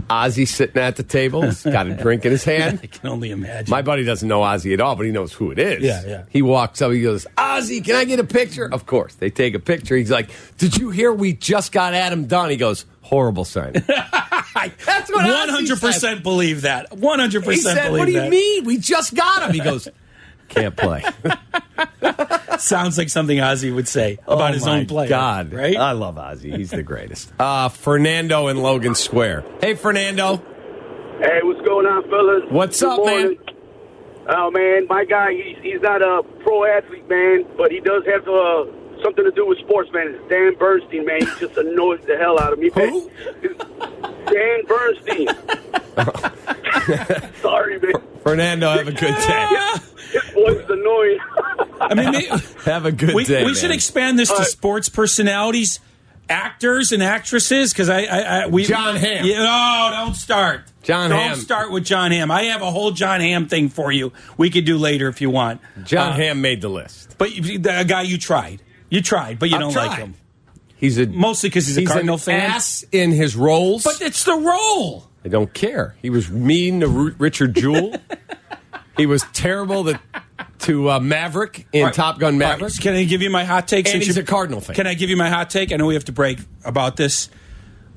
Ozzy's 0.10 0.54
sitting 0.54 0.82
at 0.82 0.96
the 0.96 1.04
table. 1.04 1.42
He's 1.44 1.64
got 1.64 1.88
a 1.88 1.96
drink 1.96 2.26
in 2.26 2.32
his 2.32 2.44
hand. 2.44 2.80
I 2.84 2.88
can 2.88 3.10
only 3.10 3.32
imagine. 3.32 3.70
My 3.72 3.82
buddy 3.82 4.04
doesn't 4.04 4.28
know 4.28 4.42
Ozzy 4.42 4.74
at 4.74 4.82
all, 4.82 4.96
but 4.96 5.06
he 5.06 5.12
knows 5.12 5.34
who 5.34 5.52
it 5.52 5.60
is. 5.60 5.82
Yeah, 5.84 6.04
yeah. 6.06 6.24
He 6.30 6.42
walks 6.42 6.82
up. 6.82 6.92
He 6.92 7.02
goes, 7.02 7.26
"Ozzy, 7.38 7.84
can 7.84 7.96
I 7.96 8.06
get 8.06 8.20
a 8.20 8.24
picture?" 8.24 8.70
Of 8.72 8.86
course, 8.86 9.16
they 9.16 9.30
take 9.30 9.54
a 9.54 9.60
picture. 9.60 9.96
He's 9.96 10.12
like, 10.12 10.30
"Did 10.58 10.78
you 10.78 10.90
hear 10.90 11.12
we 11.14 11.34
just 11.34 11.72
got 11.72 11.94
Adam 11.94 12.26
Dunn?" 12.26 12.50
He 12.50 12.58
goes, 12.58 12.86
"Horrible 13.02 13.46
sign." 13.46 13.74
That's 13.84 15.12
what 15.12 15.26
One 15.26 15.50
hundred 15.50 15.80
percent 15.82 16.24
believe 16.24 16.62
that. 16.62 16.90
100% 16.92 17.52
He 17.52 17.58
said, 17.58 17.88
believe 17.88 18.00
"What 18.00 18.06
do 18.06 18.12
you 18.12 18.20
that. 18.22 18.30
mean? 18.30 18.64
We 18.66 18.78
just 18.78 19.14
got 19.14 19.44
him." 19.44 19.54
He 19.54 19.60
goes, 19.60 19.88
"Can't 20.54 20.76
play." 20.76 21.04
Sounds 22.60 22.98
like 22.98 23.10
something 23.10 23.38
Ozzy 23.40 23.74
would 23.74 23.88
say 23.88 24.20
about 24.26 24.52
Oh 24.52 24.54
his 24.54 24.66
my 24.66 24.80
own 24.80 24.86
play. 24.86 25.08
God, 25.10 25.52
right? 25.54 25.76
I 25.76 25.92
love 25.94 26.16
Ozzy. 26.16 26.56
He's 26.56 26.70
the 26.72 26.84
greatest. 26.84 27.32
Uh, 27.40 27.68
Fernando 27.70 28.48
in 28.48 28.58
Logan 28.58 28.96
Square. 28.96 29.44
Hey, 29.60 29.74
Fernando. 29.76 30.38
Hey, 31.20 31.40
what's 31.44 31.62
going 31.66 31.86
on, 31.86 32.04
fellas? 32.10 32.44
What's 32.50 32.80
Good 32.82 33.00
up, 33.00 33.06
man? 33.06 33.38
Oh 34.30 34.50
man, 34.52 34.88
my 34.88 35.04
guy, 35.04 35.34
he's 35.34 35.58
he's 35.62 35.82
not 35.82 36.02
a 36.02 36.24
pro 36.44 36.64
athlete, 36.66 37.10
man, 37.10 37.46
but 37.58 37.72
he 37.72 37.82
does 37.82 38.06
have 38.06 38.26
uh, 38.28 38.64
something 39.04 39.26
to 39.26 39.32
do 39.36 39.46
with 39.46 39.58
sports, 39.60 39.90
man. 39.92 40.08
It's 40.16 40.30
Dan 40.30 40.56
Bernstein, 40.58 41.06
man. 41.06 41.20
He 41.20 41.26
just 41.46 41.58
annoys 41.58 42.00
the 42.08 42.18
hell 42.18 42.40
out 42.40 42.54
of 42.54 42.60
me. 42.60 42.70
Who? 42.74 43.10
Dan 44.32 44.66
Bernstein. 44.66 45.28
Sorry, 47.42 47.80
man. 47.80 47.94
Fernando, 48.24 48.70
have 48.70 48.88
a 48.88 48.92
good 48.94 49.16
day. 49.16 49.48
His 50.46 50.56
voice 50.56 50.64
is 50.66 50.70
annoying. 50.70 51.20
I 51.82 51.94
mean, 51.96 52.12
may- 52.12 52.28
Have 52.66 52.86
a 52.86 52.92
good 52.92 53.14
we, 53.16 53.24
day. 53.26 53.44
we 53.46 53.54
should 53.56 53.70
man. 53.70 53.76
expand 53.76 54.20
this 54.20 54.30
to 54.30 54.44
sports 54.46 54.90
personalities, 54.90 55.80
actors 56.30 56.92
and 56.92 57.04
actresses. 57.04 57.74
Because 57.74 57.90
I, 57.90 58.04
I, 58.04 58.20
I, 58.44 58.48
we 58.48 58.64
John 58.66 58.96
Hamm. 58.96 59.26
Yeah, 59.26 59.40
no, 59.44 59.90
don't 60.06 60.16
start. 60.16 60.62
John 60.84 61.10
don't 61.10 61.20
Hamm. 61.20 61.38
start 61.38 61.72
with 61.72 61.86
John 61.86 62.12
Hamm. 62.12 62.30
I 62.32 62.44
have 62.44 62.62
a 62.62 62.72
whole 62.72 62.92
John 62.92 63.22
Hamm 63.22 63.48
thing 63.48 63.70
for 63.70 63.92
you. 63.92 64.12
We 64.38 64.50
could 64.50 64.66
do 64.66 64.78
later 64.78 65.08
if 65.08 65.22
you 65.22 65.30
want. 65.30 65.62
John 65.84 66.14
Uh, 66.14 66.16
Hamm 66.16 66.42
made 66.42 66.62
the 66.62 66.70
list. 66.70 67.16
but 67.18 67.34
you- 67.36 67.60
the 67.60 67.84
guy 67.88 68.02
you 68.04 68.18
tried, 68.18 68.62
you 68.90 69.02
tried, 69.02 69.40
but 69.40 69.50
you 69.50 69.56
I've 69.56 69.62
don't 69.62 69.74
tried. 69.74 69.88
like 69.88 69.98
him. 70.00 70.16
He's 70.76 70.98
a 70.98 71.06
Mostly 71.06 71.48
because 71.50 71.68
he's 71.68 71.78
a 71.78 71.86
Cardinal 71.86 72.16
an 72.16 72.20
fan. 72.20 72.42
ass 72.52 72.84
in 72.92 73.12
his 73.12 73.38
roles. 73.38 73.84
But 73.86 74.02
it's 74.02 74.26
the 74.26 74.36
role. 74.36 75.08
I 75.24 75.30
don't 75.30 75.54
care. 75.54 75.96
He 76.02 76.10
was 76.10 76.30
mean 76.30 76.82
to 76.82 76.88
Ru- 76.90 77.16
Richard 77.18 77.56
Jewell. 77.56 77.96
he 78.98 79.06
was 79.06 79.24
terrible 79.32 79.86
to, 79.86 79.98
to 80.64 80.92
uh, 80.92 81.00
Maverick 81.00 81.68
in 81.72 81.86
right. 81.86 81.94
Top 81.94 82.20
Gun 82.20 82.38
Maverick. 82.38 82.62
right, 82.74 82.80
Can 82.82 82.96
I 82.96 83.04
give 83.04 83.22
you 83.22 83.30
my 83.30 83.44
hot 83.44 83.68
take? 83.68 83.86
And 83.86 83.94
since 83.94 84.06
he's 84.06 84.18
a 84.18 84.24
Cardinal 84.24 84.62
fan. 84.62 84.76
Can 84.76 84.88
I 84.88 84.94
give 84.94 85.10
you 85.10 85.18
my 85.18 85.30
hot 85.30 85.50
take? 85.50 85.72
I 85.72 85.78
know 85.78 85.86
we 85.86 85.94
have 85.94 86.06
to 86.06 86.12
break 86.12 86.40
about 86.64 86.96
this. 86.98 87.30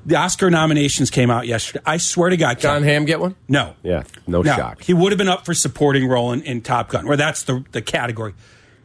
The 0.05 0.15
Oscar 0.15 0.49
nominations 0.49 1.09
came 1.09 1.29
out 1.29 1.47
yesterday. 1.47 1.83
I 1.85 1.97
swear 1.97 2.29
to 2.29 2.37
God, 2.37 2.59
John 2.59 2.81
Ken- 2.81 2.83
Hamm 2.83 3.05
get 3.05 3.19
one? 3.19 3.35
No. 3.49 3.75
Yeah, 3.83 4.03
no, 4.25 4.41
No, 4.41 4.55
shock. 4.55 4.81
He 4.81 4.93
would 4.93 5.11
have 5.11 5.17
been 5.17 5.27
up 5.27 5.45
for 5.45 5.53
supporting 5.53 6.07
role 6.07 6.31
in, 6.31 6.43
in 6.43 6.61
Top 6.61 6.89
Gun, 6.89 7.05
where 7.07 7.17
that's 7.17 7.43
the, 7.43 7.65
the 7.73 7.81
category. 7.81 8.33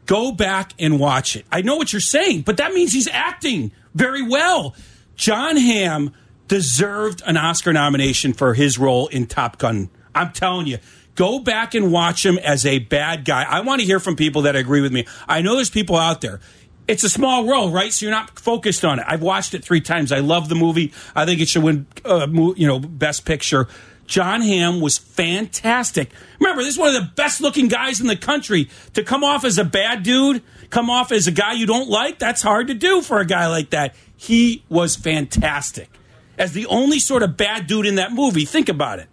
Go 0.06 0.32
back 0.32 0.72
and 0.80 0.98
watch 0.98 1.36
it. 1.36 1.46
I 1.52 1.62
know 1.62 1.76
what 1.76 1.92
you're 1.92 2.00
saying, 2.00 2.42
but 2.42 2.56
that 2.56 2.72
means 2.74 2.92
he's 2.92 3.06
acting 3.06 3.70
very 3.94 4.22
well. 4.22 4.74
John 5.14 5.56
Hamm 5.56 6.12
deserved 6.48 7.22
an 7.24 7.36
Oscar 7.36 7.72
nomination 7.72 8.32
for 8.32 8.54
his 8.54 8.76
role 8.76 9.06
in 9.06 9.26
Top 9.26 9.58
Gun. 9.58 9.90
I'm 10.14 10.32
telling 10.32 10.66
you. 10.66 10.78
Go 11.14 11.38
back 11.38 11.74
and 11.74 11.92
watch 11.92 12.24
him 12.24 12.38
as 12.38 12.64
a 12.64 12.78
bad 12.78 13.24
guy. 13.24 13.42
I 13.42 13.60
want 13.60 13.80
to 13.80 13.86
hear 13.86 14.00
from 14.00 14.16
people 14.16 14.42
that 14.42 14.56
agree 14.56 14.80
with 14.80 14.92
me. 14.92 15.06
I 15.28 15.42
know 15.42 15.56
there's 15.56 15.70
people 15.70 15.96
out 15.96 16.20
there. 16.20 16.40
It's 16.88 17.04
a 17.04 17.10
small 17.10 17.44
world, 17.44 17.72
right? 17.72 17.92
So 17.92 18.06
you're 18.06 18.14
not 18.14 18.40
focused 18.40 18.84
on 18.84 18.98
it. 18.98 19.04
I've 19.06 19.22
watched 19.22 19.54
it 19.54 19.64
three 19.64 19.80
times. 19.80 20.10
I 20.10 20.18
love 20.18 20.48
the 20.48 20.54
movie. 20.54 20.92
I 21.14 21.26
think 21.26 21.40
it 21.40 21.48
should 21.48 21.62
win, 21.62 21.86
uh, 22.04 22.26
you 22.56 22.66
know, 22.66 22.78
Best 22.78 23.24
Picture. 23.24 23.68
John 24.06 24.42
Hamm 24.42 24.80
was 24.80 24.98
fantastic. 24.98 26.10
Remember, 26.40 26.62
this 26.62 26.74
is 26.74 26.78
one 26.78 26.94
of 26.94 26.94
the 26.94 27.10
best 27.14 27.40
looking 27.40 27.68
guys 27.68 28.00
in 28.00 28.08
the 28.08 28.16
country. 28.16 28.68
To 28.94 29.04
come 29.04 29.22
off 29.22 29.44
as 29.44 29.58
a 29.58 29.64
bad 29.64 30.02
dude, 30.02 30.42
come 30.70 30.90
off 30.90 31.12
as 31.12 31.26
a 31.26 31.30
guy 31.32 31.52
you 31.52 31.66
don't 31.66 31.88
like, 31.88 32.18
that's 32.18 32.42
hard 32.42 32.66
to 32.66 32.74
do 32.74 33.00
for 33.00 33.20
a 33.20 33.24
guy 33.24 33.46
like 33.46 33.70
that. 33.70 33.94
He 34.16 34.64
was 34.68 34.96
fantastic. 34.96 35.88
As 36.36 36.52
the 36.52 36.66
only 36.66 36.98
sort 36.98 37.22
of 37.22 37.36
bad 37.36 37.66
dude 37.66 37.86
in 37.86 37.94
that 37.94 38.12
movie, 38.12 38.44
think 38.44 38.68
about 38.68 38.98
it. 38.98 39.08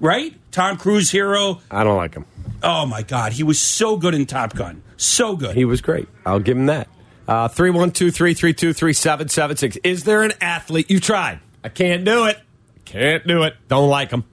Right? 0.00 0.34
Tom 0.52 0.76
Cruise 0.76 1.10
hero. 1.10 1.60
I 1.70 1.84
don't 1.84 1.96
like 1.96 2.14
him. 2.14 2.26
Oh 2.62 2.86
my 2.86 3.02
God. 3.02 3.32
He 3.32 3.42
was 3.42 3.58
so 3.58 3.96
good 3.96 4.14
in 4.14 4.26
Top 4.26 4.54
Gun. 4.54 4.82
So 4.96 5.36
good. 5.36 5.54
He 5.56 5.64
was 5.64 5.80
great. 5.80 6.08
I'll 6.24 6.40
give 6.40 6.56
him 6.56 6.66
that. 6.66 6.88
Uh, 7.28 7.48
312 7.48 8.14
332 8.14 8.72
3776. 8.72 9.76
Is 9.84 10.04
there 10.04 10.22
an 10.22 10.32
athlete 10.40 10.90
you've 10.90 11.02
tried? 11.02 11.40
I 11.64 11.68
can't 11.68 12.04
do 12.04 12.26
it. 12.26 12.38
Can't 12.84 13.26
do 13.26 13.42
it. 13.42 13.56
Don't 13.68 13.88
like 13.90 14.10
him. 14.10 14.24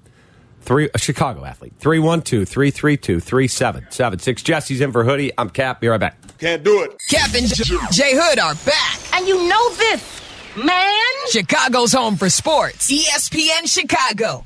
Three, 0.62 0.90
a 0.94 0.98
Chicago 0.98 1.44
athlete. 1.44 1.74
312 1.80 2.48
332 2.48 3.20
3776. 3.20 4.44
Jesse's 4.44 4.80
in 4.82 4.92
for 4.92 5.04
Hoodie. 5.04 5.32
I'm 5.38 5.50
Cap. 5.50 5.82
Be 5.82 5.88
right 5.88 6.00
back. 6.00 6.18
Can't 6.38 6.64
do 6.64 6.84
it. 6.84 6.92
Cap 7.10 7.34
and 7.36 7.48
J- 7.48 7.76
Jay 7.92 8.12
Hood 8.14 8.40
are 8.40 8.56
back. 8.66 9.00
And 9.14 9.28
you 9.28 9.48
know 9.50 9.70
this, 9.76 10.22
man. 10.64 10.94
Chicago's 11.32 11.92
home 11.92 12.16
for 12.16 12.30
sports. 12.30 12.92
ESPN 12.92 13.66
Chicago. 13.68 14.46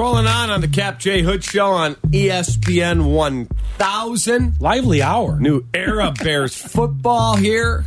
Rolling 0.00 0.26
on 0.26 0.48
on 0.48 0.62
the 0.62 0.68
Cap 0.68 0.98
J 0.98 1.20
Hood 1.20 1.44
Show 1.44 1.72
on 1.72 1.94
ESPN 2.06 3.12
1000. 3.12 4.58
Lively 4.58 5.02
hour. 5.02 5.38
New 5.38 5.66
era 5.74 6.14
Bears 6.24 6.56
football 6.56 7.36
here 7.36 7.84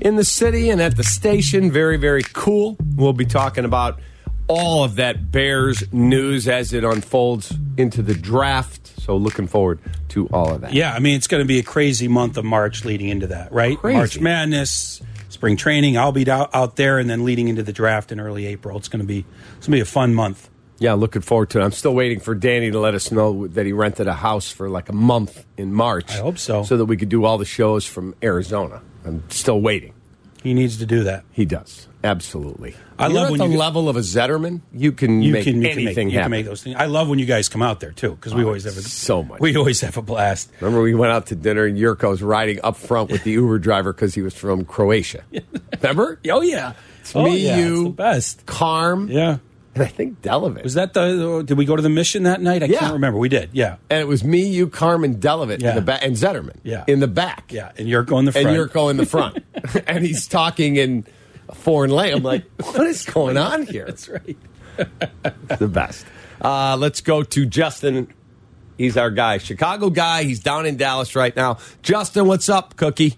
in 0.00 0.14
the 0.14 0.22
city 0.24 0.70
and 0.70 0.80
at 0.80 0.96
the 0.96 1.02
station. 1.02 1.72
Very, 1.72 1.96
very 1.96 2.22
cool. 2.22 2.76
We'll 2.94 3.14
be 3.14 3.24
talking 3.26 3.64
about 3.64 3.98
all 4.46 4.84
of 4.84 4.94
that 4.94 5.32
Bears 5.32 5.92
news 5.92 6.46
as 6.46 6.72
it 6.72 6.84
unfolds 6.84 7.52
into 7.76 8.00
the 8.00 8.14
draft. 8.14 8.92
So 9.00 9.16
looking 9.16 9.48
forward 9.48 9.80
to 10.10 10.28
all 10.28 10.54
of 10.54 10.60
that. 10.60 10.72
Yeah, 10.72 10.94
I 10.94 11.00
mean, 11.00 11.16
it's 11.16 11.26
going 11.26 11.42
to 11.42 11.48
be 11.48 11.58
a 11.58 11.64
crazy 11.64 12.06
month 12.06 12.36
of 12.36 12.44
March 12.44 12.84
leading 12.84 13.08
into 13.08 13.26
that, 13.26 13.50
right? 13.50 13.76
Crazy. 13.76 13.96
March 13.96 14.20
Madness, 14.20 15.02
spring 15.30 15.56
training. 15.56 15.98
I'll 15.98 16.12
be 16.12 16.30
out, 16.30 16.54
out 16.54 16.76
there, 16.76 17.00
and 17.00 17.10
then 17.10 17.24
leading 17.24 17.48
into 17.48 17.64
the 17.64 17.72
draft 17.72 18.12
in 18.12 18.20
early 18.20 18.46
April. 18.46 18.78
It's 18.78 18.86
going 18.86 19.02
to 19.02 19.04
be 19.04 19.26
it's 19.58 19.66
going 19.66 19.72
to 19.72 19.78
be 19.78 19.80
a 19.80 19.84
fun 19.84 20.14
month. 20.14 20.48
Yeah, 20.78 20.94
looking 20.94 21.22
forward 21.22 21.50
to 21.50 21.60
it. 21.60 21.64
I'm 21.64 21.72
still 21.72 21.94
waiting 21.94 22.20
for 22.20 22.34
Danny 22.34 22.70
to 22.70 22.78
let 22.80 22.94
us 22.94 23.12
know 23.12 23.46
that 23.48 23.64
he 23.64 23.72
rented 23.72 24.06
a 24.08 24.12
house 24.14 24.50
for 24.50 24.68
like 24.68 24.88
a 24.88 24.92
month 24.94 25.44
in 25.56 25.72
March. 25.72 26.10
I 26.10 26.18
hope 26.18 26.36
so. 26.38 26.62
So 26.64 26.76
that 26.76 26.86
we 26.86 26.96
could 26.96 27.08
do 27.08 27.24
all 27.24 27.38
the 27.38 27.44
shows 27.44 27.86
from 27.86 28.14
Arizona. 28.22 28.82
I'm 29.04 29.22
still 29.30 29.60
waiting. 29.60 29.94
He 30.42 30.52
needs 30.52 30.76
to 30.78 30.86
do 30.86 31.04
that. 31.04 31.24
He 31.32 31.44
does. 31.46 31.88
Absolutely. 32.02 32.74
I 32.98 33.06
You're 33.06 33.14
love 33.14 33.30
when 33.30 33.38
the 33.38 33.46
you- 33.46 33.56
level 33.56 33.88
of 33.88 33.96
a 33.96 34.00
Zederman. 34.00 34.60
You 34.74 34.92
can 34.92 35.22
You 35.22 35.32
make 35.32 35.44
can, 35.44 35.62
you 35.62 35.68
anything 35.70 35.94
can 35.94 35.94
make, 35.94 36.12
you 36.12 36.18
happen. 36.18 36.22
can 36.24 36.30
make 36.32 36.44
those 36.46 36.62
things. 36.62 36.76
I 36.78 36.84
love 36.86 37.08
when 37.08 37.18
you 37.18 37.24
guys 37.24 37.48
come 37.48 37.62
out 37.62 37.80
there 37.80 37.92
too, 37.92 38.10
because 38.10 38.34
we 38.34 38.42
Oh, 38.44 38.48
always 38.48 38.64
have 38.64 38.76
a, 38.76 38.82
so 38.82 39.22
much. 39.22 39.40
We 39.40 39.56
always 39.56 39.80
have 39.80 39.96
a 39.96 40.02
blast. 40.02 40.50
Remember, 40.60 40.82
we 40.82 40.94
went 40.94 41.12
out 41.12 41.26
to 41.28 41.34
dinner 41.34 41.64
and 41.64 41.78
Yurko's 41.78 42.22
riding 42.22 42.60
up 42.62 42.76
front 42.76 43.10
with 43.10 43.24
the 43.24 43.30
Uber 43.40 43.58
driver 43.58 43.92
because 43.94 44.14
he 44.14 44.20
was 44.20 44.34
from 44.34 44.66
Croatia. 44.66 45.22
Remember? 45.82 46.20
Oh 46.30 46.42
yeah, 46.42 46.74
It's 47.00 47.16
oh, 47.16 47.24
me, 47.24 47.38
yeah, 47.38 47.56
you, 47.58 47.74
it's 47.74 47.84
the 47.84 47.90
best. 47.90 48.46
Carm, 48.46 49.08
Yeah, 49.08 49.38
and 49.74 49.82
I 49.82 49.86
think 49.86 50.22
Delavit. 50.22 50.62
Was 50.62 50.74
that 50.74 50.94
the? 50.94 51.42
Did 51.44 51.58
we 51.58 51.64
go 51.64 51.74
to 51.76 51.82
the 51.82 51.88
mission 51.88 52.22
that 52.24 52.40
night? 52.40 52.62
I 52.62 52.66
Yeah. 52.66 52.78
can't 52.80 52.92
remember. 52.94 53.18
We 53.18 53.28
did. 53.28 53.50
Yeah. 53.52 53.76
And 53.90 54.00
it 54.00 54.06
was 54.06 54.22
me, 54.24 54.46
you, 54.46 54.68
Carmen, 54.68 55.16
Delavit 55.16 55.60
Yeah. 55.62 55.70
in 55.70 55.74
the 55.76 55.82
back, 55.82 56.04
and 56.04 56.14
Zederman 56.16 56.56
Yeah. 56.62 56.84
in 56.86 57.00
the 57.00 57.08
back. 57.08 57.52
Yeah. 57.52 57.72
And 57.76 57.88
you're 57.88 58.02
going 58.04 58.24
the 58.24 58.32
front. 58.32 58.46
And 58.48 58.56
Yurko 58.56 58.90
in 58.90 58.96
the 58.96 59.06
front. 59.06 59.38
and 59.86 60.04
he's 60.04 60.26
talking 60.28 60.76
in 60.76 61.04
a 61.48 61.54
foreign 61.54 61.90
language. 61.90 62.18
I'm 62.18 62.22
like, 62.22 62.44
what 62.58 62.86
is 62.86 63.04
going 63.04 63.36
on 63.36 63.66
here? 63.66 63.86
That's 63.86 64.08
right. 64.08 64.36
the 65.58 65.68
best. 65.68 66.04
Uh, 66.40 66.76
let's 66.78 67.00
go 67.00 67.22
to 67.22 67.46
Justin. 67.46 68.08
He's 68.76 68.96
our 68.96 69.10
guy, 69.10 69.38
Chicago 69.38 69.88
guy. 69.90 70.24
He's 70.24 70.40
down 70.40 70.66
in 70.66 70.76
Dallas 70.76 71.14
right 71.14 71.34
now. 71.34 71.58
Justin, 71.82 72.26
what's 72.26 72.48
up, 72.48 72.76
Cookie? 72.76 73.14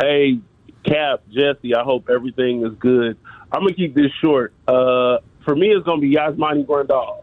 Hey, 0.00 0.38
Cap, 0.84 1.22
Jesse, 1.30 1.74
I 1.74 1.82
hope 1.82 2.08
everything 2.10 2.64
is 2.66 2.72
good. 2.78 3.18
I'm 3.52 3.60
going 3.60 3.74
to 3.74 3.78
keep 3.78 3.94
this 3.94 4.10
short. 4.22 4.54
Uh, 4.66 5.18
for 5.44 5.54
me, 5.54 5.68
it's 5.68 5.84
going 5.84 6.00
to 6.00 6.06
be 6.06 6.14
Yasmani 6.14 6.66
Grandal. 6.66 7.22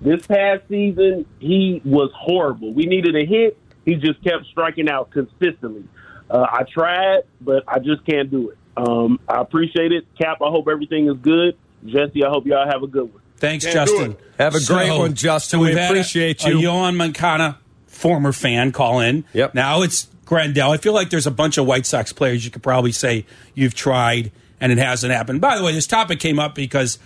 This 0.00 0.24
past 0.26 0.62
season, 0.68 1.26
he 1.40 1.82
was 1.84 2.10
horrible. 2.14 2.72
We 2.72 2.86
needed 2.86 3.16
a 3.16 3.24
hit. 3.24 3.58
He 3.84 3.96
just 3.96 4.22
kept 4.22 4.46
striking 4.46 4.88
out 4.88 5.10
consistently. 5.10 5.84
Uh, 6.30 6.46
I 6.50 6.62
tried, 6.72 7.22
but 7.40 7.64
I 7.66 7.78
just 7.78 8.04
can't 8.04 8.30
do 8.30 8.50
it. 8.50 8.58
Um, 8.76 9.18
I 9.28 9.40
appreciate 9.40 9.92
it. 9.92 10.06
Cap, 10.16 10.38
I 10.40 10.50
hope 10.50 10.68
everything 10.68 11.08
is 11.08 11.16
good. 11.16 11.56
Jesse, 11.84 12.24
I 12.24 12.28
hope 12.28 12.46
y'all 12.46 12.68
have 12.68 12.82
a 12.82 12.86
good 12.86 13.12
one. 13.12 13.22
Thanks, 13.38 13.64
Can't 13.64 13.74
Justin. 13.74 14.16
Have 14.38 14.54
a 14.54 14.64
great 14.64 14.96
one, 14.96 15.14
Justin. 15.14 15.60
We 15.60 15.68
we've 15.68 15.78
appreciate 15.78 16.44
a, 16.44 16.50
you. 16.50 16.58
A 16.58 16.62
Yoan 16.62 16.96
Moncada, 16.96 17.58
former 17.86 18.32
fan, 18.32 18.72
call 18.72 19.00
in. 19.00 19.24
Yep. 19.32 19.54
Now 19.54 19.82
it's 19.82 20.08
Grandal. 20.26 20.74
I 20.74 20.76
feel 20.76 20.92
like 20.92 21.10
there's 21.10 21.26
a 21.26 21.30
bunch 21.30 21.56
of 21.56 21.66
White 21.66 21.86
Sox 21.86 22.12
players 22.12 22.44
you 22.44 22.50
could 22.50 22.62
probably 22.62 22.92
say 22.92 23.24
you've 23.54 23.74
tried 23.74 24.30
and 24.60 24.72
it 24.72 24.78
hasn't 24.78 25.12
happened. 25.12 25.40
By 25.40 25.56
the 25.56 25.64
way, 25.64 25.72
this 25.72 25.86
topic 25.86 26.18
came 26.20 26.38
up 26.38 26.54
because 26.54 26.98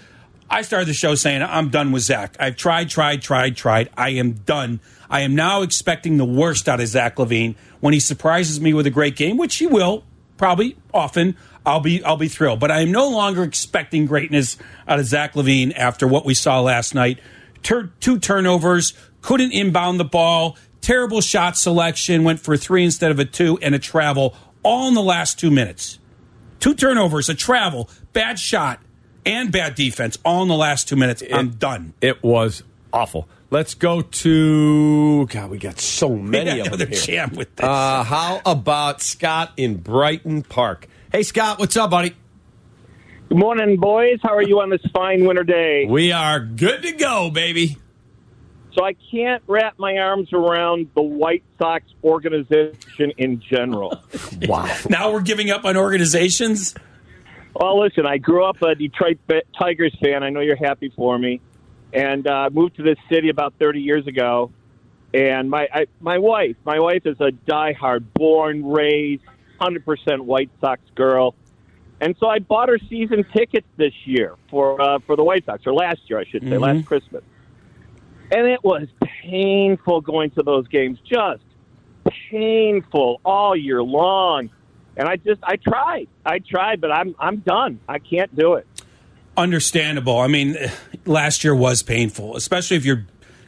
I 0.53 0.61
started 0.61 0.87
the 0.87 0.93
show 0.93 1.15
saying 1.15 1.43
I'm 1.43 1.71
done 1.71 1.93
with 1.93 2.03
Zach. 2.03 2.37
I've 2.39 2.57
tried, 2.57 2.91
tried, 2.91 3.23
tried, 3.23 3.57
tried. 3.57 3.89
I 3.97 4.11
am 4.11 4.33
done. 4.33 4.81
I 5.09 5.21
am 5.21 5.35
now 5.35 5.63
expecting 5.63 6.19
the 6.19 6.27
worst 6.27 6.69
out 6.69 6.79
of 6.79 6.87
Zach 6.89 7.17
LaVine 7.17 7.55
when 7.81 7.95
he 7.95 8.01
surprises 8.01 8.61
me 8.61 8.75
with 8.75 8.87
a 8.87 8.91
great 8.91 9.17
game, 9.17 9.39
which 9.39 9.57
he 9.57 9.67
will 9.67 10.05
probably 10.37 10.77
often. 10.93 11.39
I'll 11.65 11.81
be 11.81 12.05
I'll 12.05 12.19
be 12.19 12.29
thrilled, 12.29 12.61
but 12.61 12.71
I 12.71 12.83
am 12.83 12.93
no 12.93 13.09
longer 13.09 13.43
expecting 13.45 14.05
greatness 14.05 14.59
out 14.87 14.99
of 14.99 15.07
Zach 15.07 15.33
LaVine 15.33 15.73
after 15.75 16.07
what 16.07 16.27
we 16.27 16.35
saw 16.35 16.61
last 16.61 16.95
night. 16.95 17.19
Tur- 17.63 17.91
two 18.01 18.19
turnovers, 18.19 18.93
couldn't 19.23 19.53
inbound 19.53 19.99
the 19.99 20.05
ball, 20.05 20.59
terrible 20.83 21.23
shot 21.23 21.57
selection, 21.57 22.25
went 22.25 22.41
for 22.41 22.53
a 22.53 22.59
three 22.59 22.85
instead 22.85 23.11
of 23.11 23.19
a 23.19 23.25
two, 23.25 23.59
and 23.63 23.75
a 23.75 23.79
travel 23.79 24.37
all 24.63 24.87
in 24.87 24.93
the 24.93 25.03
last 25.03 25.39
two 25.39 25.51
minutes. 25.51 25.99
Two 26.61 26.75
turnovers, 26.75 27.31
a 27.31 27.35
travel, 27.35 27.89
bad 28.13 28.39
shot, 28.39 28.81
and 29.25 29.53
bad 29.53 29.75
defense 29.75 30.19
all 30.25 30.43
in 30.43 30.49
the 30.49 30.57
last 30.57 30.89
two 30.89 30.97
minutes. 30.97 31.23
I'm 31.33 31.51
done. 31.51 31.95
It 32.01 32.23
was 32.23 32.63
awful. 32.93 33.29
Let's 33.51 33.75
go 33.75 34.01
to 34.01 35.27
God. 35.27 35.51
We 35.51 35.59
got 35.59 35.79
so 35.79 36.17
many 36.17 36.47
got 36.47 36.59
of 36.59 36.65
them 36.65 36.67
another 36.75 36.87
here. 36.87 37.29
with 37.35 37.55
this. 37.55 37.67
Uh, 37.67 38.03
how 38.03 38.41
about 38.47 39.03
Scott 39.03 39.53
in 39.57 39.77
Brighton 39.77 40.43
Park? 40.43 40.89
Hey, 41.13 41.23
Scott, 41.23 41.59
what's 41.59 41.77
up, 41.77 41.91
buddy? 41.91 42.17
Good 43.29 43.39
morning, 43.39 43.77
boys. 43.79 44.19
How 44.23 44.35
are 44.35 44.43
you 44.43 44.61
on 44.61 44.71
this 44.71 44.81
fine 44.93 45.27
winter 45.27 45.45
day? 45.45 45.87
We 45.87 46.13
are 46.13 46.41
good 46.41 46.83
to 46.83 46.93
go, 46.93 47.31
baby. 47.31 47.77
So 48.75 48.85
I 48.85 48.95
can't 49.11 49.43
wrap 49.47 49.79
my 49.79 49.99
arms 49.99 50.33
around 50.33 50.89
the 50.95 51.03
White 51.03 51.45
Sox 51.59 51.85
organization 52.03 53.13
in 53.19 53.41
general. 53.41 54.03
wow. 54.43 54.75
Now 54.89 55.13
we're 55.13 55.21
giving 55.21 55.51
up 55.51 55.67
on 55.67 55.77
organizations. 55.77 56.75
Well, 57.55 57.81
listen, 57.81 58.07
I 58.07 58.19
grew 58.19 58.45
up 58.45 58.63
a 58.63 58.75
Detroit 58.75 59.19
Tigers 59.59 59.97
fan. 60.03 60.23
I 60.23 60.31
know 60.31 60.41
you're 60.41 60.57
happy 60.57 60.93
for 60.97 61.19
me, 61.19 61.41
and 61.93 62.27
uh, 62.27 62.49
moved 62.53 62.77
to 62.77 62.83
this 62.83 62.97
city 63.11 63.29
about 63.29 63.55
30 63.59 63.81
years 63.81 64.07
ago. 64.07 64.51
And 65.15 65.51
my 65.51 65.69
I, 65.73 65.87
my 66.01 66.19
wife, 66.19 66.57
my 66.65 66.81
wife 66.81 67.03
is 67.05 67.21
a 67.21 67.31
diehard, 67.49 68.05
born, 68.15 68.65
raised, 68.65 69.23
100% 69.61 70.21
White 70.21 70.51
Sox 70.61 70.81
girl. 70.95 71.35
And 72.01 72.17
so 72.19 72.27
I 72.27 72.39
bought 72.39 72.69
her 72.71 72.79
season 72.89 73.25
tickets 73.37 73.67
this 73.77 73.93
year 74.07 74.35
for 74.51 74.81
uh, 74.81 74.99
for 75.07 75.17
the 75.17 75.23
White 75.23 75.45
Sox, 75.45 75.67
or 75.67 75.75
last 75.75 76.01
year, 76.09 76.19
I 76.19 76.25
should 76.25 76.43
say, 76.43 76.57
Mhm. 76.57 76.61
last 76.61 76.87
Christmas. 76.87 77.23
And 78.31 78.47
it 78.47 78.65
was 78.65 78.89
painful 79.23 80.01
going 80.01 80.31
to 80.31 80.43
those 80.43 80.67
games, 80.69 80.99
just 81.05 81.43
painful 82.31 83.21
all 83.25 83.55
year 83.55 83.83
long. 83.83 84.49
And 84.97 85.09
I 85.09 85.17
just 85.17 85.41
I 85.43 85.57
tried, 85.57 86.09
I 86.25 86.39
tried, 86.39 86.81
but 86.81 86.93
I'm 86.93 87.15
I'm 87.19 87.39
done. 87.39 87.81
I 87.89 87.99
can't 87.99 88.35
do 88.37 88.55
it. 88.55 88.67
Understandable. 89.37 90.19
I 90.19 90.27
mean, 90.27 90.57
last 91.07 91.45
year 91.45 91.55
was 91.55 91.83
painful, 91.83 92.37
especially 92.37 92.77
if 92.77 92.85
you're 92.85 93.07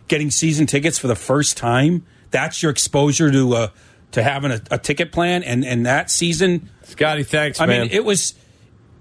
getting 0.09 0.30
season 0.30 0.66
tickets 0.66 0.99
for 0.99 1.07
the 1.09 1.16
first 1.16 1.57
time. 1.57 2.07
That's 2.30 2.62
your 2.62 2.70
exposure 2.70 3.30
to 3.30 3.55
uh, 3.55 3.68
to 4.12 4.22
having 4.22 4.51
a, 4.51 4.61
a 4.70 4.78
ticket 4.78 5.12
plan, 5.12 5.42
and 5.42 5.64
and 5.64 5.84
that 5.86 6.11
season, 6.11 6.70
Scotty, 6.84 7.22
thanks, 7.22 7.61
I 7.61 7.66
man. 7.66 7.82
mean, 7.82 7.90
it 7.90 8.05
was. 8.05 8.34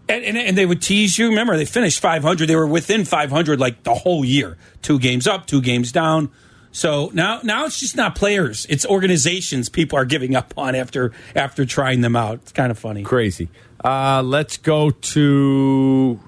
And, 0.10 0.26
and, 0.26 0.38
and 0.38 0.58
they 0.58 0.66
would 0.66 0.82
tease 0.82 1.18
you. 1.18 1.30
Remember, 1.30 1.56
they 1.56 1.64
finished 1.64 2.02
500. 2.02 2.46
They 2.46 2.58
were 2.58 2.68
within 2.68 3.06
500 3.06 3.58
like 3.58 3.84
the 3.84 3.94
whole 3.94 4.26
year. 4.26 4.58
Two 4.82 5.00
games 5.00 5.28
up, 5.28 5.46
two 5.46 5.62
games 5.62 5.94
down. 5.94 6.30
So 6.74 7.12
now, 7.14 7.40
now 7.44 7.66
it's 7.66 7.80
just 7.80 7.96
not 7.96 8.16
players; 8.16 8.66
it's 8.68 8.84
organizations. 8.86 9.70
People 9.70 9.98
are 10.00 10.06
giving 10.06 10.36
up 10.36 10.56
on 10.58 10.74
after 10.74 11.12
after 11.36 11.66
trying 11.66 12.02
them 12.02 12.16
out. 12.16 12.40
It's 12.42 12.52
kind 12.52 12.72
of 12.72 12.80
funny. 12.80 13.04
Crazy. 13.04 13.48
Uh, 13.86 14.24
let's 14.24 14.58
go 14.58 14.90
to 14.90 16.20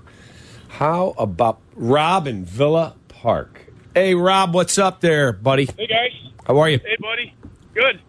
how 0.68 1.16
about 1.18 1.60
Rob 1.74 2.28
in 2.28 2.46
Villa 2.46 2.96
Park? 3.08 3.66
Hey, 3.96 4.14
Rob, 4.14 4.54
what's 4.54 4.78
up 4.78 5.02
there, 5.02 5.34
buddy? 5.34 5.66
Hey 5.78 5.88
guys. 5.88 6.12
How 6.46 6.60
are 6.60 6.70
you? 6.70 6.78
Hey 6.78 6.98
buddy. 7.00 7.34
Good. 7.74 8.02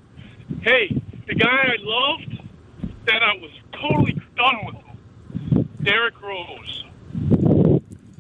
Hey, 0.60 1.00
the 1.26 1.34
guy 1.34 1.46
I 1.46 1.76
loved 1.78 2.38
that 3.06 3.22
I 3.22 3.38
was 3.40 3.50
totally 3.72 4.20
done 4.36 4.66
with 4.66 4.74
him. 4.74 5.68
Derrick 5.82 6.20
Rose. 6.20 6.84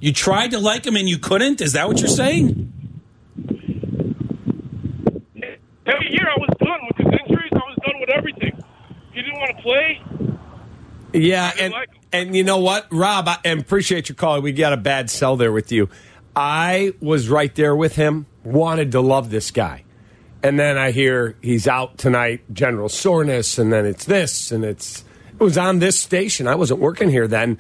You 0.00 0.12
tried 0.12 0.52
to 0.52 0.58
like 0.58 0.86
him 0.86 0.96
and 0.96 1.06
you 1.06 1.18
couldn't. 1.18 1.60
Is 1.60 1.74
that 1.74 1.86
what 1.86 1.98
you're 2.00 2.08
saying? 2.08 2.72
Every 5.86 6.10
year 6.10 6.28
I 6.28 6.38
was 6.38 6.50
done 6.58 6.80
with 6.88 6.96
his 6.96 7.20
injuries. 7.20 7.52
I 7.52 7.56
was 7.56 7.78
done 7.84 8.00
with 8.00 8.10
everything. 8.10 8.64
He 9.12 9.22
didn't 9.22 9.38
want 9.38 9.56
to 9.56 9.62
play. 9.62 10.02
Yeah, 11.12 11.52
and 11.58 11.74
and 12.12 12.36
you 12.36 12.44
know 12.44 12.58
what, 12.58 12.86
Rob, 12.90 13.28
I 13.28 13.38
appreciate 13.48 14.08
your 14.08 14.16
call. 14.16 14.40
We 14.40 14.52
got 14.52 14.72
a 14.72 14.76
bad 14.76 15.10
sell 15.10 15.36
there 15.36 15.52
with 15.52 15.72
you. 15.72 15.88
I 16.34 16.92
was 17.00 17.28
right 17.28 17.54
there 17.54 17.74
with 17.74 17.96
him. 17.96 18.26
Wanted 18.44 18.92
to 18.92 19.00
love 19.00 19.30
this 19.30 19.50
guy, 19.50 19.84
and 20.42 20.58
then 20.58 20.76
I 20.76 20.90
hear 20.90 21.36
he's 21.40 21.66
out 21.66 21.98
tonight, 21.98 22.42
general 22.52 22.88
soreness, 22.88 23.58
and 23.58 23.72
then 23.72 23.86
it's 23.86 24.04
this, 24.04 24.52
and 24.52 24.64
it's 24.64 25.04
it 25.32 25.42
was 25.42 25.56
on 25.56 25.78
this 25.78 25.98
station. 25.98 26.46
I 26.46 26.54
wasn't 26.54 26.80
working 26.80 27.08
here 27.08 27.26
then. 27.26 27.58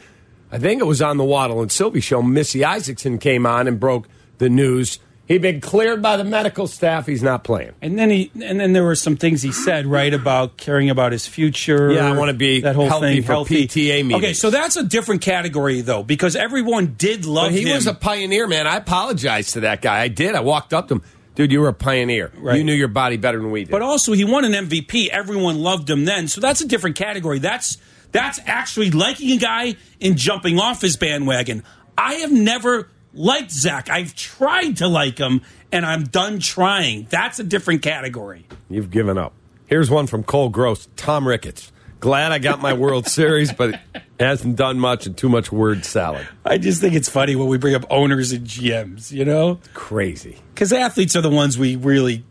I 0.52 0.58
think 0.58 0.80
it 0.80 0.84
was 0.86 1.02
on 1.02 1.16
the 1.16 1.24
Waddle 1.24 1.60
and 1.60 1.72
Silvy 1.72 2.00
show. 2.00 2.22
Missy 2.22 2.64
Isaacson 2.64 3.18
came 3.18 3.46
on 3.46 3.66
and 3.66 3.80
broke 3.80 4.08
the 4.38 4.48
news. 4.48 4.98
He'd 5.26 5.42
been 5.42 5.60
cleared 5.60 6.02
by 6.02 6.16
the 6.16 6.22
medical 6.24 6.68
staff. 6.68 7.06
He's 7.06 7.22
not 7.22 7.42
playing. 7.42 7.72
And 7.82 7.98
then 7.98 8.10
he, 8.10 8.30
and 8.44 8.60
then 8.60 8.72
there 8.72 8.84
were 8.84 8.94
some 8.94 9.16
things 9.16 9.42
he 9.42 9.50
said, 9.50 9.84
right, 9.86 10.14
about 10.14 10.56
caring 10.56 10.88
about 10.88 11.10
his 11.10 11.26
future. 11.26 11.92
Yeah, 11.92 12.06
I 12.12 12.16
wanna 12.16 12.32
be 12.32 12.60
that 12.60 12.76
whole 12.76 12.88
healthy 12.88 13.06
thing, 13.14 13.22
for 13.22 13.32
healthy. 13.32 13.66
PTA 13.66 14.04
meetings. 14.04 14.14
Okay, 14.22 14.32
so 14.34 14.50
that's 14.50 14.76
a 14.76 14.84
different 14.84 15.22
category 15.22 15.80
though, 15.80 16.04
because 16.04 16.36
everyone 16.36 16.94
did 16.96 17.24
love 17.26 17.46
But 17.46 17.54
he 17.54 17.62
him. 17.68 17.74
was 17.74 17.88
a 17.88 17.94
pioneer, 17.94 18.46
man. 18.46 18.68
I 18.68 18.76
apologize 18.76 19.52
to 19.52 19.60
that 19.60 19.82
guy. 19.82 20.00
I 20.00 20.08
did. 20.08 20.36
I 20.36 20.40
walked 20.40 20.72
up 20.72 20.88
to 20.88 20.94
him. 20.94 21.02
Dude, 21.34 21.50
you 21.52 21.60
were 21.60 21.68
a 21.68 21.74
pioneer. 21.74 22.30
Right. 22.38 22.56
You 22.56 22.64
knew 22.64 22.72
your 22.72 22.88
body 22.88 23.16
better 23.18 23.38
than 23.38 23.50
we 23.50 23.64
did. 23.64 23.70
But 23.70 23.82
also, 23.82 24.12
he 24.12 24.24
won 24.24 24.44
an 24.44 24.52
MVP. 24.68 25.08
Everyone 25.08 25.58
loved 25.58 25.90
him 25.90 26.04
then, 26.06 26.28
so 26.28 26.40
that's 26.40 26.60
a 26.62 26.66
different 26.68 26.96
category. 26.96 27.40
That's 27.40 27.76
that's 28.12 28.40
actually 28.46 28.90
liking 28.92 29.32
a 29.32 29.36
guy 29.36 29.74
and 30.00 30.16
jumping 30.16 30.58
off 30.58 30.80
his 30.80 30.96
bandwagon. 30.96 31.62
I 31.98 32.14
have 32.14 32.32
never 32.32 32.88
liked 33.16 33.50
Zach. 33.50 33.90
I've 33.90 34.14
tried 34.14 34.76
to 34.78 34.88
like 34.88 35.18
him, 35.18 35.42
and 35.72 35.84
I'm 35.84 36.04
done 36.04 36.38
trying. 36.38 37.06
That's 37.10 37.38
a 37.38 37.44
different 37.44 37.82
category. 37.82 38.46
You've 38.68 38.90
given 38.90 39.18
up. 39.18 39.32
Here's 39.66 39.90
one 39.90 40.06
from 40.06 40.22
Cole 40.22 40.48
Gross, 40.48 40.88
Tom 40.96 41.26
Ricketts. 41.26 41.72
Glad 41.98 42.30
I 42.30 42.38
got 42.38 42.60
my 42.60 42.74
World 42.74 43.06
Series, 43.08 43.52
but 43.52 43.80
it 43.94 44.02
hasn't 44.20 44.56
done 44.56 44.78
much 44.78 45.06
and 45.06 45.16
too 45.16 45.28
much 45.28 45.50
word 45.50 45.84
salad. 45.84 46.28
I 46.44 46.58
just 46.58 46.80
think 46.80 46.94
it's 46.94 47.08
funny 47.08 47.34
when 47.34 47.48
we 47.48 47.58
bring 47.58 47.74
up 47.74 47.84
owners 47.90 48.32
and 48.32 48.46
GMs. 48.46 49.10
You 49.10 49.24
know, 49.24 49.60
crazy 49.74 50.38
because 50.54 50.72
athletes 50.72 51.16
are 51.16 51.22
the 51.22 51.30
ones 51.30 51.58
we 51.58 51.74
really 51.76 52.24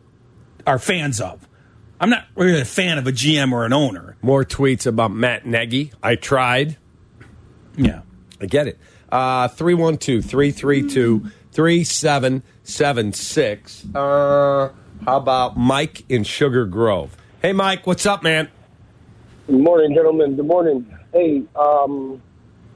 are 0.65 0.79
fans 0.79 1.19
of. 1.19 1.47
I'm 1.99 2.09
not 2.09 2.25
really 2.35 2.59
a 2.59 2.65
fan 2.65 2.97
of 2.97 3.07
a 3.07 3.11
GM 3.11 3.51
or 3.51 3.65
an 3.65 3.73
owner. 3.73 4.17
More 4.21 4.43
tweets 4.43 4.85
about 4.85 5.11
Matt 5.11 5.45
Nagy. 5.45 5.91
I 6.03 6.15
tried. 6.15 6.77
Yeah. 7.77 8.01
I 8.41 8.45
get 8.47 8.67
it. 8.67 8.77
Uh, 9.11 9.47
312 9.49 10.23
332 10.25 11.29
3776. 11.51 13.85
Uh, 13.95 14.69
How 15.05 15.17
about 15.17 15.57
Mike 15.57 16.03
in 16.09 16.23
Sugar 16.23 16.65
Grove? 16.65 17.15
Hey, 17.41 17.53
Mike, 17.53 17.85
what's 17.87 18.05
up, 18.05 18.23
man? 18.23 18.49
Good 19.47 19.59
morning, 19.59 19.93
gentlemen. 19.95 20.35
Good 20.35 20.47
morning. 20.47 20.85
Hey, 21.13 21.43
um, 21.55 22.21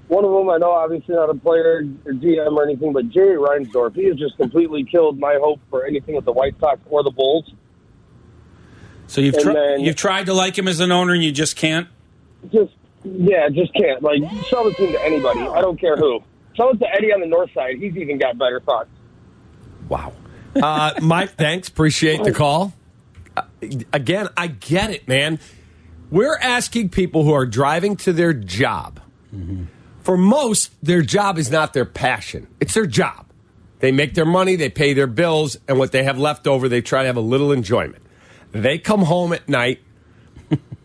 one 0.07 0.23
of 0.23 0.31
them, 0.31 0.49
I 0.49 0.57
know 0.57 0.71
obviously 0.71 1.15
not 1.15 1.29
a 1.29 1.33
player 1.33 1.83
or 2.05 2.13
GM 2.13 2.55
or 2.55 2.63
anything, 2.63 2.93
but 2.93 3.09
Jerry 3.09 3.37
Reinsdorf, 3.37 3.95
he 3.95 4.05
has 4.05 4.15
just 4.17 4.37
completely 4.37 4.83
killed 4.83 5.19
my 5.19 5.37
hope 5.41 5.59
for 5.69 5.85
anything 5.85 6.15
with 6.15 6.25
the 6.25 6.31
White 6.31 6.55
Sox 6.59 6.79
or 6.89 7.03
the 7.03 7.11
Bulls. 7.11 7.51
So 9.07 9.21
you've 9.21 9.33
And 9.35 9.43
tri- 9.43 9.53
then- 9.53 9.79
you've 9.81 9.95
tried 9.95 10.27
to 10.27 10.33
like 10.33 10.57
him 10.57 10.67
as 10.67 10.79
an 10.79 10.91
owner, 10.91 11.13
and 11.13 11.23
you 11.23 11.31
just 11.31 11.55
can't. 11.55 11.87
Just 12.51 12.71
yeah, 13.03 13.49
just 13.49 13.73
can't. 13.73 14.01
Like 14.01 14.21
sell 14.49 14.63
the 14.65 14.73
team 14.73 14.91
to 14.91 15.01
anybody. 15.03 15.41
I 15.41 15.61
don't 15.61 15.79
care 15.79 15.95
who. 15.95 16.21
Sell 16.55 16.71
it 16.71 16.77
to 16.79 16.87
Eddie 16.93 17.13
on 17.13 17.21
the 17.21 17.27
north 17.27 17.51
side. 17.53 17.77
He's 17.77 17.95
even 17.95 18.17
got 18.17 18.37
better 18.37 18.59
thoughts. 18.59 18.89
Wow. 19.87 20.13
Uh, 20.55 20.93
Mike, 21.01 21.31
thanks. 21.31 21.67
Appreciate 21.67 22.23
the 22.23 22.31
call. 22.31 22.73
Uh, 23.37 23.43
again, 23.93 24.27
I 24.35 24.47
get 24.47 24.89
it, 24.89 25.07
man. 25.07 25.39
We're 26.11 26.37
asking 26.37 26.89
people 26.89 27.23
who 27.23 27.33
are 27.33 27.45
driving 27.45 27.95
to 27.97 28.13
their 28.13 28.33
job. 28.33 28.99
For 30.01 30.17
most, 30.17 30.71
their 30.83 31.03
job 31.03 31.37
is 31.37 31.51
not 31.51 31.73
their 31.73 31.85
passion, 31.85 32.47
it's 32.59 32.73
their 32.73 32.87
job. 32.87 33.27
They 33.79 33.91
make 33.91 34.15
their 34.15 34.25
money, 34.25 34.55
they 34.55 34.69
pay 34.69 34.93
their 34.93 35.07
bills, 35.07 35.55
and 35.67 35.77
what 35.77 35.91
they 35.91 36.03
have 36.03 36.17
left 36.17 36.47
over, 36.47 36.67
they 36.67 36.81
try 36.81 37.03
to 37.03 37.07
have 37.07 37.15
a 37.15 37.21
little 37.21 37.51
enjoyment. 37.51 38.01
They 38.51 38.79
come 38.79 39.03
home 39.03 39.33
at 39.33 39.47
night, 39.47 39.81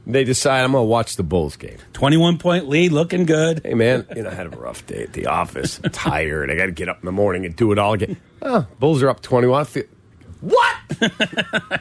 they 0.06 0.24
decide, 0.24 0.62
I'm 0.64 0.72
going 0.72 0.82
to 0.82 0.88
watch 0.88 1.16
the 1.16 1.22
Bulls 1.22 1.56
game. 1.56 1.78
21 1.94 2.38
point 2.38 2.68
lead, 2.68 2.92
looking 2.92 3.24
good. 3.26 3.60
Hey, 3.64 3.74
man, 3.74 4.06
you 4.14 4.22
know, 4.22 4.30
I 4.30 4.34
had 4.34 4.46
a 4.46 4.50
rough 4.56 4.86
day 4.86 5.04
at 5.04 5.12
the 5.12 5.26
office. 5.26 5.80
I'm 5.82 5.90
tired. 5.90 6.50
I 6.50 6.56
got 6.56 6.66
to 6.66 6.72
get 6.72 6.88
up 6.88 7.00
in 7.00 7.06
the 7.06 7.12
morning 7.12 7.44
and 7.46 7.54
do 7.56 7.72
it 7.72 7.78
all 7.78 7.94
again. 7.94 8.16
Oh, 8.42 8.66
Bulls 8.78 9.02
are 9.02 9.08
up 9.08 9.22
21. 9.22 9.60
I 9.60 9.64
feel- 9.64 9.84
What? 10.40 10.76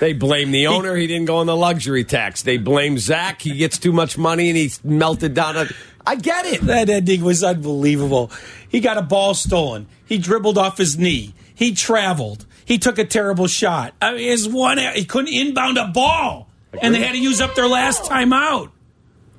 they 0.00 0.12
blame 0.12 0.50
the 0.50 0.66
owner. 0.68 0.94
He 0.96 1.06
didn't 1.06 1.26
go 1.26 1.36
on 1.38 1.46
the 1.46 1.56
luxury 1.56 2.04
tax. 2.04 2.42
They 2.42 2.56
blame 2.58 2.98
Zach. 2.98 3.42
He 3.42 3.56
gets 3.56 3.78
too 3.78 3.92
much 3.92 4.16
money 4.18 4.48
and 4.48 4.56
he's 4.56 4.82
melted 4.84 5.34
down. 5.34 5.56
A- 5.56 5.68
I 6.06 6.14
get 6.16 6.46
it. 6.46 6.60
That 6.62 6.88
ending 6.88 7.22
was 7.22 7.42
unbelievable. 7.44 8.30
He 8.68 8.80
got 8.80 8.96
a 8.96 9.02
ball 9.02 9.34
stolen. 9.34 9.86
He 10.06 10.18
dribbled 10.18 10.56
off 10.58 10.78
his 10.78 10.98
knee. 10.98 11.34
He 11.54 11.74
traveled. 11.74 12.46
He 12.64 12.78
took 12.78 12.98
a 12.98 13.04
terrible 13.04 13.46
shot. 13.48 13.94
I 14.00 14.12
mean, 14.14 14.28
his 14.28 14.48
one 14.48 14.78
he 14.94 15.04
couldn't 15.04 15.32
inbound 15.32 15.76
a 15.76 15.88
ball, 15.88 16.48
and 16.80 16.94
they 16.94 17.02
had 17.02 17.12
to 17.12 17.18
use 17.20 17.40
up 17.40 17.54
their 17.54 17.68
last 17.68 18.04
timeout. 18.04 18.70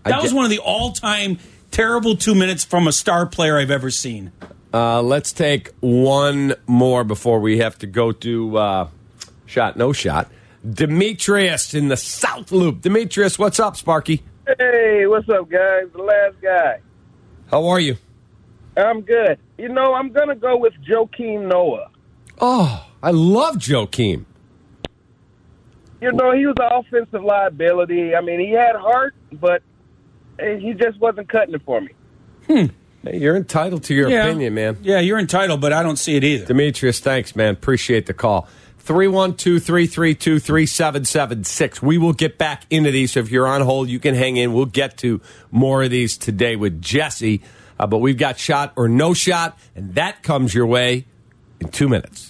I 0.03 0.09
That 0.11 0.21
was 0.21 0.33
one 0.33 0.45
of 0.45 0.51
the 0.51 0.59
all-time 0.59 1.37
terrible 1.69 2.15
two 2.15 2.35
minutes 2.35 2.63
from 2.65 2.87
a 2.87 2.91
star 2.91 3.25
player 3.25 3.57
I've 3.57 3.71
ever 3.71 3.89
seen. 3.91 4.31
Uh, 4.73 5.01
let's 5.01 5.31
take 5.31 5.71
one 5.79 6.55
more 6.65 7.03
before 7.03 7.39
we 7.39 7.59
have 7.59 7.77
to 7.79 7.87
go 7.87 8.11
to 8.11 8.57
uh, 8.57 8.87
shot, 9.45 9.77
no 9.77 9.93
shot. 9.93 10.29
Demetrius 10.69 11.73
in 11.73 11.87
the 11.87 11.97
South 11.97 12.51
Loop. 12.51 12.81
Demetrius, 12.81 13.37
what's 13.37 13.59
up, 13.59 13.75
Sparky? 13.75 14.23
Hey, 14.59 15.07
what's 15.07 15.27
up, 15.29 15.49
guys? 15.49 15.87
The 15.93 16.01
last 16.01 16.41
guy. 16.41 16.79
How 17.49 17.67
are 17.67 17.79
you? 17.79 17.97
I'm 18.77 19.01
good. 19.01 19.37
You 19.57 19.69
know, 19.69 19.93
I'm 19.93 20.11
gonna 20.11 20.35
go 20.35 20.57
with 20.57 20.73
Joakim 20.87 21.47
Noah. 21.47 21.89
Oh, 22.39 22.87
I 23.03 23.11
love 23.11 23.57
Joakim. 23.57 24.25
You 26.01 26.11
know, 26.13 26.31
he 26.31 26.45
was 26.47 26.55
an 26.59 26.69
offensive 26.71 27.23
liability. 27.23 28.15
I 28.15 28.21
mean, 28.21 28.39
he 28.39 28.51
had 28.51 28.75
heart, 28.75 29.13
but 29.33 29.61
eh, 30.39 30.57
he 30.57 30.73
just 30.73 30.99
wasn't 30.99 31.29
cutting 31.29 31.53
it 31.53 31.61
for 31.63 31.79
me. 31.81 31.91
Hey, 32.47 33.17
you're 33.17 33.35
entitled 33.35 33.83
to 33.83 33.93
your 33.93 34.09
Yeah. 34.09 34.25
opinion, 34.25 34.53
man. 34.55 34.77
Yeah, 34.81 34.99
you're 34.99 35.19
entitled, 35.19 35.61
but 35.61 35.73
I 35.73 35.83
don't 35.83 35.97
see 35.97 36.15
it 36.15 36.23
either. 36.23 36.45
Demetrius, 36.45 36.99
thanks, 36.99 37.35
man. 37.35 37.53
Appreciate 37.53 38.07
the 38.07 38.13
call. 38.13 38.47
312 38.79 39.61
332 39.63 40.39
3776. 40.39 41.81
We 41.83 41.97
will 41.99 42.13
get 42.13 42.37
back 42.37 42.65
into 42.71 42.89
these. 42.91 43.11
So 43.11 43.19
if 43.19 43.31
you're 43.31 43.47
on 43.47 43.61
hold, 43.61 43.89
you 43.89 43.99
can 43.99 44.15
hang 44.15 44.37
in. 44.37 44.53
We'll 44.53 44.65
get 44.65 44.97
to 44.97 45.21
more 45.51 45.83
of 45.83 45.91
these 45.91 46.17
today 46.17 46.55
with 46.55 46.81
Jesse. 46.81 47.41
Uh, 47.79 47.87
but 47.87 47.99
we've 47.99 48.17
got 48.17 48.37
shot 48.39 48.73
or 48.75 48.87
no 48.89 49.13
shot, 49.13 49.57
and 49.75 49.93
that 49.95 50.23
comes 50.23 50.53
your 50.53 50.65
way 50.67 51.05
in 51.59 51.69
two 51.69 51.87
minutes. 51.89 52.29